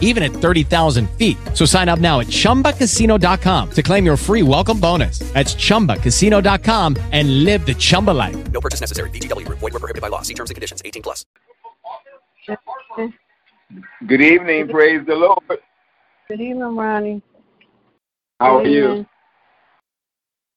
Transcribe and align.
even 0.00 0.22
at 0.22 0.30
30,000 0.30 1.10
feet. 1.18 1.36
So 1.52 1.66
sign 1.66 1.90
up 1.90 1.98
now 1.98 2.20
at 2.20 2.28
chumbacasino.com 2.28 3.70
to 3.72 3.82
claim 3.82 4.06
your 4.06 4.16
free 4.16 4.42
welcome 4.42 4.80
bonus. 4.80 5.18
That's 5.34 5.54
chumbacasino.com 5.54 6.96
and 7.12 7.44
live 7.44 7.66
the 7.66 7.74
Chumba 7.74 8.12
life. 8.12 8.36
No 8.52 8.60
purchase 8.60 8.80
necessary. 8.80 9.10
VGW 9.10 9.44
Group. 9.44 9.58
Void 9.58 9.74
were 9.74 9.80
prohibited 9.80 10.00
by 10.02 10.08
law. 10.08 10.22
See 10.22 10.34
terms 10.34 10.50
and 10.50 10.54
conditions. 10.54 10.80
18 10.84 11.02
plus. 11.02 11.26
Good 14.06 14.20
evening. 14.20 14.68
Praise 14.68 15.04
the 15.06 15.14
Lord. 15.14 15.60
Good 16.28 16.40
evening, 16.40 16.76
Ronnie. 16.76 17.22
How 18.40 18.58
are 18.58 18.62
Good 18.62 18.72
you? 18.72 19.06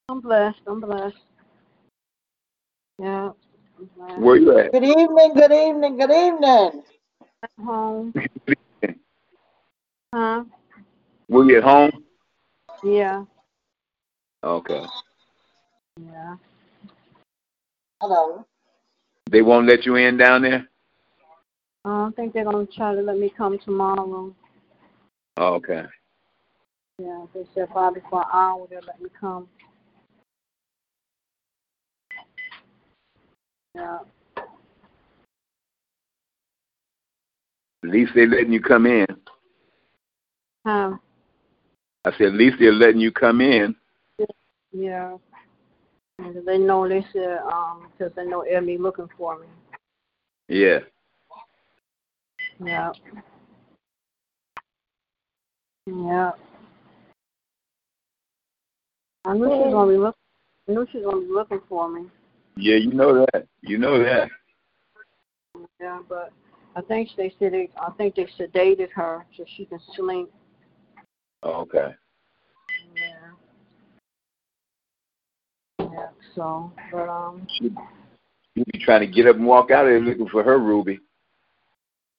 I'm 0.09 0.21
blessed. 0.21 0.61
I'm 0.67 0.79
blessed. 0.79 1.17
Yeah. 2.99 3.31
I'm 3.77 3.89
blessed. 3.97 4.19
Where 4.19 4.35
you 4.37 4.57
at? 4.57 4.71
Good 4.71 4.83
evening, 4.83 5.33
good 5.35 5.51
evening, 5.51 5.97
good 5.97 6.11
evening. 6.11 6.83
I'm 7.59 7.65
home. 7.65 8.13
Huh? 10.13 10.43
Were 11.27 11.45
you 11.45 11.57
at 11.57 11.63
home? 11.63 12.03
Yeah. 12.83 13.25
Okay. 14.43 14.85
Yeah. 15.99 16.35
Hello. 18.01 18.45
They 19.29 19.41
won't 19.41 19.67
let 19.67 19.85
you 19.85 19.95
in 19.95 20.17
down 20.17 20.43
there? 20.43 20.67
I 21.83 21.89
don't 21.89 22.15
think 22.15 22.33
they're 22.33 22.45
gonna 22.45 22.65
try 22.65 22.95
to 22.95 23.01
let 23.01 23.17
me 23.17 23.31
come 23.35 23.57
tomorrow. 23.59 24.33
Okay. 25.37 25.83
Yeah, 26.99 27.25
they 27.33 27.45
said 27.53 27.69
probably 27.69 28.01
for 28.09 28.21
an 28.21 28.27
hour 28.33 28.67
they'll 28.69 28.81
let 28.87 29.01
me 29.01 29.09
come. 29.19 29.47
Yeah. 33.75 33.99
At 37.83 37.89
least 37.89 38.13
they're 38.15 38.27
letting 38.27 38.53
you 38.53 38.61
come 38.61 38.85
in. 38.85 39.05
Huh? 40.67 40.97
I 42.03 42.11
said, 42.17 42.27
at 42.27 42.33
least 42.33 42.57
they're 42.59 42.73
letting 42.73 42.99
you 42.99 43.09
come 43.09 43.39
in. 43.39 43.73
Yeah. 44.73 45.15
And 46.19 46.45
they 46.45 46.57
know 46.57 46.89
they 46.89 47.05
said 47.13 47.37
um 47.49 47.87
because 47.97 48.13
they 48.17 48.25
know 48.25 48.41
Emmy 48.41 48.77
looking 48.77 49.07
for 49.17 49.39
me. 49.39 49.45
Yeah. 50.49 50.79
Yeah. 52.59 52.91
Yeah. 55.85 56.31
I 59.23 59.33
knew 59.33 59.45
she 59.45 59.49
was 59.49 59.73
gonna 59.73 59.89
be 59.89 59.97
look. 59.97 60.17
I 60.67 60.71
knew 60.73 60.85
she 60.91 60.97
was 60.97 61.05
gonna 61.05 61.25
be 61.25 61.31
looking 61.31 61.61
for 61.69 61.89
me. 61.89 62.09
Yeah, 62.57 62.75
you 62.75 62.91
know 62.91 63.25
that. 63.31 63.47
You 63.61 63.77
know 63.77 64.03
that. 64.03 64.29
Yeah, 65.79 65.99
but 66.09 66.33
I 66.75 66.81
think 66.81 67.11
they 67.15 67.33
said 67.39 67.53
they. 67.53 67.69
I 67.81 67.91
think 67.91 68.15
they 68.15 68.25
sedated 68.37 68.91
her 68.91 69.25
so 69.37 69.45
she 69.55 69.63
can 69.63 69.79
sleep. 69.95 70.29
Okay. 71.43 71.95
Yeah. 72.95 73.31
Yeah. 75.79 76.09
So, 76.35 76.71
but 76.91 77.09
um. 77.09 77.47
She, 77.49 77.69
she 78.55 78.63
be 78.71 78.79
trying 78.79 79.01
to 79.01 79.07
get 79.07 79.27
up 79.27 79.35
and 79.35 79.45
walk 79.45 79.71
out 79.71 79.85
of 79.85 79.91
there 79.91 79.99
looking 79.99 80.29
for 80.29 80.43
her 80.43 80.59
Ruby. 80.59 80.99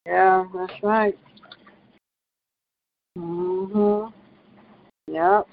Yeah, 0.06 0.46
that's 0.54 0.82
right. 0.82 1.18
Mhm. 3.16 4.12
Yep. 5.08 5.48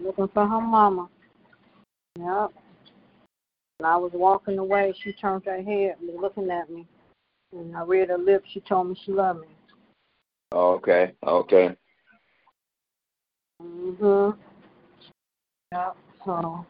Looking 0.00 0.28
for 0.28 0.46
her 0.46 0.60
mama. 0.60 1.08
Yep. 2.18 2.52
And 3.78 3.86
I 3.86 3.96
was 3.96 4.12
walking 4.14 4.58
away. 4.58 4.94
She 5.02 5.12
turned 5.12 5.44
her 5.44 5.62
head, 5.62 5.96
and 6.00 6.08
was 6.08 6.18
looking 6.20 6.50
at 6.50 6.70
me, 6.70 6.86
and 7.52 7.76
I 7.76 7.82
read 7.82 8.08
her 8.08 8.18
lips. 8.18 8.48
She 8.52 8.60
told 8.60 8.88
me 8.88 8.96
she 9.04 9.12
loved 9.12 9.40
me. 9.40 9.48
Okay. 10.52 11.12
Okay. 11.26 11.76
Mhm. 13.62 14.36
Yep. 15.72 15.96
So. 16.24 16.66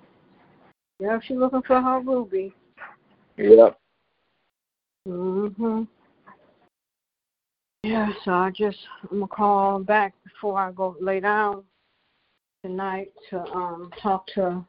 Yeah, 1.00 1.18
she's 1.24 1.36
looking 1.36 1.62
for 1.62 1.80
her 1.80 2.00
Ruby. 2.00 2.54
Yep. 3.36 3.78
Mhm. 5.08 5.88
Yeah, 7.82 8.12
so 8.24 8.32
I 8.32 8.50
just 8.50 8.78
I'm 9.10 9.18
gonna 9.18 9.26
call 9.26 9.80
back 9.80 10.14
before 10.22 10.58
I 10.58 10.70
go 10.70 10.96
lay 11.00 11.18
down 11.18 11.64
tonight 12.64 13.12
to 13.30 13.40
um 13.52 13.90
talk 14.00 14.26
to 14.34 14.64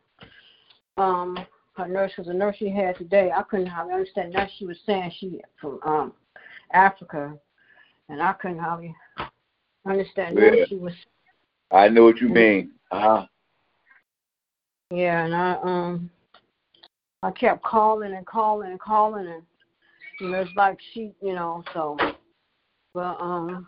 um 0.98 1.38
her 1.76 1.88
nurse 1.88 2.12
because 2.16 2.28
the 2.28 2.34
nurse 2.34 2.56
she 2.58 2.70
had 2.70 2.98
today 2.98 3.32
I 3.36 3.44
couldn't 3.44 3.68
hardly 3.68 3.94
understand 3.94 4.34
that 4.34 4.50
she 4.58 4.66
was 4.66 4.78
saying 4.88 5.12
she 5.20 5.42
from 5.62 5.80
um 5.84 6.14
Africa 6.72 7.38
and 8.10 8.22
I 8.22 8.34
couldn't 8.34 8.60
hardly 8.60 8.96
understand 9.86 10.38
Yeah. 10.40 10.50
what 10.50 10.70
she 10.70 10.76
was 10.76 10.94
I 11.72 11.90
know 11.90 12.04
what 12.04 12.22
you 12.22 12.30
mean. 12.30 12.72
Uh-huh. 12.92 13.26
yeah 14.92 15.26
and 15.26 15.36
I 15.36 15.58
um 15.64 16.10
I 17.24 17.32
kept 17.32 17.64
calling 17.64 18.14
and 18.14 18.26
calling 18.26 18.72
and 18.72 18.80
calling 18.80 19.28
and 19.28 19.44
you 20.20 20.30
know 20.30 20.42
it's 20.42 20.56
like 20.56 20.78
she 20.94 21.12
you 21.22 21.34
know 21.34 21.64
so 21.74 21.98
but 22.94 23.20
um, 23.20 23.68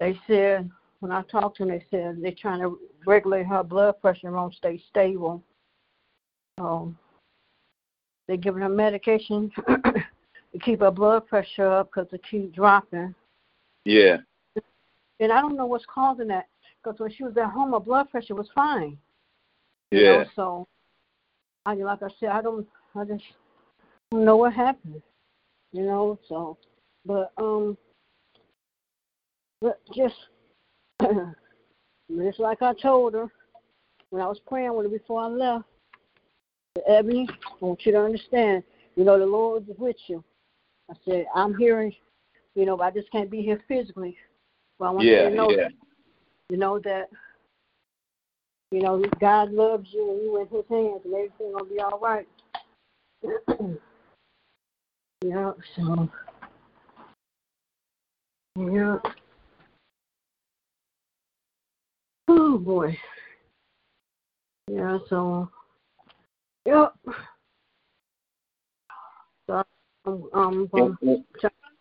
they 0.00 0.18
said 0.26 0.70
when 1.00 1.12
I 1.12 1.22
talked 1.22 1.58
to 1.58 1.64
them, 1.64 1.72
they 1.72 1.84
said 1.90 2.18
they're 2.20 2.32
trying 2.32 2.60
to 2.60 2.78
regulate 3.06 3.46
her 3.46 3.62
blood 3.62 4.00
pressure 4.00 4.26
and 4.26 4.36
won't 4.36 4.54
stay 4.54 4.82
stable. 4.90 5.42
So 6.58 6.94
they're 8.26 8.36
giving 8.36 8.62
her 8.62 8.68
medication 8.68 9.50
to 9.68 10.58
keep 10.60 10.80
her 10.80 10.90
blood 10.90 11.26
pressure 11.26 11.70
up 11.70 11.90
because 11.90 12.12
it 12.12 12.22
keeps 12.30 12.54
dropping. 12.54 13.14
Yeah. 13.84 14.18
And 15.20 15.32
I 15.32 15.40
don't 15.40 15.56
know 15.56 15.66
what's 15.66 15.86
causing 15.86 16.28
that 16.28 16.46
because 16.86 17.00
when 17.00 17.10
she 17.10 17.24
was 17.24 17.36
at 17.36 17.50
home, 17.50 17.72
her 17.72 17.80
blood 17.80 18.10
pressure 18.10 18.36
was 18.36 18.48
fine. 18.54 18.96
You 19.90 20.02
Yeah. 20.02 20.12
know, 20.12 20.24
so 20.36 20.68
I 21.64 21.74
like 21.74 22.02
I 22.02 22.08
said, 22.20 22.28
I 22.28 22.42
don't, 22.42 22.66
I 22.94 23.04
just 23.04 23.24
don't 24.10 24.24
know 24.24 24.36
what 24.36 24.52
happened. 24.52 25.02
You 25.72 25.82
know, 25.82 26.18
so 26.28 26.58
but 27.04 27.32
um, 27.38 27.76
but 29.60 29.80
just 29.94 30.14
just 32.16 32.38
like 32.38 32.62
I 32.62 32.72
told 32.74 33.14
her 33.14 33.28
when 34.10 34.22
I 34.22 34.28
was 34.28 34.40
praying 34.46 34.74
with 34.74 34.86
her 34.86 34.90
before 34.90 35.22
I 35.22 35.26
left, 35.26 35.64
Ebony, 36.86 37.28
I 37.30 37.64
want 37.64 37.84
you 37.84 37.92
to 37.92 38.00
understand, 38.00 38.62
you 38.94 39.02
know, 39.02 39.18
the 39.18 39.26
Lord 39.26 39.68
is 39.68 39.76
with 39.76 39.96
you. 40.06 40.22
I 40.88 40.94
said, 41.04 41.26
I'm 41.34 41.56
hearing, 41.56 41.92
you 42.54 42.64
know, 42.64 42.76
but 42.76 42.84
I 42.84 42.90
just 42.92 43.10
can't 43.10 43.30
be 43.30 43.42
here 43.42 43.60
physically. 43.66 44.16
But 44.78 44.86
I 44.86 44.90
want 44.90 45.08
Yeah, 45.08 45.24
you 45.24 45.30
to 45.30 45.34
know 45.34 45.50
yeah. 45.50 45.56
that, 45.64 45.72
you 46.50 46.56
know 46.56 46.78
that, 46.80 47.08
you 48.70 48.80
know, 48.80 49.02
God 49.20 49.52
loves 49.52 49.88
you 49.92 50.10
and 50.10 50.22
you 50.22 50.40
in 50.40 50.48
His 50.48 50.64
hands, 50.68 51.02
and 51.04 51.14
everything 51.14 51.52
gonna 51.52 51.64
be 51.64 51.80
all 51.80 51.98
right. 51.98 52.28
yeah. 55.24 55.52
So. 55.74 56.08
Yeah. 58.56 58.98
Oh 62.28 62.58
boy. 62.58 62.98
Yeah, 64.68 64.98
so 65.08 65.50
yep. 66.64 66.94
So 69.46 69.62
I'm 70.04 70.28
um 70.32 70.68
Any, 70.72 71.24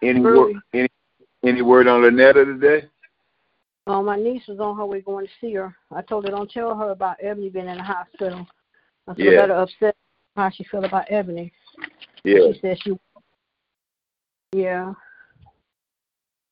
any, 0.01 0.19
word, 0.19 0.61
any, 0.73 0.89
any 1.43 1.61
word 1.61 1.87
on 1.87 2.01
Lynetta 2.01 2.45
today? 2.45 2.89
Uh, 3.87 4.01
my 4.01 4.15
niece 4.15 4.43
was 4.47 4.59
on 4.59 4.77
her 4.77 4.85
way 4.85 5.01
going 5.01 5.25
to 5.25 5.31
see 5.39 5.53
her. 5.53 5.75
I 5.91 6.01
told 6.01 6.25
her 6.25 6.31
don't 6.31 6.49
tell 6.49 6.75
her 6.75 6.89
about 6.91 7.17
Ebony 7.21 7.49
being 7.49 7.67
in 7.67 7.77
the 7.77 7.83
hospital. 7.83 8.47
I 9.07 9.15
said 9.15 9.19
Yeah. 9.19 9.39
let 9.41 9.49
her 9.49 9.55
upset 9.55 9.95
how 10.35 10.49
she 10.49 10.63
feel 10.65 10.83
about 10.83 11.05
Ebony. 11.09 11.53
Yeah. 12.23 12.51
She 12.51 12.59
said 12.61 12.77
she 12.81 12.97
Yeah. 14.53 14.93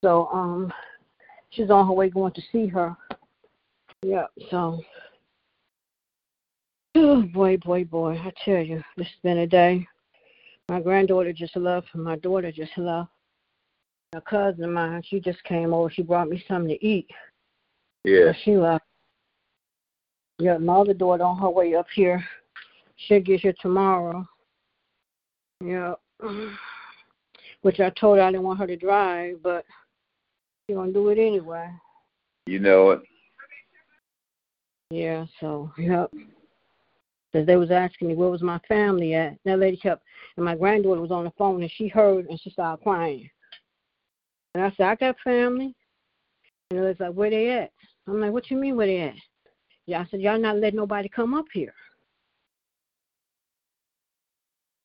So 0.03 0.27
um 0.31 0.71
she's 1.49 1.69
on 1.69 1.87
her 1.87 1.93
way 1.93 2.09
going 2.09 2.33
to 2.33 2.41
see 2.51 2.67
her. 2.67 2.95
Yeah, 4.03 4.25
so 4.51 4.81
oh 6.95 7.21
boy, 7.33 7.57
boy, 7.57 7.85
boy, 7.85 8.17
I 8.17 8.31
tell 8.43 8.61
you, 8.61 8.83
this 8.97 9.07
has 9.07 9.15
been 9.23 9.39
a 9.39 9.47
day. 9.47 9.87
My 10.69 10.81
granddaughter 10.81 11.33
just 11.33 11.55
left 11.55 11.87
my 11.95 12.17
daughter 12.17 12.51
just 12.51 12.77
left. 12.77 13.09
A 14.13 14.21
cousin 14.21 14.63
of 14.63 14.69
mine, 14.69 15.01
she 15.07 15.19
just 15.19 15.43
came 15.43 15.73
over, 15.73 15.89
she 15.89 16.03
brought 16.03 16.29
me 16.29 16.43
something 16.47 16.69
to 16.69 16.85
eat. 16.85 17.09
Yeah. 18.03 18.31
So 18.31 18.37
she 18.43 18.57
left. 18.57 18.85
Yeah, 20.39 20.57
my 20.57 20.75
other 20.75 20.93
daughter 20.93 21.23
on 21.23 21.39
her 21.39 21.49
way 21.49 21.75
up 21.75 21.87
here. 21.93 22.23
She'll 22.95 23.21
get 23.21 23.41
here 23.41 23.53
tomorrow. 23.61 24.27
Yeah. 25.63 25.95
which 27.63 27.79
I 27.79 27.89
told 27.91 28.17
her 28.17 28.23
I 28.23 28.31
didn't 28.31 28.43
want 28.43 28.59
her 28.59 28.67
to 28.67 28.75
drive, 28.75 29.41
but 29.41 29.65
she's 30.67 30.75
gonna 30.75 30.93
do 30.93 31.09
it 31.09 31.17
anyway. 31.17 31.69
You 32.45 32.59
know 32.59 32.91
it. 32.91 33.01
Yeah, 34.91 35.25
so 35.39 35.71
yep. 35.77 36.11
Because 37.31 37.47
they 37.47 37.55
was 37.55 37.71
asking 37.71 38.09
me 38.09 38.15
where 38.15 38.29
was 38.29 38.43
my 38.43 38.59
family 38.67 39.15
at. 39.15 39.29
And 39.29 39.39
That 39.45 39.59
lady 39.59 39.77
kept, 39.77 40.03
and 40.35 40.45
my 40.45 40.55
granddaughter 40.55 41.01
was 41.01 41.09
on 41.09 41.23
the 41.23 41.31
phone 41.31 41.61
and 41.61 41.71
she 41.71 41.87
heard 41.87 42.27
and 42.27 42.39
she 42.39 42.51
started 42.51 42.83
crying. 42.83 43.29
And 44.55 44.63
I 44.63 44.71
said, 44.75 44.87
I 44.87 44.95
got 44.95 45.15
family. 45.23 45.75
And 46.71 46.79
it 46.79 46.83
was 46.83 46.95
like, 46.99 47.13
where 47.13 47.29
they 47.29 47.51
at? 47.51 47.71
I'm 48.07 48.19
like, 48.19 48.31
what 48.31 48.49
you 48.51 48.57
mean 48.57 48.75
where 48.75 48.87
they 48.87 49.01
at? 49.01 49.15
Yeah, 49.85 50.01
I 50.01 50.07
said, 50.09 50.21
y'all 50.21 50.39
not 50.39 50.57
letting 50.57 50.77
nobody 50.77 51.09
come 51.09 51.33
up 51.33 51.45
here. 51.53 51.73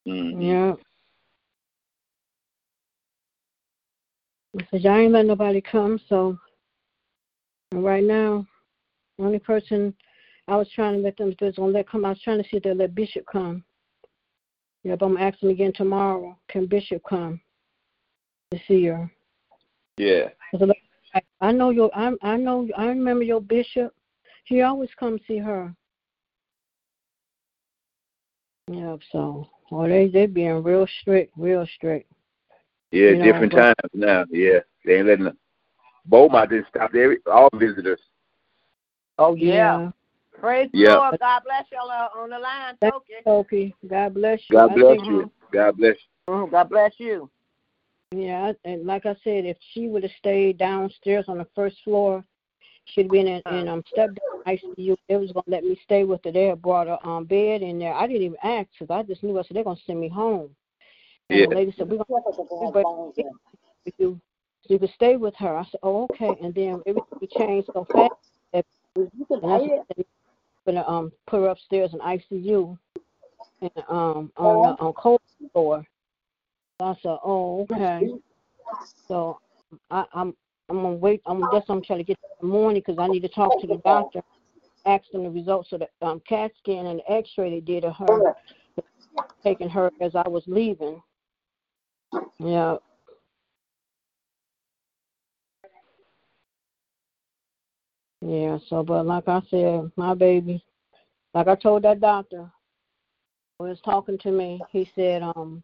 Mm-hmm. 0.06 0.40
Yeah. 0.40 0.72
I 4.58 4.66
said, 4.70 4.80
y'all 4.82 4.96
ain't 4.96 5.12
letting 5.12 5.28
nobody 5.28 5.60
come, 5.60 6.00
so 6.08 6.38
and 7.72 7.84
right 7.84 8.02
now, 8.02 8.46
the 9.18 9.24
only 9.24 9.38
person 9.38 9.94
I 10.46 10.56
was 10.56 10.68
trying 10.74 10.94
to 10.94 11.00
let 11.00 11.16
them 11.16 11.34
do 11.38 11.46
is 11.46 11.56
gonna 11.56 11.72
let 11.72 11.88
come. 11.88 12.04
I 12.04 12.10
was 12.10 12.22
trying 12.22 12.42
to 12.42 12.44
see 12.44 12.56
if 12.56 12.62
they'll 12.62 12.74
let 12.74 12.94
Bishop 12.94 13.24
come. 13.30 13.62
Yeah, 14.84 14.96
but 14.96 15.06
I'm 15.06 15.14
gonna 15.14 15.26
ask 15.26 15.38
them 15.40 15.50
again 15.50 15.72
tomorrow. 15.74 16.38
Can 16.48 16.66
Bishop 16.66 17.02
come 17.08 17.40
to 18.50 18.58
see 18.66 18.86
her? 18.86 19.10
Yeah. 19.98 20.28
'Cause 20.50 20.70
I, 21.14 21.20
I 21.40 21.52
know 21.52 21.70
your. 21.70 21.90
I 21.94 22.12
I 22.22 22.36
know. 22.36 22.68
I 22.76 22.86
remember 22.86 23.24
your 23.24 23.40
Bishop. 23.40 23.92
He 24.44 24.62
always 24.62 24.90
come 24.98 25.18
see 25.26 25.38
her. 25.38 25.74
Yeah. 28.70 28.96
So, 29.12 29.48
well, 29.70 29.88
they 29.88 30.08
they 30.08 30.26
being 30.26 30.62
real 30.62 30.86
strict, 31.00 31.32
real 31.36 31.66
strict. 31.76 32.10
Yeah, 32.92 33.10
You 33.10 33.16
know, 33.18 33.24
different 33.24 33.52
but- 33.52 33.60
times 33.60 33.92
now. 33.94 34.24
Yeah. 34.30 34.60
They 34.84 34.96
ain't 34.98 35.06
letting 35.06 35.24
them. 35.26 35.38
Beaumont 36.06 36.48
didn't 36.50 36.68
stop 36.68 36.94
every 36.94 37.18
all 37.30 37.50
visitors. 37.54 38.00
Oh 39.18 39.34
yeah. 39.34 39.90
Praise 40.32 40.70
the 40.72 40.78
Yeah. 40.78 40.96
Lord. 40.96 41.18
God 41.20 41.42
bless 41.44 41.64
y'all 41.72 41.90
uh, 41.90 42.08
on 42.16 42.30
the 42.30 42.38
line, 42.38 42.76
Thank 42.80 42.94
Toki. 42.94 43.14
Okay. 43.26 43.74
God 43.88 44.14
bless 44.14 44.40
you. 44.48 44.56
God 44.56 44.74
bless 44.74 44.98
you. 45.06 45.30
God 45.52 45.76
bless 45.76 45.96
you. 45.96 46.32
Mhm, 46.34 46.50
God 46.50 46.68
bless 46.70 46.92
you. 46.98 47.28
Yeah, 48.14 48.52
and 48.64 48.86
like 48.86 49.04
I 49.04 49.14
said, 49.22 49.44
if 49.44 49.58
she 49.72 49.88
would 49.88 50.02
have 50.02 50.12
stayed 50.18 50.56
downstairs 50.58 51.26
on 51.28 51.38
the 51.38 51.46
first 51.54 51.76
floor, 51.84 52.24
she'd 52.86 53.10
been 53.10 53.26
in, 53.26 53.42
in 53.52 53.68
um 53.68 53.82
step 53.86 54.10
down 54.10 54.56
ICU. 54.56 54.96
They 55.08 55.16
was 55.16 55.30
gonna 55.32 55.44
let 55.46 55.64
me 55.64 55.78
stay 55.84 56.04
with 56.04 56.24
her. 56.24 56.32
They 56.32 56.46
had 56.46 56.62
brought 56.62 56.86
her 56.86 56.98
um 57.06 57.24
bed 57.24 57.60
in 57.62 57.78
there. 57.78 57.92
I 57.92 58.06
didn't 58.06 58.22
even 58.22 58.38
ask 58.42 58.68
because 58.78 58.94
I 58.94 59.02
just 59.02 59.22
knew 59.22 59.38
I 59.38 59.42
said 59.42 59.56
they're 59.56 59.64
gonna 59.64 59.78
send 59.86 60.00
me 60.00 60.08
home. 60.08 60.54
And 61.28 61.40
Yeah. 61.40 61.46
the 61.46 61.54
lady 61.54 61.74
said 61.76 61.90
we're 61.90 61.98
gonna 61.98 62.72
but 62.72 62.84
if 63.84 63.94
you 63.98 64.18
so 64.62 64.74
you 64.74 64.78
could 64.78 64.90
stay 64.90 65.16
with 65.16 65.34
her. 65.36 65.56
I 65.56 65.64
said, 65.64 65.80
oh 65.82 66.04
okay. 66.04 66.34
And 66.42 66.54
then 66.54 66.82
everything 66.86 67.28
changed 67.30 67.70
so 67.72 67.86
fast. 67.92 68.12
That, 68.52 68.64
and 68.96 69.10
I 69.44 69.58
said, 69.58 70.04
gonna 70.66 70.88
um 70.88 71.12
put 71.26 71.40
her 71.40 71.48
upstairs 71.48 71.92
in 71.92 72.00
ICU 72.00 72.78
and 73.60 73.70
um 73.88 74.32
on 74.36 74.62
the 74.62 74.68
on 74.82 74.92
cold 74.94 75.20
floor. 75.52 75.84
I 76.80 76.94
said, 77.02 77.16
oh 77.24 77.66
okay. 77.70 78.08
So 79.08 79.40
I, 79.90 80.04
I'm 80.12 80.34
I'm 80.68 80.76
gonna 80.76 80.94
wait. 80.94 81.22
I'm 81.26 81.40
what 81.40 81.64
I'm 81.68 81.82
trying 81.82 81.98
to 82.00 82.04
get 82.04 82.18
in 82.40 82.48
the 82.48 82.52
morning 82.52 82.82
because 82.86 82.98
I 83.02 83.08
need 83.08 83.20
to 83.20 83.28
talk 83.28 83.60
to 83.60 83.66
the 83.66 83.80
doctor, 83.84 84.20
ask 84.86 85.04
them 85.12 85.24
the 85.24 85.30
results 85.30 85.72
of 85.72 85.80
the 85.80 86.06
um, 86.06 86.20
CAT 86.28 86.52
scan 86.58 86.86
and 86.86 87.00
the 87.00 87.12
X-ray 87.12 87.50
they 87.50 87.60
did 87.60 87.84
of 87.84 87.94
her, 87.96 88.34
taking 89.42 89.68
her 89.68 89.90
as 90.00 90.14
I 90.14 90.28
was 90.28 90.44
leaving. 90.46 91.02
Yeah. 92.38 92.76
Yeah. 98.20 98.58
So, 98.68 98.82
but 98.82 99.06
like 99.06 99.26
I 99.26 99.40
said, 99.50 99.90
my 99.96 100.14
baby, 100.14 100.64
like 101.34 101.48
I 101.48 101.54
told 101.54 101.82
that 101.84 102.00
doctor, 102.00 102.50
was 103.58 103.80
talking 103.84 104.18
to 104.18 104.30
me, 104.30 104.60
he 104.70 104.90
said, 104.94 105.22
um, 105.22 105.62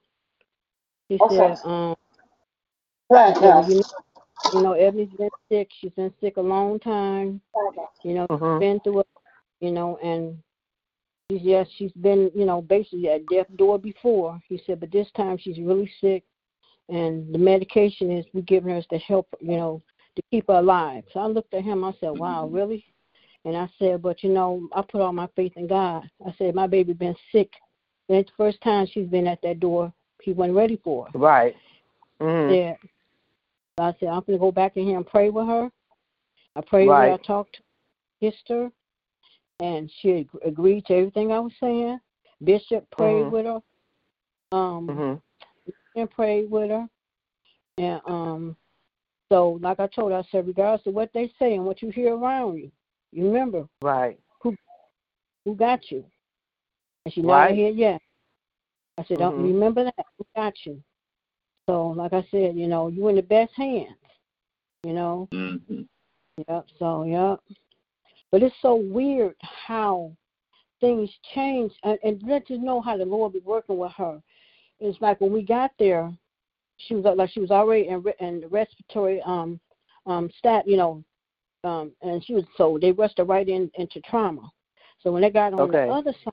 he 1.09 1.19
said, 1.29 1.59
um, 1.65 1.95
he 3.09 3.41
said, 3.41 3.69
you 3.69 3.75
know, 3.77 3.83
you 4.53 4.63
know, 4.63 4.73
Ebony's 4.73 5.09
been 5.19 5.31
sick. 5.51 5.71
She's 5.81 5.93
been 5.93 6.13
sick 6.21 6.37
a 6.37 6.41
long 6.41 6.79
time. 6.81 7.41
You 8.03 8.15
know, 8.15 8.27
Mhm. 8.29 8.61
been 8.61 8.81
through 8.81 9.01
it. 9.01 9.07
You 9.61 9.71
know, 9.73 9.97
and 9.99 10.43
she's 11.31 11.43
yes, 11.43 11.69
she's 11.77 11.93
been, 11.93 12.31
you 12.35 12.45
know, 12.45 12.61
basically 12.63 13.09
at 13.09 13.27
death 13.27 13.47
door 13.57 13.79
before. 13.79 14.41
He 14.49 14.59
said, 14.59 14.81
but 14.81 14.91
this 14.91 15.11
time 15.13 15.39
she's 15.39 15.59
really 15.59 15.91
sick, 16.01 16.25
and 16.89 17.33
the 17.33 17.39
medication 17.39 18.11
is 18.11 18.27
we 18.35 18.43
giving 18.43 18.71
her 18.71 18.79
is 18.79 18.87
to 18.89 18.99
help, 18.99 19.27
you 19.41 19.57
know, 19.57 19.83
to 20.17 20.23
keep 20.31 20.49
her 20.49 20.55
alive. 20.55 21.05
So 21.13 21.21
I 21.21 21.27
looked 21.27 21.55
at 21.55 21.65
him. 21.65 21.85
I 21.85 21.93
said, 22.01 22.11
wow, 22.11 22.47
really? 22.47 22.85
And 23.45 23.57
I 23.57 23.69
said, 23.79 24.03
but 24.03 24.23
you 24.23 24.31
know, 24.31 24.69
I 24.73 24.83
put 24.83 25.01
all 25.01 25.13
my 25.13 25.29
faith 25.37 25.53
in 25.57 25.67
God. 25.67 26.09
I 26.27 26.35
said, 26.39 26.55
my 26.55 26.67
baby 26.67 26.93
been 26.93 27.17
sick. 27.33 27.53
And 28.09 28.19
it's 28.19 28.31
the 28.31 28.37
first 28.37 28.61
time 28.61 28.87
she's 28.87 29.09
been 29.09 29.27
at 29.27 29.41
that 29.43 29.61
door. 29.61 29.93
He 30.25 30.33
wasn't 30.33 30.57
ready 30.57 30.77
for. 30.83 31.09
Right. 31.15 31.55
Mhm. 32.21 32.57
Yeah. 32.57 32.77
So 33.79 33.85
I 33.85 33.95
said, 34.01 34.09
I'm 34.09 34.21
going 34.21 34.39
to 34.39 34.39
go 34.39 34.51
back 34.51 34.77
in 34.77 34.85
here 34.85 34.97
and 34.97 35.07
pray 35.07 35.29
with 35.29 35.47
her. 35.47 35.71
I 36.57 36.61
prayed 36.63 36.89
with 36.89 36.97
her. 36.97 37.13
I 37.13 37.17
talked, 37.19 37.61
kissed 38.21 38.49
her, 38.49 38.71
and 39.61 39.91
she 40.01 40.13
ag- 40.13 40.29
agreed 40.45 40.87
to 40.87 40.95
everything 40.95 41.33
I 41.33 41.41
was 41.41 41.53
saying. 41.61 42.01
Bishop 42.43 42.89
prayed 42.91 43.25
Mhm. 43.25 43.31
with 43.31 43.47
her. 43.47 43.61
Um, 44.53 44.89
Mhm. 44.89 45.23
and 45.97 46.11
prayed 46.11 46.51
with 46.51 46.71
her. 46.71 46.89
And 47.79 48.01
um, 48.07 48.57
so, 49.31 49.53
like 49.61 49.81
I 49.81 49.89
told 49.89 50.13
her, 50.13 50.19
I 50.19 50.23
said, 50.31 50.47
regardless 50.47 50.87
of 50.87 50.95
what 50.95 51.13
they 51.13 51.29
say 51.39 51.55
and 51.55 51.67
what 51.67 51.83
you 51.83 51.91
hear 51.91 52.17
around 52.17 52.57
you, 52.59 52.71
you 53.13 53.27
remember 53.27 53.69
Right. 53.83 54.19
Who, 54.43 54.57
who 55.45 55.55
got 55.55 55.91
you. 55.91 56.05
And 57.05 57.13
she's 57.13 57.25
Right. 57.25 57.51
not 57.51 57.57
here 57.57 57.71
yet. 57.71 58.01
I 58.99 59.05
said, 59.05 59.19
don't 59.19 59.39
Mhm. 59.39 59.45
remember 59.45 59.85
that. 59.85 60.07
Who 60.19 60.27
got 60.37 60.55
you? 60.65 60.83
So, 61.69 61.89
like 61.89 62.13
I 62.13 62.23
said, 62.31 62.57
you 62.57 62.69
know, 62.69 62.89
you're 62.89 63.11
in 63.11 63.17
the 63.17 63.23
best 63.23 63.53
hands. 63.55 63.97
You 64.83 64.93
know, 64.93 65.29
Mm-hmm. 65.33 65.83
Yep. 66.49 66.67
So, 66.79 67.05
yep. 67.05 67.41
But 68.31 68.43
it's 68.43 68.55
so 68.61 68.75
weird 68.75 69.35
how 69.41 70.13
things 70.81 71.11
change, 71.35 71.73
and, 71.85 71.99
and 72.03 72.23
let 72.25 72.51
you 72.51 72.59
know 72.59 72.81
how 72.81 72.97
the 72.97 73.05
Lord 73.05 73.33
be 73.33 73.39
working 73.41 73.79
with 73.79 73.93
her. 73.93 74.21
It's 74.81 75.01
like 75.01 75.21
when 75.21 75.33
we 75.33 75.43
got 75.43 75.71
there, 75.79 76.13
she 76.77 76.95
was 76.95 77.05
like 77.17 77.31
she 77.31 77.41
was 77.41 77.51
already 77.51 77.89
in, 77.89 78.03
re- 78.03 78.15
in 78.21 78.41
the 78.41 78.49
respiratory 78.49 79.23
um 79.23 79.61
um 80.07 80.29
stat, 80.37 80.67
you 80.67 80.77
know, 80.77 81.05
um, 81.63 81.93
and 82.03 82.25
she 82.25 82.35
was 82.35 82.45
so 82.57 82.79
they 82.81 82.93
rushed 82.93 83.19
her 83.19 83.25
right 83.25 83.49
in 83.49 83.71
into 83.77 84.01
trauma. 84.01 84.51
So 85.03 85.13
when 85.13 85.23
they 85.23 85.31
got 85.31 85.55
on 85.55 85.61
Okay. 85.61 85.87
the 85.87 85.93
other 85.93 86.13
side, 86.25 86.33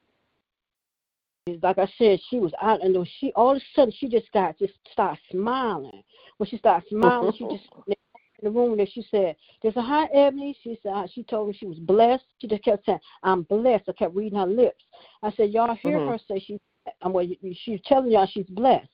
like 1.47 1.79
I 1.79 1.91
said, 1.97 2.19
she 2.29 2.37
was 2.37 2.51
out, 2.61 2.83
and 2.83 2.95
she 3.19 3.31
all 3.35 3.51
of 3.51 3.57
a 3.57 3.61
sudden 3.75 3.93
she 3.97 4.07
just 4.07 4.31
got 4.31 4.59
just 4.59 4.73
started 4.91 5.19
smiling. 5.31 6.03
When 6.37 6.47
she 6.47 6.57
started 6.57 6.87
smiling, 6.87 7.33
she 7.37 7.45
just 7.45 7.63
in 7.87 7.95
the 8.43 8.51
room 8.51 8.77
there 8.77 8.85
she 8.85 9.03
said, 9.09 9.35
There's 9.61 9.75
a 9.75 9.81
hi 9.81 10.05
Ebony. 10.13 10.55
She 10.63 10.77
said 10.83 10.93
uh, 10.93 11.07
she 11.11 11.23
told 11.23 11.47
me 11.47 11.55
she 11.57 11.65
was 11.65 11.79
blessed. 11.79 12.25
She 12.39 12.47
just 12.47 12.63
kept 12.63 12.85
saying, 12.85 12.99
I'm 13.23 13.41
blessed. 13.43 13.85
I 13.89 13.93
kept 13.93 14.15
reading 14.15 14.37
her 14.37 14.45
lips. 14.45 14.83
I 15.23 15.31
said, 15.31 15.49
Y'all 15.51 15.75
hear 15.75 15.99
Mhm. 15.99 16.11
her 16.11 16.19
say 16.27 16.39
she 16.39 16.59
I'm 17.01 17.13
well, 17.13 17.27
she's 17.63 17.79
telling 17.85 18.11
y'all 18.11 18.27
she's 18.31 18.47
blessed. 18.49 18.89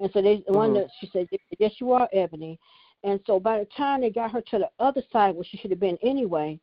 And 0.00 0.10
so 0.12 0.22
they 0.22 0.42
one 0.46 0.70
Mhm. 0.70 0.74
that 0.74 0.90
she 1.00 1.08
said, 1.12 1.28
Yes 1.58 1.72
you 1.80 1.92
are, 1.92 2.08
Ebony. 2.14 2.58
And 3.02 3.20
so 3.26 3.38
by 3.38 3.58
the 3.58 3.66
time 3.76 4.00
they 4.00 4.10
got 4.10 4.30
her 4.32 4.40
to 4.40 4.58
the 4.58 4.70
other 4.78 5.02
side 5.12 5.34
where 5.34 5.44
she 5.44 5.58
should 5.58 5.70
have 5.70 5.80
been 5.80 5.98
anyway, 6.02 6.58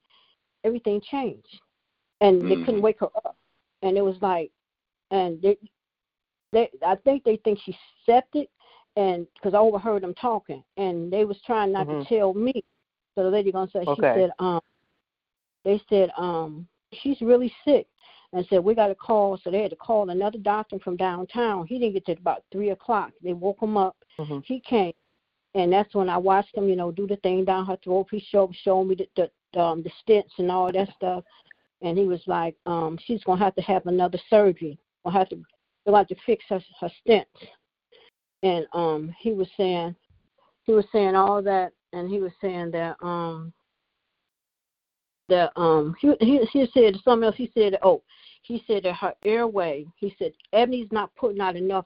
everything 0.64 1.00
changed. 1.00 1.62
And 2.22 2.50
they 2.50 2.56
couldn't 2.56 2.80
Mhm. 2.80 2.82
wake 2.82 3.00
her 3.02 3.10
up. 3.24 3.38
And 3.84 3.98
it 3.98 4.02
was 4.02 4.20
like 4.22 4.52
and 5.12 5.42
they 5.42 5.58
they 6.52 6.70
I 6.86 6.96
think 6.96 7.24
they 7.24 7.38
think 7.38 7.60
she's 7.64 7.76
septic 8.06 8.50
and 8.96 9.26
because 9.36 9.54
I 9.54 9.58
overheard 9.60 10.04
them 10.04 10.14
talking, 10.16 10.64
and 10.78 11.12
they 11.12 11.24
was 11.26 11.40
trying 11.46 11.72
not 11.72 11.88
Mhm. 11.88 12.04
to 12.04 12.16
tell 12.16 12.34
me. 12.34 12.64
So 13.16 13.24
the 13.24 13.30
lady 13.30 13.52
gonna 13.52 13.70
say, 13.72 13.86
she 13.86 14.02
said, 14.02 14.32
um, 14.40 14.62
they 15.64 15.80
said, 15.90 16.12
um, 16.18 16.68
she's 16.94 17.22
really 17.22 17.54
sick, 17.64 17.88
and 18.34 18.46
said 18.48 18.64
we 18.64 18.74
got 18.74 18.88
to 18.88 18.96
call. 18.96 19.38
So 19.38 19.52
they 19.52 19.62
had 19.62 19.72
to 19.72 19.78
call 19.78 20.10
another 20.10 20.40
doctor 20.40 20.80
from 20.80 20.98
downtown. 20.98 21.68
He 21.68 21.80
didn't 21.80 21.94
get 21.94 22.06
to 22.08 22.14
about 22.14 22.44
three 22.52 22.70
o'clock. 22.72 23.12
They 23.22 23.34
woke 23.34 23.62
him 23.62 23.78
up. 23.78 23.96
Mhm. 24.20 24.44
He 24.46 24.60
came, 24.60 24.94
and 25.56 25.72
that's 25.72 25.94
when 25.96 26.10
I 26.10 26.18
watched 26.18 26.56
him, 26.56 26.68
you 26.68 26.76
know, 26.76 26.92
do 26.92 27.08
the 27.08 27.18
thing 27.18 27.46
down 27.46 27.66
her 27.66 27.78
throat. 27.78 28.08
He 28.12 28.20
showed 28.20 28.56
showed 28.56 28.86
me 28.86 28.96
the 28.96 29.30
the, 29.54 29.62
um, 29.62 29.84
the 29.84 29.92
stents 30.04 30.38
and 30.38 30.52
all 30.52 30.72
that 30.72 30.94
stuff, 30.96 31.24
and 31.82 31.98
he 31.98 32.06
was 32.08 32.26
like, 32.28 32.56
um, 32.66 32.98
she's 32.98 33.24
gonna 33.24 33.44
have 33.44 33.56
to 33.56 33.62
have 33.62 33.86
another 33.88 34.20
surgery. 34.30 34.78
We'll 35.04 35.14
have 35.14 35.30
to 35.30 35.42
they'll 35.86 35.96
have 35.96 36.08
to 36.08 36.16
fix 36.26 36.44
her 36.50 36.62
her 36.80 36.92
stents 37.08 37.26
and 38.44 38.66
um 38.74 39.14
he 39.20 39.34
was 39.34 39.48
saying 39.58 39.96
he 40.66 40.74
was 40.74 40.86
saying 40.92 41.16
all 41.16 41.42
that 41.42 41.72
and 41.94 42.10
he 42.10 42.20
was 42.20 42.32
saying 42.40 42.72
that 42.72 42.96
um 43.02 43.52
that 45.30 45.52
um 45.56 45.96
he 46.00 46.14
he, 46.20 46.40
he 46.52 46.68
said 46.74 46.96
something 47.04 47.26
else 47.26 47.36
he 47.36 47.52
said 47.54 47.78
oh 47.82 48.02
he 48.44 48.64
said 48.68 48.84
that 48.84 48.96
her 48.96 49.14
airway 49.26 49.86
he 49.96 50.16
said 50.20 50.32
ebony's 50.54 50.92
not 50.92 51.14
putting 51.16 51.42
out 51.42 51.56
enough 51.56 51.86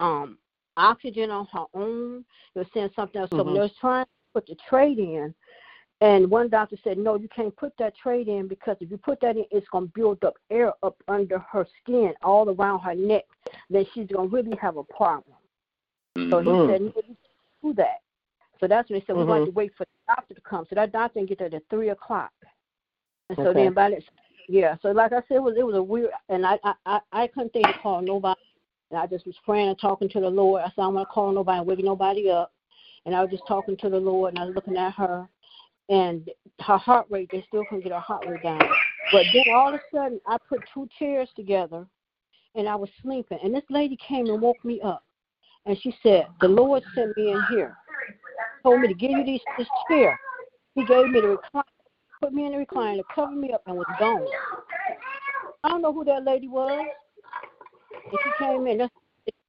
um 0.00 0.38
oxygen 0.76 1.30
on 1.30 1.46
her 1.52 1.64
own. 1.74 2.24
He 2.52 2.58
was 2.58 2.68
saying 2.74 2.90
something 2.94 3.20
else. 3.20 3.30
So 3.30 3.38
Mhm. 3.38 3.44
when 3.46 3.54
they 3.54 3.60
was 3.60 3.74
trying 3.80 4.04
to 4.04 4.10
put 4.34 4.46
the 4.46 4.56
trach 4.56 4.98
in, 4.98 5.34
and 6.02 6.30
one 6.30 6.48
doctor 6.50 6.76
said, 6.84 6.98
no, 6.98 7.16
you 7.16 7.28
can't 7.34 7.56
put 7.56 7.72
that 7.78 7.94
trach 8.04 8.26
in 8.28 8.48
because 8.48 8.76
if 8.80 8.90
you 8.90 8.98
put 8.98 9.18
that 9.20 9.36
in, 9.36 9.46
it's 9.50 9.66
going 9.68 9.86
to 9.86 9.92
build 9.94 10.22
up 10.24 10.34
air 10.50 10.72
up 10.82 10.96
under 11.08 11.38
her 11.38 11.66
skin, 11.82 12.12
all 12.22 12.48
around 12.50 12.80
her 12.80 12.94
neck. 12.94 13.24
Then 13.70 13.86
she's 13.94 14.06
going 14.08 14.28
to 14.28 14.34
really 14.36 14.56
have 14.60 14.76
a 14.76 14.84
problem. 14.84 15.36
So 16.30 16.40
he 16.40 16.50
Mhm. 16.50 16.68
said, 16.68 16.80
no, 16.82 16.92
you 16.96 17.02
can't 17.02 17.18
do 17.62 17.72
that. 17.74 18.02
So 18.60 18.66
that's 18.66 18.90
when 18.90 18.98
they 18.98 19.06
said, 19.06 19.16
we're 19.16 19.24
going 19.24 19.40
to 19.40 19.44
have 19.46 19.54
to 19.54 19.56
wait 19.56 19.74
for 19.74 19.84
the 19.84 20.14
doctor 20.14 20.34
to 20.34 20.40
come. 20.42 20.66
So 20.68 20.74
that 20.74 20.92
doctor 20.92 21.20
didn't 21.20 21.30
get 21.30 21.38
there 21.38 21.54
at 21.54 21.68
3 21.70 21.90
o'clock. 21.90 22.32
And 23.30 23.36
so 23.38 23.48
Okay. 23.50 23.64
then 23.64 23.72
by 23.72 23.90
that, 23.90 24.02
yeah. 24.48 24.76
So 24.82 24.90
like 24.92 25.12
I 25.12 25.22
said, 25.28 25.36
it 25.36 25.42
was, 25.42 25.56
it 25.56 25.66
was 25.66 25.76
a 25.76 25.82
weird, 25.82 26.10
and 26.28 26.46
I, 26.46 26.58
I, 26.62 26.74
I, 26.84 27.00
I 27.12 27.26
couldn't 27.28 27.52
think 27.52 27.66
to 27.66 27.72
call 27.74 28.02
nobody. 28.02 28.40
And 28.90 29.00
I 29.00 29.06
just 29.06 29.26
was 29.26 29.34
praying 29.44 29.68
and 29.68 29.78
talking 29.78 30.08
to 30.10 30.20
the 30.20 30.30
Lord. 30.30 30.62
I 30.62 30.66
said, 30.66 30.74
I 30.78 30.82
don't 30.82 30.94
want 30.94 31.08
to 31.08 31.12
call 31.12 31.32
nobody 31.32 31.58
and 31.58 31.66
wake 31.66 31.82
nobody 31.82 32.30
up. 32.30 32.52
And 33.04 33.14
I 33.14 33.22
was 33.22 33.30
just 33.30 33.46
talking 33.46 33.76
to 33.78 33.88
the 33.88 33.98
Lord 33.98 34.34
and 34.34 34.38
I 34.42 34.46
was 34.46 34.54
looking 34.54 34.76
at 34.76 34.92
her. 34.94 35.28
And 35.88 36.28
her 36.60 36.76
heart 36.76 37.06
rate, 37.10 37.28
they 37.30 37.44
still 37.48 37.64
couldn't 37.68 37.84
get 37.84 37.92
her 37.92 38.00
heart 38.00 38.26
rate 38.26 38.42
down. 38.42 38.60
But 39.12 39.24
then 39.32 39.54
all 39.54 39.68
of 39.68 39.74
a 39.74 39.80
sudden, 39.94 40.20
I 40.26 40.36
put 40.48 40.60
two 40.74 40.88
chairs 40.98 41.28
together 41.36 41.86
and 42.56 42.68
I 42.68 42.74
was 42.74 42.88
sleeping. 43.02 43.38
And 43.42 43.54
this 43.54 43.64
lady 43.70 43.96
came 43.96 44.26
and 44.26 44.40
woke 44.40 44.64
me 44.64 44.80
up. 44.80 45.04
And 45.66 45.78
she 45.80 45.94
said, 46.02 46.26
The 46.40 46.48
Lord 46.48 46.82
sent 46.94 47.16
me 47.16 47.32
in 47.32 47.42
here, 47.50 47.76
told 48.62 48.80
me 48.80 48.88
to 48.88 48.94
give 48.94 49.10
you 49.10 49.24
these, 49.24 49.40
this 49.58 49.68
chair. 49.88 50.18
He 50.74 50.84
gave 50.84 51.08
me 51.08 51.20
the 51.20 51.38
recliner, 51.38 51.62
put 52.20 52.32
me 52.32 52.46
in 52.46 52.52
the 52.52 52.64
recliner, 52.64 53.02
covered 53.14 53.36
me 53.36 53.52
up, 53.52 53.62
and 53.66 53.76
was 53.76 53.86
gone. 53.98 54.26
I 55.64 55.70
don't 55.70 55.82
know 55.82 55.92
who 55.92 56.04
that 56.04 56.24
lady 56.24 56.48
was. 56.48 56.86
And 58.10 58.18
she 58.22 58.44
came 58.44 58.66
in. 58.66 58.88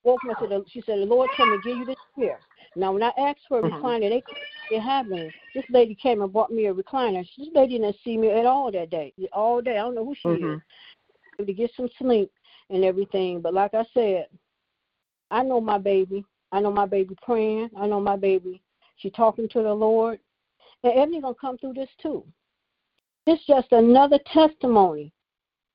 Woke 0.04 0.24
me. 0.24 0.34
Said, 0.40 0.64
she 0.72 0.82
said, 0.82 1.00
the 1.00 1.06
Lord 1.06 1.30
told 1.36 1.50
me 1.50 1.58
to 1.58 1.64
give 1.64 1.78
you 1.78 1.86
this 1.86 1.98
chair. 2.18 2.40
Now, 2.76 2.94
when 2.94 3.04
I 3.04 3.12
asked 3.18 3.48
for 3.48 3.60
a 3.60 3.64
Mhm. 3.64 3.82
recliner, 3.82 4.24
they 4.70 4.80
had 4.80 5.08
me. 5.08 5.32
This 5.54 5.66
lady 5.70 5.96
came 5.96 6.22
and 6.22 6.32
bought 6.32 6.52
me 6.52 6.66
a 6.68 6.74
recliner. 6.74 7.28
This 7.38 7.50
lady 7.54 7.80
didn't 7.80 8.00
see 8.04 8.18
me 8.18 8.30
at 8.30 8.46
all 8.46 8.72
that 8.72 8.90
day. 8.90 9.14
All 9.34 9.62
day. 9.62 9.78
I 9.78 9.82
don't 9.82 9.96
know 9.96 10.06
who 10.06 10.16
she 10.16 10.28
Mhm. 10.28 10.56
is. 11.40 11.46
To 11.46 11.54
get 11.54 11.74
some 11.76 11.90
sleep 11.98 12.32
and 12.70 12.84
everything. 12.84 13.42
But 13.42 13.54
like 13.54 13.74
I 13.74 13.86
said, 13.94 14.28
I 15.32 15.44
know 15.44 15.62
my 15.62 15.78
baby. 15.78 16.26
I 16.52 16.60
know 16.60 16.72
my 16.72 16.86
baby 16.86 17.16
praying. 17.22 17.70
I 17.76 17.88
know 17.88 18.00
my 18.00 18.16
baby. 18.16 18.62
She 18.98 19.10
talking 19.10 19.48
to 19.50 19.64
the 19.64 19.74
Lord. 19.74 20.20
And 20.84 20.94
Ebony 20.94 21.22
gonna 21.22 21.36
come 21.36 21.58
through 21.58 21.74
this 21.74 21.90
too. 22.02 22.26
It's 23.26 23.46
just 23.46 23.72
another 23.72 24.20
testimony 24.20 25.12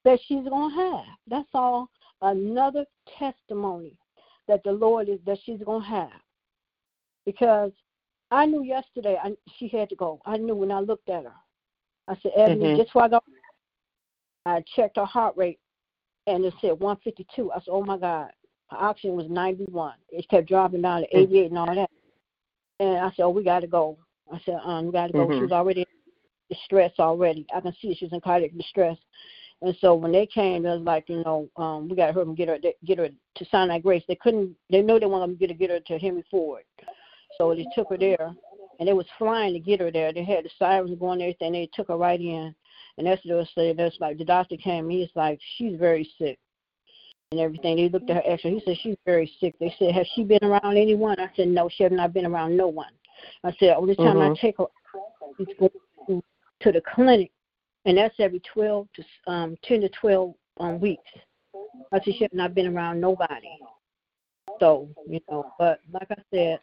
that 0.05 0.21
she's 0.27 0.49
gonna 0.49 0.75
have. 0.75 1.07
That's 1.27 1.49
all. 1.55 1.89
Another 2.23 2.87
testimony 3.19 3.97
that 4.49 4.63
the 4.65 4.73
Lord 4.73 5.09
is 5.09 5.21
that 5.27 5.39
she's 5.45 5.63
gonna 5.65 5.85
have. 5.85 6.21
Because 7.25 7.73
I 8.31 8.47
knew 8.47 8.63
yesterday 8.65 9.19
I, 9.23 9.33
she 9.59 9.69
had 9.69 9.89
to 9.91 9.97
go. 9.97 10.21
I 10.25 10.37
knew 10.37 10.55
when 10.55 10.73
I 10.73 10.81
looked 10.81 11.09
at 11.09 11.25
her. 11.25 11.35
I 12.09 12.17
said, 12.23 12.33
Ebony, 12.37 12.73
Mhm. 12.73 12.77
just 12.77 12.89
before 12.89 13.03
I 13.05 13.09
got 13.09 13.25
I 14.45 14.63
checked 14.75 14.97
her 14.97 15.05
heart 15.05 15.37
rate 15.37 15.61
and 16.27 16.45
it 16.45 16.55
said 16.61 16.79
152. 16.81 17.53
I 17.53 17.57
said, 17.57 17.69
oh 17.69 17.85
my 17.85 17.97
God. 17.97 18.31
Her 18.71 18.77
oxygen 18.79 19.15
was 19.17 19.29
91. 19.29 19.95
It 20.09 20.29
kept 20.29 20.49
dropping 20.49 20.83
down 20.83 21.03
to 21.03 21.17
88 21.17 21.51
and 21.51 21.59
all 21.59 21.75
that. 21.75 21.91
And 22.81 22.99
I 22.99 23.11
said, 23.11 23.23
oh, 23.23 23.31
we 23.31 23.45
got 23.45 23.61
to 23.61 23.67
go. 23.67 23.99
I 24.33 24.41
said, 24.45 24.59
um, 24.65 24.87
we 24.87 24.93
got 24.93 25.09
to 25.09 25.13
go. 25.13 25.31
She 25.31 25.37
Mhm. 25.37 25.43
was 25.43 25.53
already 25.53 25.83
in 25.83 25.87
distress 26.57 26.93
already. 26.99 27.47
I 27.55 27.61
can 27.61 27.73
see 27.75 27.95
she 27.95 28.07
was 28.07 28.13
in 28.13 28.21
cardiac 28.21 28.53
distress. 28.57 28.97
And 29.61 29.77
so 29.81 29.95
when 29.95 30.11
they 30.11 30.27
came, 30.27 30.67
it 30.67 30.71
was 30.71 30.81
like, 30.81 31.09
you 31.09 31.23
know, 31.23 31.49
um, 31.57 31.89
we 31.89 31.95
got 31.95 32.09
to 32.09 32.13
hurry 32.13 32.25
and 32.25 32.37
get 32.37 32.49
her, 32.49 32.59
get 32.85 32.99
her 32.99 33.09
to 33.09 33.45
Sinai-Grace. 33.45 34.03
They 34.09 34.17
couldn't, 34.17 34.57
they 34.71 34.83
know 34.83 34.99
they 34.99 35.07
wanted 35.07 35.39
to 35.39 35.39
get 35.39 35.51
her, 35.51 35.57
get 35.57 35.71
her 35.71 35.81
to 35.81 35.99
Henry 35.99 36.25
Ford. 36.31 36.65
So 37.39 37.55
they 37.55 37.67
took 37.75 37.89
her 37.91 37.99
there, 37.99 38.35
and 38.79 38.89
they 38.89 38.93
was 38.93 39.07
flying 39.19 39.55
to 39.55 39.61
get 39.61 39.81
her 39.81 39.91
there. 39.91 40.13
They 40.13 40.25
had 40.25 40.45
the 40.45 40.51
sirens 40.59 40.99
going 40.99 41.21
and 41.21 41.23
everything. 41.23 41.53
They 41.53 41.71
took 41.75 41.89
her 41.89 41.97
right 41.97 42.21
in, 42.21 42.55
and 42.99 43.07
that's 43.07 43.25
what 43.25 43.49
saying. 43.55 43.77
That's 43.77 43.97
like 44.01 44.19
the 44.19 44.25
doctor 44.25 44.57
came. 44.57 44.89
He's 44.91 45.09
like, 45.15 45.41
she's 45.57 45.79
very 45.79 46.11
sick, 46.19 46.39
and 47.31 47.41
everything. 47.41 47.77
They 47.77 47.89
looked 47.89 48.11
at 48.11 48.17
her 48.17 48.33
X-ray. 48.33 48.55
He 48.55 48.63
said 48.65 48.77
she's 48.83 48.97
very 49.07 49.33
sick. 49.41 49.55
They 49.59 49.75
said, 49.79 49.95
has 49.95 50.07
she 50.15 50.25
been 50.25 50.45
around 50.45 50.77
anyone? 50.77 51.19
I 51.19 51.31
said, 51.37 51.49
no, 51.49 51.69
she 51.69 51.83
has 51.85 51.93
not 51.93 52.13
been 52.13 52.27
around 52.27 52.57
no 52.57 52.69
one. 52.69 52.93
I 53.45 53.53
said, 53.59 53.77
only 53.77 53.97
time 53.97 54.21
I 54.21 54.31
Mhm. 54.31 54.39
take 54.39 54.59
her, 54.59 54.67
to 56.61 56.73
the 56.73 56.83
clinic, 56.95 57.33
and 57.85 57.99
that's 57.99 58.15
every 58.19 58.41
twelve 58.41 58.89
to 58.95 59.05
um 59.27 59.57
ten 59.63 59.81
to 59.81 59.89
twelve 59.89 60.35
um 60.59 60.81
weeks. 60.81 61.11
I 61.93 61.99
said 61.99 62.15
she 62.15 62.21
has 62.25 62.31
not 62.33 62.55
been 62.55 62.75
around 62.75 63.01
nobody. 63.01 63.59
So 64.61 64.89
you 65.09 65.21
know, 65.31 65.53
but 65.59 65.81
like 65.93 66.11
I 66.11 66.23
said, 66.33 66.61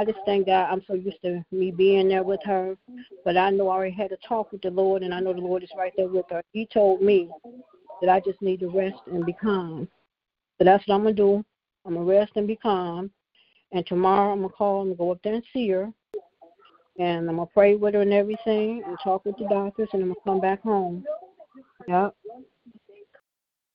I 0.00 0.04
just 0.06 0.18
thank 0.24 0.46
God. 0.46 0.66
I'm 0.70 0.82
so 0.86 0.94
used 0.94 1.20
to 1.24 1.44
me 1.52 1.70
being 1.70 2.08
there 2.08 2.22
with 2.22 2.40
her, 2.46 2.74
but 3.22 3.36
I 3.36 3.50
know 3.50 3.68
I 3.68 3.74
already 3.74 3.94
had 3.94 4.12
a 4.12 4.16
talk 4.26 4.50
with 4.50 4.62
the 4.62 4.70
Lord, 4.70 5.02
and 5.02 5.12
I 5.12 5.20
know 5.20 5.34
the 5.34 5.42
Lord 5.42 5.62
is 5.62 5.68
right 5.76 5.92
there 5.94 6.08
with 6.08 6.24
her. 6.30 6.42
He 6.52 6.64
told 6.72 7.02
me 7.02 7.28
that 8.00 8.08
I 8.08 8.18
just 8.20 8.40
need 8.40 8.60
to 8.60 8.70
rest 8.70 8.96
and 9.12 9.26
be 9.26 9.34
calm. 9.34 9.86
So 10.56 10.64
that's 10.64 10.88
what 10.88 10.94
I'm 10.94 11.02
gonna 11.02 11.14
do. 11.14 11.44
I'm 11.84 11.92
gonna 11.92 12.06
rest 12.06 12.32
and 12.36 12.46
be 12.46 12.56
calm, 12.56 13.10
and 13.72 13.86
tomorrow 13.86 14.32
I'm 14.32 14.40
gonna 14.40 14.54
call 14.54 14.86
and 14.86 14.96
go 14.96 15.12
up 15.12 15.18
there 15.22 15.34
and 15.34 15.44
see 15.52 15.68
her, 15.68 15.92
and 16.98 17.28
I'm 17.28 17.36
gonna 17.36 17.50
pray 17.52 17.76
with 17.76 17.92
her 17.92 18.00
and 18.00 18.14
everything, 18.14 18.82
and 18.86 18.96
talk 19.04 19.26
with 19.26 19.36
the 19.36 19.48
doctors, 19.48 19.90
and 19.92 20.02
I'm 20.02 20.08
gonna 20.08 20.20
come 20.24 20.40
back 20.40 20.62
home. 20.62 21.04
Yep. 21.88 22.14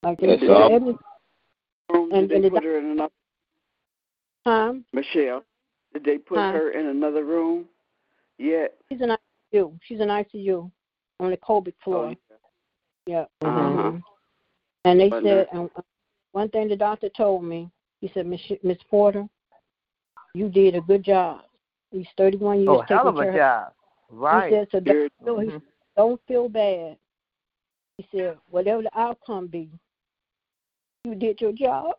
Like 0.01 0.19
That's 0.21 0.41
all. 0.49 0.73
every? 0.73 0.97
And- 1.89 2.31
and 2.31 2.43
the 2.43 2.49
put 2.49 2.63
her 2.63 2.79
in 2.79 2.85
another 2.85 3.13
time 4.43 4.85
Michelle? 4.91 5.43
Did 5.95 6.03
they 6.03 6.17
put 6.17 6.39
Huh? 6.39 6.51
her 6.51 6.71
in 6.71 6.87
another 6.87 7.23
room 7.23 7.69
yet? 8.37 8.75
she's 8.89 8.99
in 8.99 9.15
ICU. 9.53 9.79
She's 9.81 10.01
in 10.01 10.09
ICU 10.09 10.69
on 11.21 11.31
the 11.31 11.37
COVID 11.37 11.73
Oh, 11.79 11.83
floor. 11.85 12.15
Yeah. 13.05 13.25
Uh-huh. 13.41 13.59
Mhm. 13.61 14.03
And 14.83 14.99
they 14.99 15.09
But 15.09 15.23
said, 15.23 15.47
and 15.53 15.71
one 16.33 16.49
thing 16.49 16.67
the 16.67 16.75
doctor 16.75 17.07
told 17.07 17.45
me, 17.45 17.71
he 18.01 18.09
said, 18.09 18.25
Miss 18.27 18.41
Miss 18.61 18.77
Porter, 18.89 19.25
you 20.33 20.49
did 20.49 20.75
a 20.75 20.81
good 20.81 21.01
job. 21.01 21.45
He's 21.91 22.07
31 22.17 22.57
years 22.59 22.69
Oh, 22.69 22.81
hell 22.81 23.07
of 23.07 23.17
a 23.17 23.29
of 23.29 23.33
job. 23.33 23.73
Right. 24.09 24.49
He 24.51 24.55
said, 24.55 24.67
so 24.71 24.81
don't 24.81 25.13
feel, 25.23 25.39
he 25.39 25.47
Mhm. 25.47 25.61
don't 25.95 26.21
feel 26.27 26.49
bad. 26.49 26.99
He 27.97 28.05
said, 28.11 28.37
whatever 28.49 28.81
the 28.81 28.99
outcome 28.99 29.47
be, 29.47 29.69
you 31.05 31.15
did 31.15 31.39
your 31.39 31.53
job. 31.53 31.97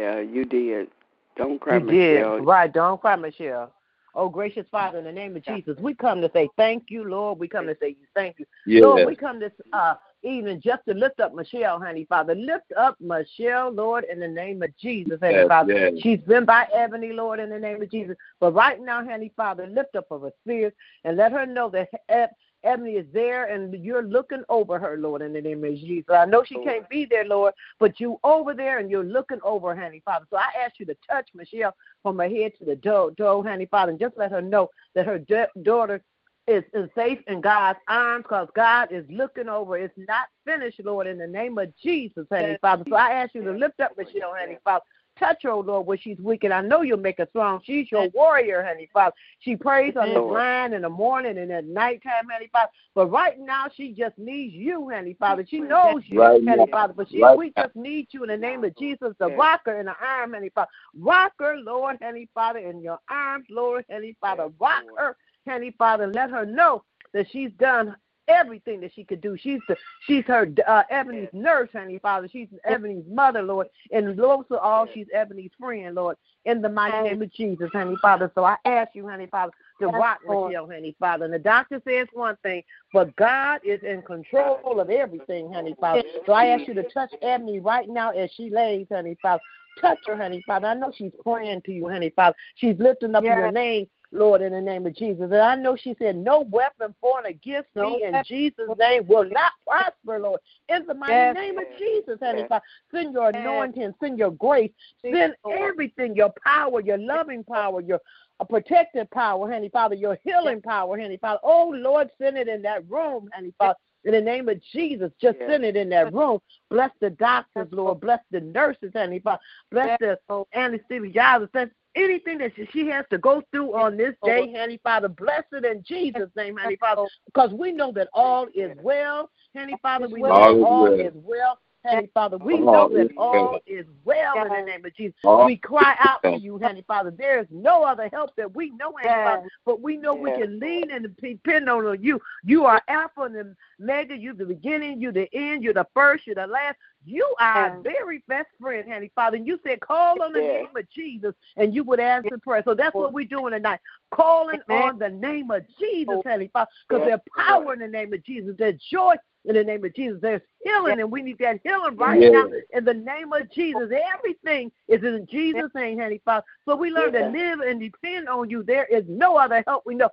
Yeah, 0.00 0.18
you 0.18 0.44
did. 0.44 0.90
Don't 1.38 1.60
cry, 1.60 1.78
You 1.78 1.86
did. 1.86 2.16
Michelle. 2.18 2.38
Right. 2.40 2.72
Don't 2.72 3.00
cry, 3.00 3.16
Michelle. 3.16 3.72
Oh, 4.14 4.28
gracious 4.28 4.66
Father, 4.72 4.98
in 4.98 5.04
the 5.04 5.12
name 5.12 5.36
of 5.36 5.44
Jesus, 5.44 5.78
we 5.78 5.94
come 5.94 6.20
to 6.22 6.30
say 6.32 6.48
thank 6.56 6.86
you, 6.88 7.04
Lord. 7.04 7.38
We 7.38 7.46
come 7.46 7.66
to 7.66 7.76
say 7.80 7.94
thank 8.16 8.40
you. 8.40 8.46
Yeah. 8.66 8.80
Lord, 8.86 9.06
we 9.06 9.14
come 9.14 9.38
this 9.38 9.52
uh, 9.72 9.94
evening 10.24 10.60
just 10.64 10.84
to 10.88 10.94
lift 10.94 11.20
up 11.20 11.34
Michelle, 11.34 11.78
honey, 11.78 12.04
Father. 12.08 12.34
Lift 12.34 12.72
up 12.76 12.96
Michelle, 13.00 13.70
Lord, 13.70 14.04
in 14.10 14.18
the 14.18 14.26
name 14.26 14.60
of 14.62 14.76
Jesus, 14.76 15.20
honey, 15.22 15.34
Yes, 15.36 15.46
Father. 15.48 15.72
yes. 15.72 15.92
She's 16.02 16.18
been 16.20 16.44
by 16.44 16.66
Ebony, 16.74 17.12
Lord, 17.12 17.38
in 17.38 17.48
the 17.50 17.58
name 17.60 17.80
of 17.80 17.90
Jesus. 17.90 18.16
But 18.40 18.54
right 18.54 18.80
now, 18.80 19.04
honey, 19.04 19.30
Father, 19.36 19.68
lift 19.68 19.94
up 19.94 20.06
her 20.10 20.32
spirit 20.42 20.74
and 21.04 21.16
let 21.16 21.30
her 21.30 21.46
know 21.46 21.68
that 21.70 21.88
Eb- 22.08 22.30
Ebony 22.64 22.92
is 22.92 23.06
there 23.12 23.46
and 23.46 23.72
you're 23.84 24.02
looking 24.02 24.42
over 24.48 24.78
her, 24.78 24.96
Lord, 24.98 25.22
in 25.22 25.32
the 25.32 25.40
name 25.40 25.64
of 25.64 25.74
Jesus. 25.76 26.10
I 26.10 26.24
know 26.24 26.42
she 26.44 26.56
can't 26.56 26.88
be 26.88 27.04
there, 27.04 27.24
Lord, 27.24 27.54
but 27.78 28.00
you 28.00 28.18
over 28.24 28.54
there 28.54 28.78
and 28.78 28.90
you're 28.90 29.04
looking 29.04 29.38
over, 29.42 29.74
her, 29.74 29.82
honey, 29.82 30.02
Father. 30.04 30.26
So 30.30 30.36
I 30.36 30.48
ask 30.64 30.78
you 30.78 30.86
to 30.86 30.96
touch 31.08 31.28
Michelle 31.34 31.74
from 32.02 32.18
her 32.18 32.28
head 32.28 32.52
to 32.58 32.64
the 32.64 32.76
toe, 32.76 33.10
toe 33.16 33.42
honey, 33.42 33.66
Father, 33.66 33.90
and 33.90 34.00
just 34.00 34.16
let 34.16 34.32
her 34.32 34.42
know 34.42 34.68
that 34.94 35.06
her 35.06 35.18
da- 35.18 35.46
daughter 35.62 36.02
is, 36.48 36.64
is 36.72 36.88
safe 36.94 37.18
in 37.26 37.40
God's 37.40 37.78
arms 37.88 38.24
because 38.24 38.48
God 38.54 38.88
is 38.90 39.04
looking 39.10 39.48
over. 39.48 39.76
It's 39.76 39.94
not 39.96 40.28
finished, 40.44 40.80
Lord, 40.82 41.06
in 41.06 41.18
the 41.18 41.26
name 41.26 41.58
of 41.58 41.72
Jesus, 41.76 42.26
honey, 42.30 42.56
Father. 42.60 42.84
So 42.88 42.96
I 42.96 43.10
ask 43.12 43.34
you 43.34 43.44
to 43.44 43.52
lift 43.52 43.80
up 43.80 43.92
Michelle, 43.96 44.34
honey, 44.36 44.58
Father. 44.64 44.84
Touch 45.18 45.42
her, 45.42 45.54
Lord, 45.54 45.86
where 45.86 45.98
she's 45.98 46.18
weak, 46.18 46.44
and 46.44 46.52
I 46.52 46.60
know 46.60 46.82
you'll 46.82 46.98
make 46.98 47.18
her 47.18 47.26
strong. 47.30 47.60
She's 47.64 47.90
your 47.90 48.08
warrior, 48.10 48.62
honey, 48.62 48.88
Father. 48.92 49.14
She 49.40 49.56
prays 49.56 49.96
on 49.96 50.14
the 50.14 50.20
line 50.20 50.72
in 50.74 50.82
the 50.82 50.88
morning 50.88 51.38
and 51.38 51.50
at 51.50 51.64
nighttime, 51.64 52.28
honey, 52.30 52.48
Father. 52.52 52.70
But 52.94 53.06
right 53.06 53.38
now, 53.38 53.66
she 53.74 53.92
just 53.92 54.16
needs 54.18 54.54
you, 54.54 54.90
honey, 54.90 55.16
Father. 55.18 55.44
She 55.48 55.60
knows 55.60 56.02
you, 56.06 56.20
Right 56.20 56.40
honey, 56.46 56.66
now. 56.66 56.72
Father. 56.72 56.94
But 56.96 57.08
she, 57.10 57.20
Right 57.20 57.36
we 57.36 57.52
now. 57.56 57.64
just 57.64 57.76
need 57.76 58.08
you 58.12 58.22
in 58.22 58.28
the 58.28 58.36
name 58.36 58.62
of 58.64 58.76
Jesus 58.76 59.14
to 59.20 59.28
Yes. 59.28 59.38
rock 59.38 59.62
her 59.66 59.80
in 59.80 59.86
the 59.86 59.96
arm, 60.00 60.34
honey, 60.34 60.50
Father. 60.50 60.70
Rock 60.96 61.32
her, 61.40 61.56
Lord, 61.56 61.98
honey, 62.00 62.28
Father, 62.34 62.60
in 62.60 62.80
your 62.80 62.98
arms, 63.10 63.46
Lord, 63.50 63.84
honey, 63.90 64.16
Father. 64.20 64.48
Rock 64.60 64.84
her, 64.96 65.16
honey, 65.48 65.72
Father, 65.78 66.06
let 66.06 66.30
her 66.30 66.46
know 66.46 66.84
that 67.12 67.28
she's 67.30 67.50
done 67.58 67.96
everything 68.28 68.80
that 68.80 68.92
she 68.94 69.04
could 69.04 69.20
do. 69.20 69.36
She's 69.36 69.60
the 69.68 69.76
she's 70.06 70.24
her 70.26 70.48
uh, 70.66 70.82
Ebony's 70.90 71.28
nurse, 71.32 71.70
honey, 71.72 71.98
Father. 71.98 72.28
She's 72.30 72.48
Ebony's 72.64 73.04
mother, 73.08 73.42
Lord, 73.42 73.68
and 73.90 74.16
most 74.16 74.50
of 74.50 74.58
all, 74.58 74.86
she's 74.92 75.06
Ebony's 75.12 75.50
friend, 75.58 75.94
Lord. 75.94 76.16
In 76.44 76.62
the 76.62 76.68
mighty 76.68 77.08
name 77.08 77.22
of 77.22 77.32
Jesus, 77.32 77.70
honey, 77.72 77.96
Father. 78.00 78.30
So 78.34 78.44
I 78.44 78.56
ask 78.64 78.94
you, 78.94 79.06
honey, 79.06 79.26
Father, 79.26 79.52
to 79.80 79.86
Yes, 79.86 79.94
rock. 79.94 80.20
Michelle, 80.22 80.66
honey, 80.66 80.94
Father. 80.98 81.24
And 81.24 81.34
the 81.34 81.38
doctor 81.38 81.82
says 81.86 82.06
one 82.12 82.36
thing, 82.42 82.62
but 82.92 83.14
God 83.16 83.60
is 83.64 83.82
in 83.82 84.02
control 84.02 84.80
of 84.80 84.88
everything, 84.88 85.52
honey, 85.52 85.74
Father. 85.80 86.02
So 86.26 86.32
I 86.32 86.46
ask 86.46 86.66
you 86.66 86.74
to 86.74 86.84
touch 86.84 87.12
Ebony 87.22 87.60
right 87.60 87.88
now 87.88 88.10
as 88.10 88.30
she 88.34 88.50
lays, 88.50 88.86
honey, 88.90 89.16
Father. 89.20 89.42
Touch 89.80 89.98
her, 90.06 90.16
honey, 90.16 90.42
Father. 90.46 90.68
I 90.68 90.74
know 90.74 90.92
she's 90.96 91.12
praying 91.22 91.62
to 91.62 91.72
you, 91.72 91.88
honey, 91.88 92.10
Father. 92.10 92.36
She's 92.56 92.76
lifting 92.78 93.14
up 93.14 93.24
Yes. 93.24 93.36
your 93.36 93.52
name, 93.52 93.86
Lord, 94.10 94.40
in 94.40 94.52
the 94.52 94.60
name 94.60 94.86
of 94.86 94.94
Jesus. 94.94 95.24
And 95.24 95.34
I 95.36 95.54
know 95.54 95.76
she 95.76 95.94
said, 95.98 96.16
No 96.16 96.40
weapon 96.40 96.94
formed 97.00 97.26
against 97.26 97.68
No 97.74 97.90
me 97.90 98.04
in. 98.04 98.22
Jesus' 98.24 98.70
name 98.78 99.06
will 99.06 99.28
not 99.28 99.52
prosper, 99.66 100.18
Lord. 100.18 100.40
In 100.68 100.86
the 100.86 100.94
mighty 100.94 101.12
Yes. 101.12 101.34
name 101.34 101.58
of 101.58 101.64
Jesus, 101.78 102.18
honey, 102.20 102.40
Yes. 102.40 102.48
Father. 102.48 102.64
Send 102.90 103.12
your 103.12 103.28
anointing, 103.28 103.94
send 104.00 104.18
your 104.18 104.30
grace, 104.30 104.72
send 105.02 105.34
everything, 105.50 106.16
your 106.16 106.32
power, 106.44 106.80
your 106.80 106.98
loving 106.98 107.44
power, 107.44 107.80
your 107.80 108.00
a 108.40 108.44
protective 108.44 109.10
power, 109.10 109.50
honey, 109.50 109.68
Father, 109.68 109.96
your 109.96 110.16
healing 110.22 110.62
power, 110.62 110.98
honey, 110.98 111.16
Father. 111.16 111.40
Oh, 111.42 111.70
Lord, 111.74 112.08
send 112.18 112.38
it 112.38 112.46
in 112.48 112.62
that 112.62 112.88
room, 112.88 113.28
honey, 113.34 113.52
Father. 113.58 113.78
In 114.04 114.12
the 114.12 114.20
name 114.20 114.48
of 114.48 114.62
Jesus, 114.62 115.12
just 115.20 115.38
Yes. 115.40 115.50
send 115.50 115.64
it 115.64 115.76
in 115.76 115.88
that 115.88 116.12
room. 116.12 116.40
Bless 116.70 116.92
the 117.00 117.10
doctors, 117.10 117.70
Lord. 117.72 118.00
Bless 118.00 118.20
the 118.30 118.40
nurses, 118.40 118.92
honey, 118.94 119.18
Father. 119.18 119.42
Bless 119.70 119.98
the 119.98 120.18
anesthesiologists. 120.54 121.72
Bless 121.98 122.08
anything 122.10 122.38
that 122.38 122.52
she, 122.56 122.66
she 122.72 122.86
has 122.88 123.04
to 123.10 123.18
go 123.18 123.42
through 123.50 123.74
on 123.74 123.96
this 123.96 124.14
day, 124.24 124.52
honey, 124.56 124.78
Father. 124.82 125.08
Bless 125.08 125.44
it 125.52 125.64
in 125.64 125.82
Jesus' 125.86 126.30
name, 126.36 126.56
honey, 126.56 126.76
Father. 126.76 127.04
Because 127.26 127.50
we 127.52 127.72
know 127.72 127.92
that 127.92 128.08
all 128.12 128.46
is 128.54 128.76
well, 128.80 129.30
honey, 129.56 129.74
Father. 129.82 130.08
We 130.08 130.20
know 130.20 130.30
All 130.64 130.86
is 131.00 131.12
well. 131.14 131.58
Is 131.84 131.86
well. 131.86 131.94
Honey, 131.94 132.10
Father, 132.12 132.38
we 132.38 132.58
know 132.58 132.88
that 132.88 133.10
all 133.16 133.60
is 133.66 133.86
well 134.04 134.42
in 134.42 134.48
the 134.48 134.62
name 134.62 134.84
of 134.84 134.94
Jesus. 134.96 135.14
We 135.46 135.56
cry 135.56 135.96
out 136.00 136.22
to 136.22 136.36
you, 136.38 136.58
honey, 136.58 136.84
Father. 136.86 137.10
There 137.10 137.40
is 137.40 137.46
no 137.50 137.84
other 137.84 138.08
help 138.12 138.34
that 138.36 138.54
we 138.54 138.70
know, 138.70 138.92
honey, 139.00 139.24
Father. 139.24 139.48
But 139.64 139.80
we 139.80 139.96
know 139.96 140.14
we 140.14 140.30
can 140.32 140.58
lean 140.58 140.90
and 140.90 141.14
depend 141.16 141.68
on 141.68 142.02
you. 142.02 142.20
You 142.44 142.66
are 142.66 142.82
Alpha 142.88 143.22
and 143.22 143.56
Omega. 143.80 144.16
You're 144.16 144.34
the 144.34 144.46
beginning. 144.46 145.00
You're 145.00 145.12
the 145.12 145.28
end. 145.34 145.62
You're 145.62 145.74
the 145.74 145.86
first. 145.94 146.26
You're 146.26 146.34
the 146.34 146.46
last. 146.46 146.76
You 147.06 147.34
are 147.38 147.70
our 147.70 147.80
very 147.80 148.22
best 148.28 148.48
friend, 148.60 148.90
honey, 148.92 149.10
Father. 149.14 149.36
And 149.36 149.46
you 149.46 149.58
said, 149.64 149.80
call 149.80 150.20
on 150.20 150.32
the 150.32 150.40
name 150.40 150.76
of 150.76 150.90
Jesus, 150.90 151.32
and 151.56 151.74
you 151.74 151.84
would 151.84 152.00
answer 152.00 152.36
prayer. 152.38 152.62
So 152.64 152.74
that's 152.74 152.94
what 152.94 153.12
we're 153.12 153.24
doing 153.24 153.52
tonight. 153.52 153.80
Calling 154.10 154.60
on 154.68 154.98
the 154.98 155.08
name 155.08 155.50
of 155.50 155.64
Jesus, 155.78 156.16
honey, 156.26 156.50
Father. 156.52 156.68
Because 156.88 157.06
Yes, 157.06 157.20
there's 157.36 157.46
power 157.46 157.72
in 157.72 157.78
the 157.78 157.88
name 157.88 158.12
of 158.12 158.22
Jesus. 158.24 158.54
There's 158.58 158.80
joy 158.90 159.14
in 159.48 159.54
the 159.54 159.64
name 159.64 159.84
of 159.84 159.94
Jesus. 159.94 160.18
There's 160.20 160.42
healing, 160.62 161.00
and 161.00 161.10
we 161.10 161.22
need 161.22 161.38
that 161.38 161.60
healing 161.64 161.96
right 161.96 162.20
Yes. 162.20 162.32
now 162.32 162.46
in 162.72 162.84
the 162.84 162.94
name 162.94 163.32
of 163.32 163.50
Jesus. 163.50 163.90
Everything 164.14 164.70
is 164.86 165.02
in 165.02 165.26
Jesus' 165.26 165.70
name, 165.74 165.98
honey, 165.98 166.20
Father. 166.24 166.44
So 166.66 166.76
we 166.76 166.90
learn 166.90 167.12
to 167.14 167.30
live 167.30 167.60
and 167.60 167.80
depend 167.80 168.28
on 168.28 168.50
you. 168.50 168.62
There 168.62 168.84
is 168.84 169.04
no 169.08 169.36
other 169.36 169.64
help 169.66 169.84
we 169.86 169.94
know. 169.94 170.10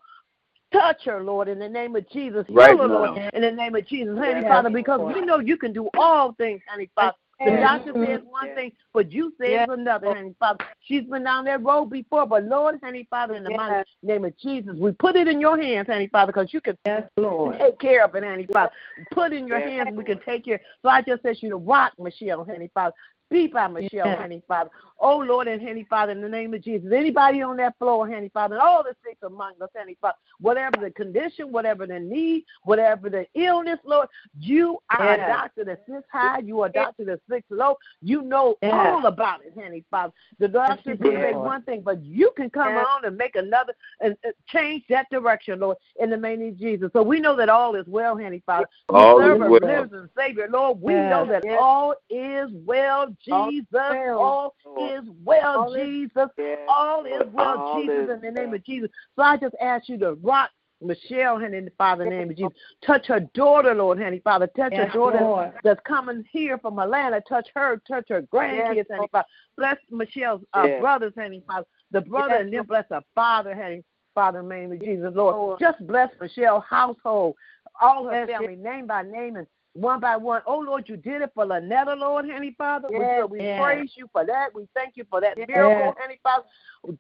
Touch 0.71 1.03
her, 1.05 1.21
Lord, 1.21 1.47
in 1.47 1.59
the 1.59 1.69
name 1.69 1.95
of 1.95 2.09
Jesus. 2.09 2.45
Heal 2.47 2.55
Right 2.55 2.77
her, 2.77 2.87
Lord, 2.87 3.15
now. 3.15 3.29
in 3.33 3.41
the 3.41 3.51
name 3.51 3.75
of 3.75 3.85
Jesus, 3.85 4.17
honey, 4.17 4.41
Yes, 4.41 4.47
Father, 4.47 4.69
because 4.69 5.13
we 5.13 5.21
know 5.21 5.39
you 5.39 5.57
can 5.57 5.73
do 5.73 5.89
all 5.97 6.33
things, 6.33 6.61
honey, 6.67 6.89
Father. 6.95 7.15
The 7.43 7.51
doctor 7.59 7.91
says 7.93 8.21
one 8.23 8.55
thing, 8.55 8.71
but 8.93 9.11
you 9.11 9.33
say 9.39 9.51
Yes. 9.51 9.67
another, 9.69 10.13
honey, 10.13 10.35
Father. 10.39 10.63
She's 10.81 11.03
been 11.03 11.23
down 11.23 11.45
that 11.45 11.61
road 11.63 11.87
before, 11.87 12.25
but 12.25 12.43
Lord, 12.45 12.79
honey, 12.81 13.07
Father, 13.09 13.35
in 13.35 13.43
the 13.43 13.49
mighty 13.49 13.73
Yes. 13.73 13.85
name 14.03 14.25
of 14.25 14.37
Jesus, 14.37 14.75
we 14.77 14.93
put 14.93 15.15
it 15.17 15.27
in 15.27 15.41
your 15.41 15.59
hands, 15.59 15.87
honey, 15.87 16.07
Father, 16.07 16.31
because 16.31 16.53
you 16.53 16.61
can 16.61 16.77
Yes, 16.85 17.09
Lord. 17.17 17.59
take 17.59 17.77
care 17.79 18.05
of 18.05 18.15
it, 18.15 18.23
honey, 18.23 18.47
Father. 18.51 18.71
Put 19.11 19.33
it 19.33 19.37
in 19.37 19.47
your 19.47 19.59
hands, 19.59 19.87
and 19.89 19.97
we 19.97 20.05
can 20.05 20.19
take 20.19 20.45
care. 20.45 20.61
So 20.81 20.89
I 20.89 21.01
just 21.01 21.25
ask 21.25 21.43
you 21.43 21.49
to 21.49 21.57
rock 21.57 21.93
Michelle, 21.99 22.45
honey, 22.45 22.69
Father. 22.73 22.95
Be 23.29 23.47
by 23.47 23.67
Michelle, 23.67 24.15
honey, 24.15 24.41
Father. 24.47 24.69
Oh, 24.99 25.17
Lord 25.17 25.47
and 25.47 25.61
honey, 25.61 25.85
Father, 25.89 26.13
in 26.13 26.21
the 26.21 26.29
name 26.29 26.53
of 26.53 26.61
Jesus. 26.63 26.91
Anybody 26.93 27.41
on 27.41 27.57
that 27.57 27.77
floor, 27.77 28.07
honey, 28.07 28.29
Father, 28.33 28.55
and 28.55 28.61
all 28.61 28.81
the 28.83 28.95
sick 29.05 29.17
among 29.23 29.53
us, 29.61 29.69
honey, 29.77 29.97
Father, 29.99 30.17
whatever 30.39 30.77
the 30.81 30.89
condition, 30.91 31.51
whatever 31.51 31.85
the 31.85 31.99
need, 31.99 32.45
whatever 32.63 33.09
the 33.09 33.25
illness, 33.35 33.79
Lord, 33.83 34.07
you 34.39 34.79
are 34.89 35.03
Yes. 35.03 35.19
a 35.29 35.31
doctor 35.31 35.65
that 35.65 35.85
sits 35.85 36.07
high. 36.11 36.39
You 36.39 36.61
are 36.61 36.67
a 36.67 36.71
doctor 36.71 37.03
that 37.05 37.19
sits 37.29 37.45
low. 37.49 37.77
You 38.01 38.21
know 38.21 38.55
Yes. 38.61 38.73
all 38.73 39.05
about 39.05 39.41
it, 39.45 39.53
honey, 39.61 39.83
Father. 39.91 40.13
The 40.39 40.47
doctor 40.47 40.95
can 40.95 41.11
you 41.11 41.21
say 41.21 41.33
one 41.33 41.61
thing, 41.63 41.81
but 41.81 42.01
you 42.03 42.31
can 42.31 42.49
come 42.49 42.75
Yes. 42.75 42.87
on 42.95 43.05
and 43.05 43.17
make 43.17 43.35
another 43.35 43.73
and 43.99 44.15
uh, 44.25 44.31
change 44.47 44.85
that 44.89 45.09
direction, 45.09 45.59
Lord, 45.59 45.77
in 45.99 46.09
the 46.09 46.17
name 46.17 46.41
of 46.47 46.57
Jesus. 46.57 46.89
So 46.93 47.03
we 47.03 47.19
know 47.19 47.35
that 47.35 47.49
all 47.49 47.75
is 47.75 47.85
well, 47.87 48.17
honey, 48.17 48.41
Father. 48.45 48.67
We 48.89 48.95
All 48.95 49.19
is 49.19 49.25
serve 49.25 49.41
a 49.41 49.49
well. 49.49 49.59
risen 49.83 50.09
Savior, 50.17 50.47
Lord. 50.49 50.81
We 50.81 50.93
Yes. 50.93 51.09
know 51.09 51.25
that 51.25 51.43
Yes. 51.45 51.57
all 51.61 51.95
is 52.09 52.49
well, 52.51 53.07
All 53.31 53.51
Jesus. 53.51 53.65
well. 53.71 54.19
All 54.19 54.55
Lord. 54.65 54.84
Is 54.89 55.03
well, 55.23 55.59
All 55.61 55.73
is- 55.73 55.87
Jesus. 55.87 56.29
Yes, 56.37 56.59
All 56.67 57.05
is 57.05 57.27
well, 57.31 57.59
All 57.59 57.81
Jesus, 57.81 58.03
is 58.03 58.09
in 58.09 58.21
the 58.21 58.31
name 58.31 58.53
of 58.53 58.63
Jesus. 58.63 58.89
So 59.15 59.23
I 59.23 59.37
just 59.37 59.55
ask 59.61 59.89
you 59.89 59.97
to 59.99 60.13
rock 60.15 60.49
Michelle, 60.81 61.39
honey, 61.39 61.57
in 61.57 61.65
the 61.65 61.71
Father 61.77 62.05
name 62.05 62.29
of 62.29 62.35
Jesus. 62.35 62.51
Touch 62.85 63.07
her 63.07 63.21
daughter, 63.33 63.73
Lord, 63.73 63.99
honey, 63.99 64.19
Father. 64.19 64.47
Touch 64.47 64.73
Yes, 64.73 64.87
her 64.91 64.93
daughter 64.93 65.21
Lord. 65.21 65.53
that's 65.63 65.79
coming 65.87 66.23
here 66.31 66.57
from 66.57 66.77
Atlanta. 66.79 67.21
Touch 67.27 67.47
her, 67.55 67.81
touch 67.87 68.05
her 68.09 68.21
grandkids, 68.23 68.75
Yes, 68.75 68.85
honey, 68.91 69.07
Father. 69.11 69.25
Bless 69.57 69.77
Michelle's 69.89 70.41
uh, 70.53 70.65
Yes. 70.67 70.79
brothers, 70.81 71.13
honey, 71.17 71.41
Father. 71.47 71.65
The 71.91 72.01
brother 72.01 72.35
Yes, 72.35 72.41
and 72.43 72.53
then 72.53 72.63
bless 72.63 72.85
her 72.89 73.01
father, 73.15 73.55
honey, 73.55 73.83
Father, 74.13 74.39
in 74.39 74.49
the 74.49 74.55
name 74.55 74.71
of 74.73 74.79
Jesus, 74.81 75.13
Lord. 75.15 75.59
Just 75.59 75.85
bless 75.87 76.09
Michelle's 76.19 76.63
household, 76.69 77.35
all 77.81 78.05
her 78.07 78.27
family, 78.27 78.55
name 78.55 78.87
by 78.87 79.03
name 79.03 79.37
and 79.37 79.47
one 79.75 79.99
by 79.99 80.15
one. 80.15 80.41
Oh, 80.47 80.59
Lord, 80.59 80.87
you 80.87 80.95
did 80.95 81.21
it 81.21 81.31
for 81.35 81.45
Lynetta, 81.45 81.97
Lord, 81.97 82.29
honey, 82.29 82.55
Father. 82.57 82.87
We- 82.89 82.99
Yes, 82.99 83.29
we 83.29 83.39
yes. 83.41 83.61
praise 83.61 83.91
you 83.97 84.07
for 84.13 84.25
that. 84.25 84.53
We 84.55 84.67
thank 84.73 84.95
you 84.95 85.03
for 85.09 85.19
that 85.19 85.37
Yes. 85.37 85.47
miracle, 85.49 85.95
honey, 85.99 86.19
Father. 86.23 86.45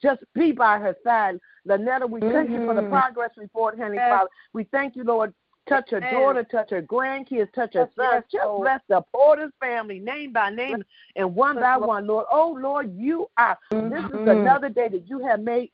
Just 0.01 0.23
be 0.33 0.51
by 0.51 0.77
her 0.77 0.95
side. 1.03 1.39
Lynetta, 1.65 2.09
we 2.09 2.19
thank 2.21 2.49
you 2.49 2.59
for 2.65 2.73
the 2.73 2.81
Mhm. 2.81 2.89
progress 2.89 3.31
report, 3.37 3.79
honey, 3.79 3.95
Yes. 3.95 4.09
Father. 4.09 4.29
We 4.53 4.65
thank 4.65 4.95
you, 4.97 5.03
Lord. 5.05 5.33
Touch 5.67 5.89
her 5.89 6.01
daughter, 6.01 6.43
touch 6.43 6.69
her 6.69 6.81
grandkids, 6.83 7.51
touch 7.53 7.73
her 7.73 7.89
son. 7.95 8.23
Just 8.29 8.45
bless 8.59 8.81
the 8.87 9.01
Porter's 9.13 9.51
family, 9.59 9.99
name 9.99 10.31
by 10.31 10.51
name 10.51 10.83
and 11.15 11.33
one 11.33 11.55
by 11.59 11.75
one, 11.77 12.05
Lord. 12.05 12.27
Oh, 12.29 12.51
Lord, 12.51 12.93
you 12.93 13.27
are. 13.37 13.57
This 13.71 14.03
is 14.05 14.11
Mhm. 14.11 14.41
another 14.41 14.69
day 14.69 14.89
that 14.89 15.07
you 15.09 15.19
have 15.19 15.39
made, 15.39 15.71